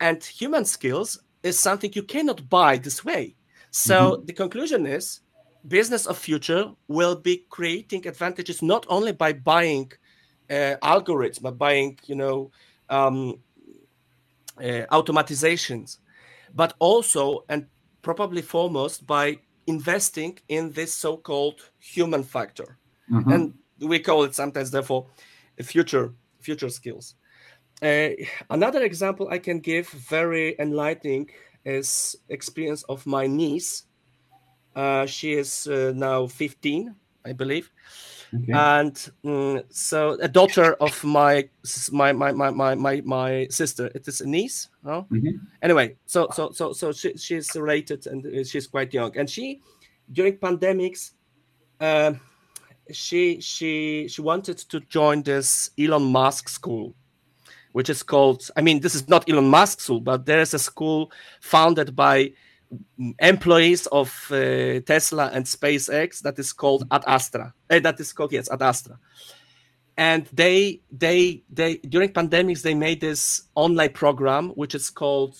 and 0.00 0.24
human 0.24 0.64
skills 0.64 1.22
is 1.42 1.60
something 1.60 1.92
you 1.94 2.02
cannot 2.02 2.48
buy 2.48 2.76
this 2.78 3.04
way 3.04 3.36
so 3.70 3.96
mm-hmm. 3.96 4.26
the 4.26 4.32
conclusion 4.32 4.86
is 4.86 5.20
business 5.68 6.06
of 6.06 6.16
future 6.16 6.64
will 6.88 7.16
be 7.16 7.44
creating 7.50 8.06
advantages 8.06 8.62
not 8.62 8.86
only 8.88 9.12
by 9.12 9.32
buying 9.32 9.92
uh, 10.50 10.74
algorithms 10.82 11.42
but 11.42 11.58
buying 11.58 11.98
you 12.06 12.14
know 12.14 12.50
um, 12.88 13.38
uh, 14.58 14.84
automatizations 14.98 15.98
but 16.54 16.72
also 16.78 17.44
and 17.50 17.66
probably 18.00 18.40
foremost 18.40 19.06
by 19.06 19.36
investing 19.66 20.38
in 20.48 20.72
this 20.72 20.94
so-called 20.94 21.60
human 21.78 22.22
factor 22.22 22.78
mm-hmm. 23.10 23.32
and 23.32 23.54
we 23.80 23.98
call 23.98 24.24
it 24.24 24.34
sometimes 24.34 24.70
therefore 24.70 25.06
future 25.62 26.12
future 26.40 26.68
skills 26.68 27.14
uh, 27.82 28.08
another 28.50 28.82
example 28.82 29.28
i 29.30 29.38
can 29.38 29.60
give 29.60 29.88
very 29.88 30.56
enlightening 30.58 31.28
is 31.64 32.16
experience 32.28 32.82
of 32.84 33.04
my 33.06 33.26
niece 33.26 33.86
uh, 34.76 35.06
she 35.06 35.32
is 35.32 35.66
uh, 35.66 35.92
now 35.96 36.26
15, 36.26 36.94
I 37.24 37.32
believe. 37.32 37.70
Okay. 38.34 38.52
And 38.52 39.10
um, 39.24 39.62
so 39.70 40.18
a 40.20 40.28
daughter 40.28 40.74
of 40.74 41.02
my 41.02 41.48
my 41.90 42.12
my 42.12 42.32
my 42.32 42.74
my 42.74 43.00
my, 43.00 43.46
sister. 43.48 43.90
It 43.94 44.06
is 44.06 44.20
a 44.20 44.28
niece. 44.28 44.68
Oh? 44.84 45.06
Mm-hmm. 45.10 45.38
Anyway, 45.62 45.96
so 46.04 46.28
so 46.32 46.52
so 46.52 46.72
so 46.74 46.92
she, 46.92 47.16
she's 47.16 47.56
related 47.56 48.06
and 48.06 48.26
uh, 48.26 48.44
she's 48.44 48.66
quite 48.66 48.92
young. 48.92 49.16
And 49.16 49.30
she 49.30 49.62
during 50.12 50.36
pandemics, 50.36 51.12
uh, 51.80 52.12
she 52.92 53.40
she 53.40 54.06
she 54.08 54.20
wanted 54.22 54.58
to 54.58 54.80
join 54.80 55.22
this 55.22 55.70
Elon 55.78 56.04
Musk 56.04 56.48
school, 56.48 56.94
which 57.72 57.90
is 57.90 58.02
called. 58.02 58.48
I 58.56 58.62
mean, 58.62 58.80
this 58.80 58.94
is 58.94 59.08
not 59.08 59.28
Elon 59.28 59.48
Musk 59.48 59.80
school, 59.80 60.00
but 60.00 60.26
there 60.26 60.40
is 60.40 60.54
a 60.54 60.58
school 60.58 61.10
founded 61.40 61.94
by 61.94 62.32
employees 63.18 63.86
of 63.86 64.28
uh, 64.30 64.80
Tesla 64.80 65.30
and 65.32 65.44
SpaceX 65.44 66.20
that 66.22 66.38
is 66.38 66.52
called 66.52 66.86
Ad 66.90 67.04
Astra. 67.06 67.54
Uh, 67.70 67.78
that 67.80 68.00
is 68.00 68.12
called 68.12 68.32
yes, 68.32 68.50
Ad 68.50 68.62
Astra. 68.62 68.98
And 69.96 70.26
they 70.32 70.80
they 70.90 71.42
they 71.50 71.76
during 71.78 72.10
pandemics 72.12 72.62
they 72.62 72.74
made 72.74 73.00
this 73.00 73.44
online 73.54 73.92
program 73.92 74.50
which 74.50 74.74
is 74.74 74.90
called 74.90 75.36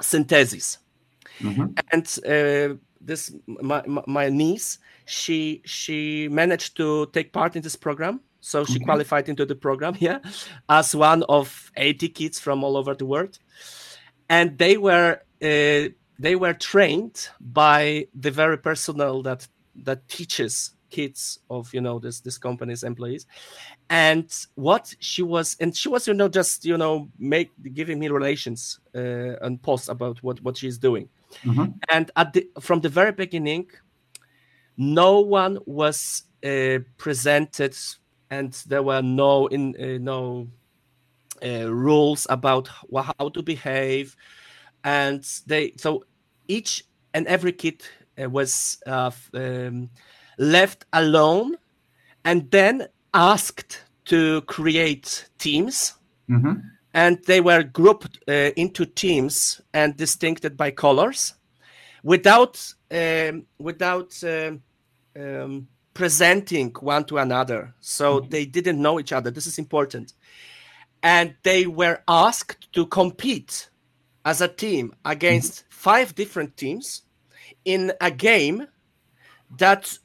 Synthesis. 0.00 0.78
Mm-hmm. 1.38 1.66
And 1.92 2.18
uh, 2.26 2.76
this 3.00 3.32
my, 3.46 3.82
my 3.86 4.28
niece 4.28 4.78
she 5.06 5.62
she 5.64 6.28
managed 6.28 6.76
to 6.76 7.06
take 7.12 7.32
part 7.32 7.56
in 7.56 7.62
this 7.62 7.76
program 7.76 8.20
so 8.46 8.64
she 8.64 8.78
qualified 8.78 9.28
into 9.28 9.44
the 9.44 9.56
program 9.56 9.96
yeah 10.00 10.18
as 10.68 10.94
one 10.94 11.24
of 11.24 11.72
80 11.76 12.08
kids 12.10 12.38
from 12.38 12.62
all 12.62 12.76
over 12.76 12.94
the 12.94 13.04
world. 13.04 13.38
And 14.28 14.56
they 14.58 14.76
were 14.76 15.20
uh, 15.42 15.90
they 16.18 16.36
were 16.36 16.54
trained 16.54 17.28
by 17.40 18.06
the 18.14 18.30
very 18.30 18.58
personnel 18.58 19.22
that 19.22 19.46
that 19.82 20.08
teaches 20.08 20.72
kids 20.90 21.40
of 21.50 21.74
you 21.74 21.80
know 21.80 21.98
this 21.98 22.20
this 22.20 22.38
company's 22.38 22.82
employees. 22.84 23.26
And 23.90 24.32
what 24.54 24.94
she 25.00 25.22
was 25.22 25.56
and 25.60 25.76
she 25.76 25.88
was 25.88 26.06
you 26.06 26.14
know 26.14 26.28
just 26.28 26.64
you 26.64 26.78
know 26.78 27.08
make 27.18 27.50
giving 27.72 27.98
me 27.98 28.08
relations 28.08 28.80
uh, 28.94 29.36
and 29.42 29.60
posts 29.62 29.88
about 29.88 30.22
what 30.22 30.40
what 30.42 30.56
she's 30.56 30.78
doing. 30.78 31.08
Mm-hmm. 31.44 31.72
and 31.90 32.10
at 32.14 32.32
the 32.32 32.48
from 32.60 32.80
the 32.80 32.88
very 32.88 33.10
beginning 33.12 33.68
no 34.76 35.20
one 35.20 35.58
was 35.66 36.24
uh, 36.44 36.78
presented 36.98 37.76
and 38.30 38.52
there 38.66 38.82
were 38.82 39.02
no 39.02 39.46
in 39.46 39.74
uh, 39.78 39.98
no 40.00 40.48
uh, 41.44 41.70
rules 41.70 42.26
about 42.30 42.68
how 42.92 43.28
to 43.28 43.42
behave 43.42 44.16
and 44.84 45.24
they 45.46 45.72
so 45.76 46.04
each 46.48 46.84
and 47.14 47.26
every 47.26 47.52
kid 47.52 47.82
uh, 48.22 48.28
was 48.28 48.78
uh, 48.86 49.10
um, 49.34 49.90
left 50.38 50.84
alone 50.92 51.56
and 52.24 52.50
then 52.50 52.86
asked 53.14 53.82
to 54.04 54.40
create 54.42 55.28
teams 55.38 55.94
mm-hmm. 56.28 56.54
and 56.94 57.18
they 57.26 57.40
were 57.40 57.62
grouped 57.62 58.18
uh, 58.28 58.50
into 58.56 58.84
teams 58.84 59.60
and 59.72 59.96
distincted 59.96 60.56
by 60.56 60.70
colors 60.70 61.34
without 62.02 62.74
um, 62.90 63.44
without 63.58 64.12
um, 64.24 64.62
um, 65.18 65.68
presenting 65.94 66.70
one 66.80 67.04
to 67.04 67.18
another. 67.18 67.74
So 67.80 68.20
mm-hmm. 68.20 68.28
they 68.30 68.46
didn't 68.46 68.80
know 68.80 69.00
each 69.00 69.12
other. 69.12 69.30
This 69.30 69.46
is 69.46 69.58
important. 69.58 70.12
And 71.02 71.34
they 71.42 71.66
were 71.66 72.02
asked 72.08 72.72
to 72.72 72.86
compete 72.86 73.70
as 74.24 74.40
a 74.40 74.48
team 74.48 74.94
against 75.04 75.52
mm-hmm. 75.52 75.68
five 75.70 76.14
different 76.14 76.56
teams 76.56 77.02
in 77.64 77.92
a 78.00 78.10
game 78.10 78.66
that 79.58 79.98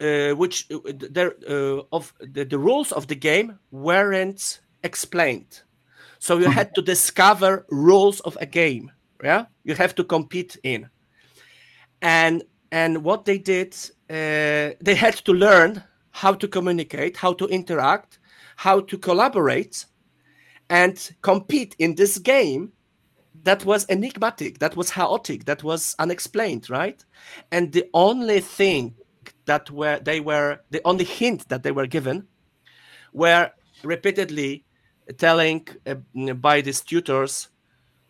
uh, 0.00 0.34
which 0.36 0.66
uh, 0.70 0.78
there 0.86 1.34
uh, 1.48 1.82
of 1.92 2.14
the, 2.20 2.44
the, 2.44 2.58
rules 2.58 2.92
of 2.92 3.08
the 3.08 3.16
game 3.16 3.58
weren't 3.72 4.60
explained. 4.84 5.62
So 6.20 6.38
you 6.38 6.50
had 6.50 6.74
to 6.76 6.82
discover 6.82 7.66
rules 7.68 8.20
of 8.20 8.38
a 8.40 8.46
game 8.46 8.92
yeah? 9.22 9.46
You 9.64 9.74
have 9.74 9.94
to 9.96 10.04
compete 10.04 10.56
in. 10.62 10.88
And 12.00 12.44
and 12.70 13.04
what 13.04 13.24
they 13.24 13.38
did 13.38 13.76
they 14.08 14.94
had 14.94 15.14
to 15.14 15.32
learn 15.32 15.82
how 16.10 16.32
to 16.32 16.48
communicate 16.48 17.16
how 17.16 17.32
to 17.32 17.46
interact 17.46 18.18
how 18.56 18.80
to 18.80 18.98
collaborate 18.98 19.86
and 20.70 21.14
compete 21.22 21.76
in 21.78 21.94
this 21.94 22.18
game 22.18 22.72
that 23.44 23.64
was 23.64 23.86
enigmatic 23.88 24.58
that 24.58 24.76
was 24.76 24.90
chaotic 24.90 25.44
that 25.44 25.62
was 25.62 25.94
unexplained 25.98 26.68
right? 26.68 27.04
And 27.52 27.72
the 27.72 27.88
only 27.94 28.40
thing 28.40 28.94
that 29.44 29.70
were 29.70 30.00
they 30.00 30.20
were 30.20 30.60
the 30.70 30.80
only 30.84 31.04
hint 31.04 31.48
that 31.48 31.62
they 31.62 31.70
were 31.72 31.86
given 31.86 32.26
were 33.12 33.50
repeatedly 33.82 34.64
telling 35.18 35.66
uh, 35.86 35.94
by 36.34 36.60
these 36.60 36.80
tutors 36.80 37.48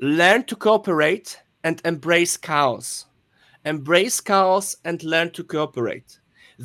learn 0.01 0.45
to 0.45 0.57
cooperate 0.57 1.41
and 1.63 1.81
embrace 1.85 2.37
chaos 2.37 3.08
embrace 3.69 4.21
chaos 4.21 4.77
and 4.85 5.03
learn 5.03 5.31
to 5.31 5.45
cooperate 5.45 6.19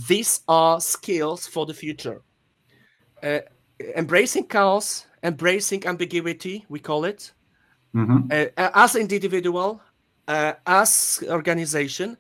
these 0.08 0.41
are 0.47 0.82
skills 0.82 1.47
for 1.47 1.66
the 1.66 1.74
future 1.74 2.22
uh, 3.24 3.39
embracing 3.95 4.45
chaos 4.47 5.06
embracing 5.24 5.86
ambiguity 5.86 6.66
we 6.70 6.80
call 6.80 7.06
it 7.06 7.32
mm-hmm. 7.95 8.20
uh, 8.32 8.70
as 8.74 8.95
individual 8.95 9.82
uh, 10.28 10.54
as 10.66 11.24
organization 11.30 12.18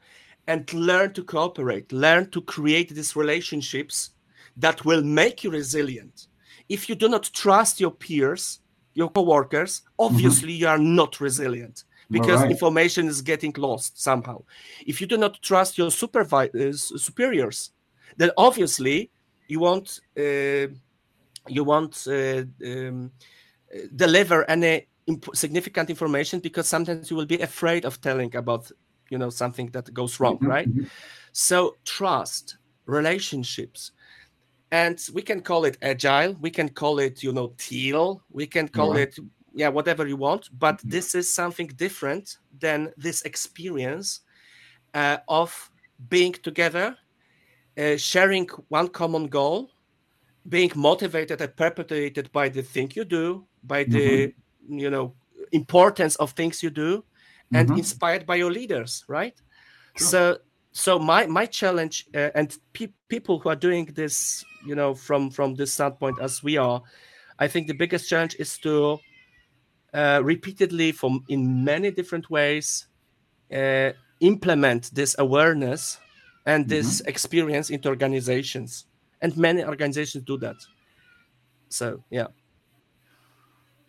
and 0.47 0.71
learn 0.73 1.13
to 1.13 1.23
cooperate, 1.23 1.91
learn 1.91 2.29
to 2.31 2.41
create 2.41 2.89
these 2.89 3.15
relationships 3.15 4.11
that 4.57 4.83
will 4.85 5.03
make 5.03 5.43
you 5.43 5.51
resilient. 5.51 6.27
If 6.69 6.89
you 6.89 6.95
do 6.95 7.07
not 7.07 7.29
trust 7.33 7.79
your 7.79 7.91
peers, 7.91 8.59
your 8.93 9.09
coworkers, 9.09 9.81
obviously 9.97 10.53
mm-hmm. 10.53 10.61
you 10.61 10.67
are 10.67 10.77
not 10.77 11.19
resilient 11.19 11.83
because 12.13 12.41
right. 12.41 12.51
information 12.51 13.07
is 13.07 13.21
getting 13.21 13.53
lost 13.57 14.01
somehow. 14.01 14.43
If 14.85 15.01
you 15.01 15.07
do 15.07 15.17
not 15.17 15.41
trust 15.41 15.77
your 15.77 15.91
supervisors, 15.91 16.91
uh, 16.91 16.97
superiors, 16.97 17.71
then 18.17 18.31
obviously 18.37 19.11
you 19.47 19.59
won't 19.59 19.99
uh, 20.17 20.67
you 21.47 21.63
won't 21.63 21.95
uh, 22.07 22.43
um, 22.65 23.11
deliver 23.95 24.49
any 24.49 24.87
imp- 25.07 25.35
significant 25.35 25.89
information 25.89 26.39
because 26.39 26.67
sometimes 26.67 27.09
you 27.09 27.17
will 27.17 27.25
be 27.25 27.39
afraid 27.41 27.85
of 27.85 27.99
telling 28.01 28.35
about 28.35 28.71
you 29.09 29.17
know 29.17 29.29
something 29.29 29.67
that 29.71 29.93
goes 29.93 30.19
wrong 30.19 30.37
mm-hmm. 30.37 30.47
right 30.55 30.69
mm-hmm. 30.69 30.85
so 31.31 31.75
trust 31.83 32.57
relationships 32.85 33.91
and 34.71 34.97
we 35.13 35.21
can 35.21 35.41
call 35.41 35.65
it 35.65 35.77
agile 35.81 36.35
we 36.41 36.49
can 36.49 36.69
call 36.69 36.99
it 36.99 37.21
you 37.23 37.33
know 37.33 37.53
teal 37.57 38.21
we 38.31 38.45
can 38.47 38.67
call 38.67 38.95
it 38.95 39.17
yeah 39.53 39.69
whatever 39.69 40.07
you 40.07 40.17
want 40.17 40.49
but 40.57 40.77
mm-hmm. 40.77 40.89
this 40.89 41.15
is 41.15 41.31
something 41.31 41.67
different 41.67 42.37
than 42.59 42.91
this 42.97 43.21
experience 43.23 44.21
uh, 44.93 45.17
of 45.27 45.71
being 46.09 46.33
together 46.33 46.95
uh, 47.77 47.97
sharing 47.97 48.47
one 48.69 48.87
common 48.87 49.27
goal 49.27 49.69
being 50.49 50.71
motivated 50.75 51.39
and 51.41 51.55
perpetuated 51.55 52.31
by 52.31 52.49
the 52.49 52.61
thing 52.61 52.91
you 52.95 53.05
do 53.05 53.45
by 53.63 53.83
the 53.83 54.27
mm-hmm. 54.27 54.79
you 54.79 54.89
know 54.89 55.13
importance 55.51 56.15
of 56.17 56.31
things 56.31 56.61
you 56.61 56.69
do 56.69 57.03
and 57.53 57.69
mm-hmm. 57.69 57.77
inspired 57.77 58.25
by 58.25 58.35
your 58.35 58.51
leaders 58.51 59.05
right 59.07 59.41
sure. 59.97 60.07
so 60.07 60.37
so 60.71 60.99
my 60.99 61.25
my 61.27 61.45
challenge 61.45 62.07
uh, 62.15 62.29
and 62.35 62.57
pe- 62.73 62.93
people 63.07 63.39
who 63.39 63.49
are 63.49 63.55
doing 63.55 63.85
this 63.93 64.43
you 64.65 64.75
know 64.75 64.93
from 64.93 65.29
from 65.29 65.53
this 65.53 65.71
standpoint 65.71 66.17
as 66.19 66.43
we 66.43 66.57
are 66.57 66.81
i 67.39 67.47
think 67.47 67.67
the 67.67 67.73
biggest 67.73 68.09
challenge 68.09 68.35
is 68.39 68.57
to 68.57 68.99
uh, 69.93 70.21
repeatedly 70.23 70.91
from 70.91 71.23
in 71.27 71.63
many 71.63 71.91
different 71.91 72.29
ways 72.29 72.87
uh, 73.53 73.91
implement 74.19 74.93
this 74.93 75.15
awareness 75.19 75.99
and 76.45 76.67
this 76.67 77.01
mm-hmm. 77.01 77.09
experience 77.09 77.69
into 77.69 77.89
organizations 77.89 78.85
and 79.21 79.35
many 79.37 79.63
organizations 79.63 80.23
do 80.23 80.37
that 80.37 80.55
so 81.69 82.03
yeah 82.09 82.27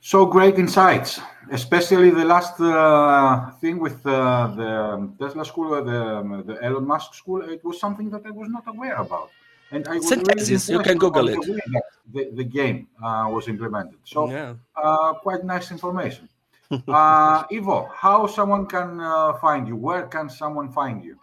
so 0.07 0.27
great 0.27 0.59
insights, 0.59 1.19
especially 1.51 2.11
the 2.11 2.27
last 2.27 2.61
uh, 2.61 3.53
thing 3.53 3.79
with 3.79 4.05
uh, 4.05 4.49
the 4.55 5.11
Tesla 5.19 5.47
school, 5.47 5.73
uh, 5.73 5.81
the, 5.81 6.43
the 6.45 6.63
Elon 6.63 6.87
Musk 6.87 7.15
school. 7.15 7.41
It 7.41 7.65
was 7.65 7.81
something 7.81 8.11
that 8.11 8.21
I 8.27 8.31
was 8.31 8.51
not 8.51 8.65
aware 8.67 8.97
about. 8.97 9.31
And 9.75 9.89
I 9.89 9.99
Synthesis, 9.99 10.69
really 10.69 10.79
you 10.79 10.85
can 10.85 10.99
Google 10.99 11.29
it. 11.29 11.41
The, 11.41 11.83
the, 12.13 12.31
the 12.37 12.45
game 12.45 12.87
uh, 13.03 13.27
was 13.29 13.49
implemented. 13.49 13.99
So, 14.05 14.31
yeah. 14.31 14.55
Uh, 14.77 15.15
quite 15.15 15.45
nice 15.45 15.71
information. 15.71 16.29
Uh, 16.71 17.45
Iwo, 17.53 17.91
how 17.93 18.27
someone 18.27 18.67
can 18.67 18.99
find 19.41 19.67
you? 19.67 19.77
Where 19.77 20.07
can 20.07 20.31
someone 20.31 20.71
find 20.71 21.05
you? 21.05 21.19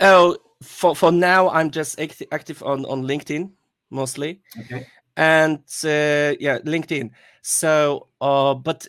Oh, 0.00 0.36
for, 0.62 0.96
for 0.96 1.12
now, 1.12 1.50
I'm 1.50 1.70
just 1.70 2.00
active 2.00 2.62
on, 2.62 2.84
on 2.86 3.02
LinkedIn 3.02 3.50
mostly. 3.90 4.40
Okay. 4.60 4.86
And 5.16 5.60
yeah, 5.82 6.58
LinkedIn 6.58 7.10
so 7.48 8.08
uh 8.22 8.54
but 8.54 8.88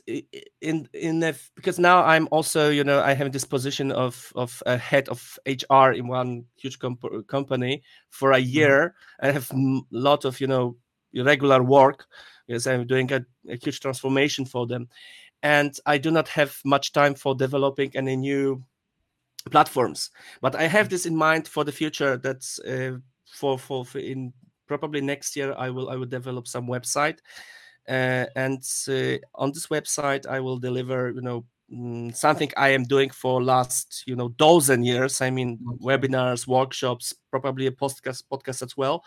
in 0.61 0.89
in 0.91 1.19
the 1.19 1.39
because 1.53 1.78
now 1.78 2.03
i'm 2.03 2.28
also 2.32 2.71
you 2.71 2.84
know 2.84 2.99
i 3.03 3.13
have 3.13 3.32
this 3.32 3.45
position 3.45 3.91
of 3.91 4.34
of 4.36 4.63
a 4.65 4.75
head 4.75 5.07
of 5.09 5.38
hr 5.45 5.91
in 5.91 6.07
one 6.07 6.43
huge 6.55 6.80
comp- 6.80 7.28
company 7.28 7.84
for 8.09 8.32
a 8.32 8.39
mm-hmm. 8.39 8.49
year 8.49 8.95
mm-hmm. 9.21 9.28
i 9.28 9.32
have 9.32 9.51
a 9.51 9.82
lot 9.91 10.25
of 10.25 10.41
you 10.41 10.47
know 10.47 10.75
regular 11.23 11.61
work 11.61 12.07
because 12.47 12.65
i'm 12.65 12.88
doing 12.88 13.11
a, 13.11 13.23
a, 13.47 13.57
huge 13.57 13.80
transformation 13.80 14.43
for 14.43 14.65
them 14.65 14.89
and 15.43 15.80
i 15.86 15.95
do 15.95 16.09
not 16.09 16.28
have 16.28 16.59
much 16.65 16.93
time 16.93 17.13
for 17.13 17.36
developing 17.36 17.91
any 17.93 18.15
new 18.15 18.59
platforms 19.51 20.09
but 20.41 20.55
i 20.55 20.63
have 20.63 20.89
this 20.89 21.05
in 21.05 21.15
mind 21.15 21.47
for 21.47 21.63
the 21.63 21.71
future 21.71 22.17
that's 22.17 22.57
uh, 22.61 22.97
for, 23.28 23.59
for 23.59 23.86
for 23.86 23.99
in 23.99 24.34
probably 24.68 25.01
next 25.01 25.36
year 25.36 25.53
i 25.57 25.70
will 25.70 25.89
i 25.89 25.95
will 25.95 26.05
develop 26.05 26.47
some 26.47 26.68
website 26.68 27.20
uh, 27.89 28.26
and 28.36 28.63
uh, 28.89 29.18
on 29.36 29.51
this 29.51 29.68
website 29.68 30.26
i 30.28 30.39
will 30.39 30.57
deliver 30.57 31.11
you 31.11 31.22
know 31.22 31.45
mm, 31.74 32.13
something 32.15 32.51
i 32.57 32.70
am 32.70 32.84
doing 32.84 33.09
for 33.09 33.41
last 33.41 34.03
you 34.05 34.15
know 34.15 34.30
dozen 34.30 34.84
years. 34.84 35.22
I 35.22 35.30
mean 35.30 35.57
webinars 35.82 36.47
workshops 36.47 37.13
probably 37.32 37.68
a 37.68 37.72
podcast 37.72 38.24
podcast 38.32 38.61
as 38.61 38.76
well. 38.76 39.03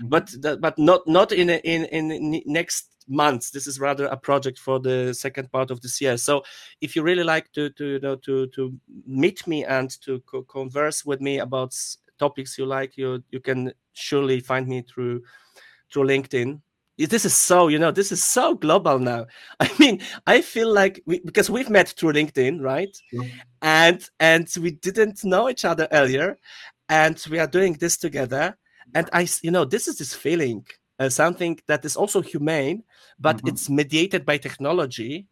Mm-hmm. 0.00 0.08
but 0.08 0.60
but 0.60 0.78
not 0.78 1.06
not 1.06 1.32
in 1.32 1.50
in 1.50 1.84
in 1.86 2.42
next 2.46 2.88
months 3.08 3.50
this 3.50 3.66
is 3.66 3.80
rather 3.80 4.06
a 4.06 4.16
project 4.16 4.58
for 4.58 4.78
the 4.78 5.12
second 5.12 5.50
part 5.50 5.70
of 5.70 5.80
this 5.80 6.00
year. 6.00 6.16
So 6.16 6.42
if 6.80 6.96
you 6.96 7.02
really 7.02 7.24
like 7.24 7.52
to 7.52 7.70
to 7.70 7.86
you 7.86 7.98
know 8.00 8.16
to 8.16 8.46
to 8.48 8.72
meet 9.06 9.46
me 9.46 9.64
and 9.64 9.90
to 10.02 10.20
co- 10.20 10.44
converse 10.44 11.04
with 11.04 11.20
me 11.20 11.38
about 11.38 11.74
topics 12.18 12.56
you 12.58 12.66
like 12.66 12.96
you 12.96 13.22
you 13.30 13.40
can 13.40 13.72
surely 13.92 14.40
find 14.40 14.66
me 14.66 14.82
through 14.82 15.22
through 15.92 16.06
linkedin. 16.06 16.60
This 16.98 17.24
is 17.24 17.34
so 17.34 17.68
you 17.68 17.78
know 17.78 17.90
this 17.90 18.12
is 18.12 18.22
so 18.22 18.54
global 18.54 18.98
now. 18.98 19.26
I 19.60 19.70
mean 19.78 20.00
i 20.26 20.40
feel 20.40 20.72
like 20.72 21.02
we, 21.06 21.20
because 21.20 21.50
we've 21.50 21.70
met 21.70 21.88
through 21.88 22.12
linkedin 22.12 22.60
right? 22.60 22.96
And 23.60 24.08
and 24.20 24.48
we 24.60 24.72
didn't 24.72 25.24
know 25.24 25.48
each 25.48 25.64
other 25.64 25.88
earlier 25.92 26.38
and 26.88 27.22
we 27.30 27.38
are 27.38 27.46
doing 27.46 27.74
this 27.74 27.96
together. 27.96 28.56
And 28.94 29.08
i 29.12 29.26
you 29.42 29.50
know 29.50 29.64
this 29.64 29.88
is 29.88 29.98
this 29.98 30.14
feeling 30.14 30.66
uh, 30.98 31.08
something 31.08 31.58
that 31.66 31.84
is 31.84 31.96
also 31.96 32.20
humane 32.20 32.84
but 33.18 33.36
mm-hmm. 33.38 33.48
it's 33.48 33.68
mediated 33.70 34.24
by 34.24 34.36
technology 34.36 35.26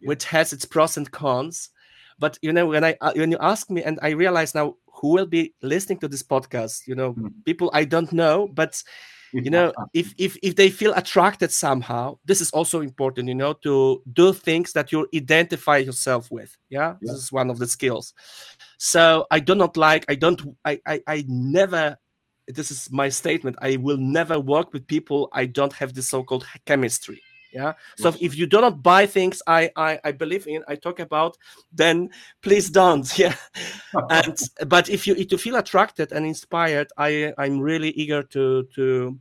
yeah. 0.00 0.08
which 0.08 0.24
has 0.24 0.52
its 0.52 0.64
pros 0.64 0.96
and 0.96 1.10
cons. 1.10 1.70
But 2.18 2.38
you 2.40 2.52
know 2.52 2.66
when 2.66 2.82
i 2.82 2.96
uh, 3.00 3.12
when 3.14 3.30
you 3.30 3.38
ask 3.40 3.70
me 3.70 3.82
and 3.82 3.98
i 4.02 4.10
realize 4.10 4.54
now 4.54 4.76
who 4.96 5.08
will 5.08 5.26
be 5.26 5.54
listening 5.62 5.98
to 5.98 6.08
this 6.08 6.22
podcast 6.22 6.86
you 6.86 6.94
know 6.94 7.12
mm-hmm. 7.12 7.28
people 7.44 7.70
i 7.72 7.84
don't 7.84 8.12
know 8.12 8.48
but 8.48 8.82
you 9.32 9.50
know 9.50 9.72
if 9.92 10.14
if 10.16 10.36
if 10.42 10.56
they 10.56 10.70
feel 10.70 10.94
attracted 10.94 11.52
somehow 11.52 12.16
this 12.24 12.40
is 12.40 12.50
also 12.52 12.80
important 12.80 13.28
you 13.28 13.34
know 13.34 13.52
to 13.52 14.02
do 14.12 14.32
things 14.32 14.72
that 14.72 14.92
you 14.92 15.06
identify 15.14 15.76
yourself 15.76 16.30
with 16.30 16.56
yeah? 16.70 16.94
yeah, 17.00 17.12
this 17.12 17.16
is 17.16 17.32
one 17.32 17.50
of 17.50 17.58
the 17.58 17.66
skills 17.66 18.14
so 18.78 19.26
i 19.30 19.38
do 19.38 19.54
not 19.54 19.76
like 19.76 20.04
i 20.08 20.14
don't 20.14 20.40
i 20.64 20.80
i, 20.86 21.02
I 21.06 21.24
never 21.28 21.98
this 22.48 22.70
is 22.70 22.90
my 22.90 23.08
statement 23.08 23.56
i 23.60 23.76
will 23.76 23.98
never 23.98 24.38
work 24.38 24.72
with 24.72 24.86
people 24.86 25.28
i 25.32 25.44
don't 25.44 25.72
have 25.72 25.92
the 25.92 26.02
so-called 26.02 26.46
chemistry 26.64 27.20
yeah? 27.56 27.72
So 27.96 28.10
yes. 28.10 28.18
if 28.20 28.36
you 28.36 28.46
do 28.46 28.60
not 28.60 28.82
buy 28.82 29.06
things 29.06 29.42
I, 29.46 29.70
I 29.76 29.98
i 30.04 30.12
believe 30.12 30.46
in 30.46 30.62
i 30.68 30.76
talk 30.76 31.00
about 31.00 31.36
then 31.72 32.10
please 32.42 32.70
don't 32.70 33.06
yeah. 33.22 33.34
And 34.10 34.38
but 34.66 34.88
if 34.88 35.06
you 35.06 35.14
if 35.16 35.32
you 35.32 35.38
feel 35.38 35.56
attracted 35.56 36.12
and 36.12 36.26
inspired 36.26 36.88
i 36.98 37.32
i'm 37.38 37.58
really 37.58 37.90
eager 37.90 38.22
to 38.34 38.64
to 38.74 39.18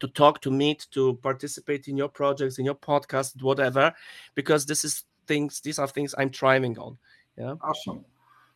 to 0.00 0.08
talk 0.08 0.40
to 0.42 0.50
meet 0.50 0.86
to 0.90 1.14
participate 1.22 1.86
in 1.88 1.96
your 1.96 2.08
projects 2.08 2.58
in 2.58 2.64
your 2.64 2.74
podcast 2.74 3.40
whatever 3.42 3.92
because 4.34 4.66
this 4.66 4.84
is 4.84 5.04
things 5.26 5.60
these 5.60 5.78
are 5.78 5.86
things 5.86 6.14
i'm 6.18 6.30
thriving 6.30 6.76
on 6.78 6.98
yeah? 7.36 7.54
Awesome. 7.62 8.04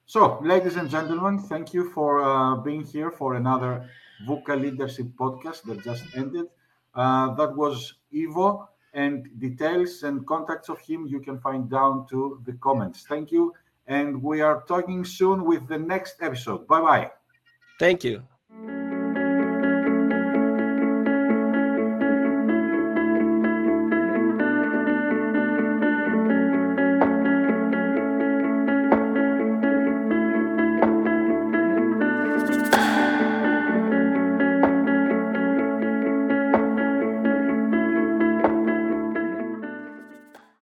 So 0.07 0.39
ladies 0.43 0.77
and 0.77 0.89
gentlemen 0.91 1.39
thank 1.39 1.73
you 1.75 1.91
for 1.91 2.23
uh, 2.23 2.57
being 2.57 2.85
here 2.85 3.11
for 3.11 3.35
another 3.35 3.89
VUCA 4.27 4.61
leadership 4.61 5.07
podcast 5.19 5.63
that 5.65 5.83
just 5.83 6.05
ended. 6.15 6.47
Uh, 6.95 7.35
that 7.35 7.55
was 7.55 7.95
Iwo 8.15 8.67
and 8.97 9.29
details 9.39 10.03
and 10.03 10.27
contacts 10.27 10.69
of 10.69 10.81
him 10.81 11.07
you 11.07 11.21
can 11.21 11.39
find 11.39 11.71
down 11.71 12.07
to 12.09 12.41
the 12.47 12.55
comments. 12.55 13.05
Thank 13.09 13.31
you. 13.31 13.53
And 13.87 14.21
we 14.21 14.41
are 14.41 14.65
talking 14.67 15.05
soon 15.05 15.45
with 15.45 15.69
the 15.69 15.79
next 15.79 16.17
episode. 16.21 16.67
Bye 16.67 16.81
bye. 16.81 17.11
Thank 17.79 18.03
you. 18.03 18.25